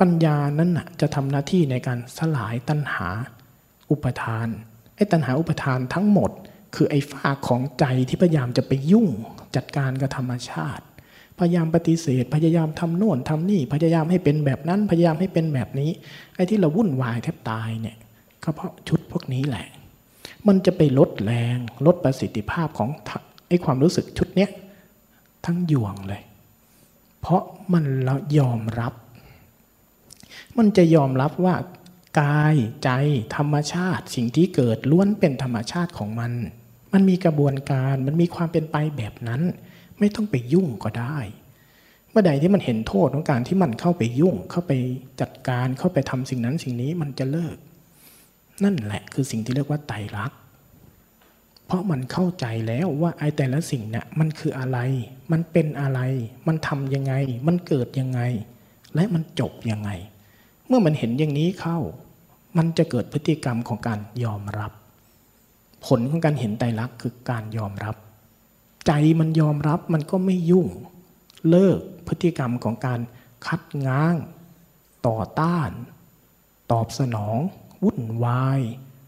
[0.00, 3.08] ปัญญานั้นนะจะทำหน้าที่ในการสลายตัณหา
[3.90, 4.48] อุปทาน
[4.96, 6.30] ไอ้ตัณหาอุปทานทั้งหมด
[6.74, 9.08] คือไอ้ฝ้าของใจที่พยายามจะไปยุ่ง
[9.56, 10.84] จัดการกับธรรมชาติ
[11.38, 15.90] พยายามปฏิเสธ พยายามทำโน่นทำนี่พยายามให้เป็นแบบนั้นพยายามให้เป็นแบบนี้
[16.36, 17.96] ไอ้ที่เราวุ่นวายแทบตายเนี่ย
[18.42, 19.66] ก็เพราะชุดพวกนี้แหละ
[20.48, 22.88] มันจะไปลดแรงลดประสิทธิภาพของ
[23.48, 24.50] ไอ้ความรู้สึกชุดเนี้ย
[25.46, 26.22] ทั้งยวงเลย
[27.22, 27.42] เพราะ
[27.72, 28.94] มันเรายอมรับ
[30.58, 31.54] มันจะยอมรับว่า
[32.20, 32.90] กายใจ
[33.36, 36.32] ธรรมชาติ สิ่งที่เกิดล้วนเป็นธรรมชาติของมัน
[36.92, 39.42] มันมีกระบวนการมันมีความเป็นไปแบบนั้น
[39.98, 41.18] ไม่ต้องไปยุ่งก็ได้
[42.10, 44.72] เมื่อใดที่มันเห็นโทษของการที่มันเข้าไปยุ่ง เข้าไป
[45.20, 47.56] จัดการเข้าไปทำสิ่งนั้นสิ่งนี้มันจะเลิก
[48.64, 50.38] นั่นแหละคือสิ่งที่เรียกว่าไตรลักษณ์
[51.66, 54.78] เพราะมันเข้าใจแล้วว่าไอ้แต่ละสิ่งเนี่ยมันคืออะไร
[55.32, 56.00] มันเป็นอะไร
[56.46, 57.14] มันทำยังไง
[57.46, 58.20] มันเกิดยังไง
[58.94, 59.90] และมันจบยังไง
[60.66, 61.78] เมื่อมันเห็นอย่างนี้เข้า
[62.58, 64.72] มันจะเกิดพฤติกรรมของการยอมรับ
[65.86, 67.96] ผลของการเห็นไตรลักษณ์คือการยอมรับ
[68.86, 70.66] ใจมันยอมรับมันก็ไม่ยุ่ง
[71.48, 71.78] เลิก
[72.08, 73.00] พฤติกรรมของการ
[73.46, 74.14] คัดง้าง
[75.06, 75.70] ต่อต้าน
[76.72, 77.38] ตอบสนอง
[77.82, 78.60] วุ่นวาย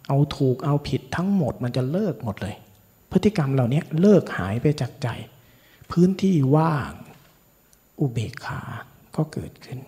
[0.08, 2.54] เอาถูกเอาผิดทั้งหมดมันจะเลิกหมดเลย
[3.12, 5.08] พฤติกรรมเหล่านี้เลิกหายไปจากใจ
[5.98, 6.92] พื้นที่ว่าง
[8.00, 8.60] อุเบกขา
[9.16, 9.78] ก็เกิดขึ้น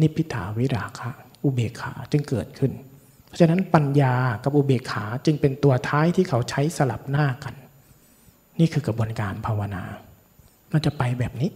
[0.00, 1.10] นิพพิทาวิราคะ
[1.44, 2.72] อุเบกขาจึงเกิดขึ้น
[3.26, 4.14] เพราะฉะนั้นปัญญา
[4.44, 7.54] กับอุเบกขาจึงเป็นตัวท้ายที่เขาใช้สลับหน้ากัน
[8.60, 9.82] นี่คือกระบวนการภาวนา
[10.72, 11.50] มันจะไปแบบนี้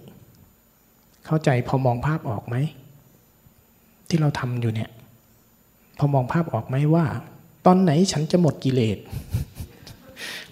[1.27, 2.57] เข้าใจพอมองภาพออกไหม
[4.09, 4.91] ที่เราทำอยู่เนี่ย
[5.99, 7.05] พอมองภาพออกไหมว่า
[7.67, 8.99] ตอนไหนฉันจะหมดกิเลส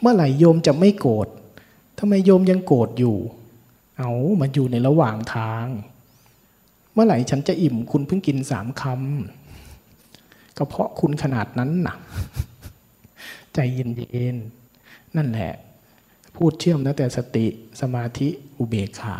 [0.00, 1.28] เมื่อไหร่โยมจะไม่โกรธ
[1.98, 3.16] ทำไมโยมยังโกรธอยู่
[3.98, 4.10] เอา
[4.40, 5.66] มันอยู่ในระหว่างทาง
[6.92, 11.96] เมื่อไหร่ฉันจะอิ่มคุณเพิ่งกินสามคำก็เพราะคุณขนาดนั้นนะ
[13.54, 15.52] ใจเย็นๆนั่นแหละ
[16.36, 17.46] พูดเชื่อมตั้งแต่สติ
[17.80, 18.28] สมาธิ
[18.58, 19.16] อุเบกขา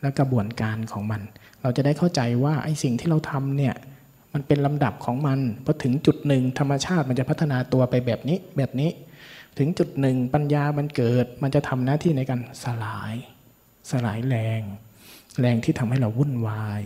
[0.00, 1.22] และกระบวนการของมัน
[1.62, 3.74] เราจะได้เข้าใจว่าไอ้สิ่งที่เราทำเนี่ย
[4.34, 8.90] มมันเป็นลำดับของมันพอถึงจุดหนึ่งธรรมชาติมันจะพัฒนาตัวไปแบบนี้แบบนี้
[9.58, 13.14] ถึงจุดหนึ่งปัญญามันเกิด มันจะทำหน้าที่ในการสลาย
[13.90, 14.62] สลายแรง
[15.40, 16.82] แรงที่ทำให้เราวุ่นวาย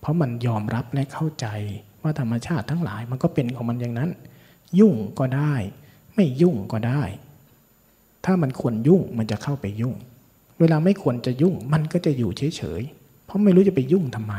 [0.00, 1.46] เพราะมันยอมรับและเข้าใจ
[2.02, 4.10] ว่าธรรมชาติทั้งหลายมันก็เป็นของมันอย่างนั้น
[4.78, 5.54] ยุ่งก็ได้
[6.14, 7.02] ไม่ยุ่งก็ได้
[8.24, 9.94] ถ้ามันควรยุ่งมันจะเข้าไปยุ่ง
[10.60, 14.34] เวลาไม่ควรจะยุ่งมันก็จะอยู่เฉยๆเพราะไม่รู้จะไปยุ่งทำไม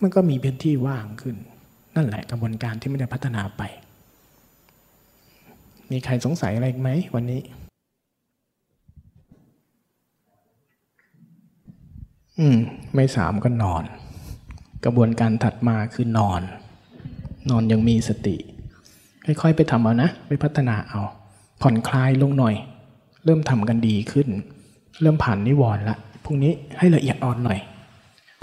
[0.00, 1.36] มันก็มีพื้นที่ว่างขึ้น
[1.96, 3.62] นั่นแหละกระบวนการที่ไม่ได้พัฒนาไป
[5.92, 7.40] มีใครสงสัยอะไรอีกไหมวันนี้
[12.38, 12.56] อืม
[12.94, 13.82] ไม่สามก็นอน
[14.84, 16.42] กระบวนการถัดมาคือนอน
[17.50, 18.36] นอนยังมีสติ
[19.26, 21.00] ค่อยๆ ไปทำเอานะ ไปพัฒนาเอา
[21.62, 22.54] ผ่อนคลายลงหน่อย
[23.24, 24.28] เริ่มทำกันดีขึ้น
[25.00, 27.58] เริ่มผ่านนิวรณ์ละพรุ่งนี้ให้ละเอียดอ่อนหน่อย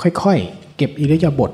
[0.02, 1.52] ค่อยๆ เก็บอิริยาบถ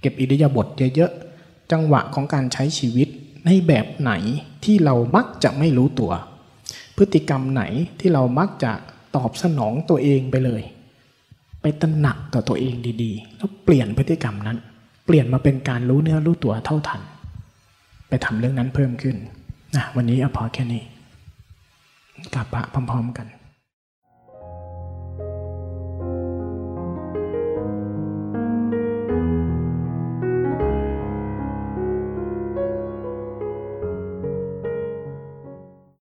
[0.00, 0.66] เก็บอิริยาบถ
[0.96, 3.08] เยอะๆ จังหวะของการใช้ชีวิต
[3.48, 4.12] ในแบบไหน
[4.64, 6.12] ที่เรามักจะไม่รู้ตัว
[6.96, 7.62] พฤติกรรมไหน
[8.00, 8.72] ที่เรามักจะ
[9.16, 10.62] ตอบสนองตัวเองไปเลย
[11.60, 14.58] ไปตระหนักต่อตัวเองดีๆ แล้วเปลี่ยนพฤติกรรมนั้น
[15.06, 17.00] เปลี่ยนมาเป็นการรู้เนื้อรู้ตัวเท่าทัน
[18.08, 19.16] ไปทำเรื่องนั้นเพิ่มขึ้น
[19.76, 20.82] นะวันนี้เอาพอแค่นี้
[22.34, 23.26] กลับพระพร้อมๆกัน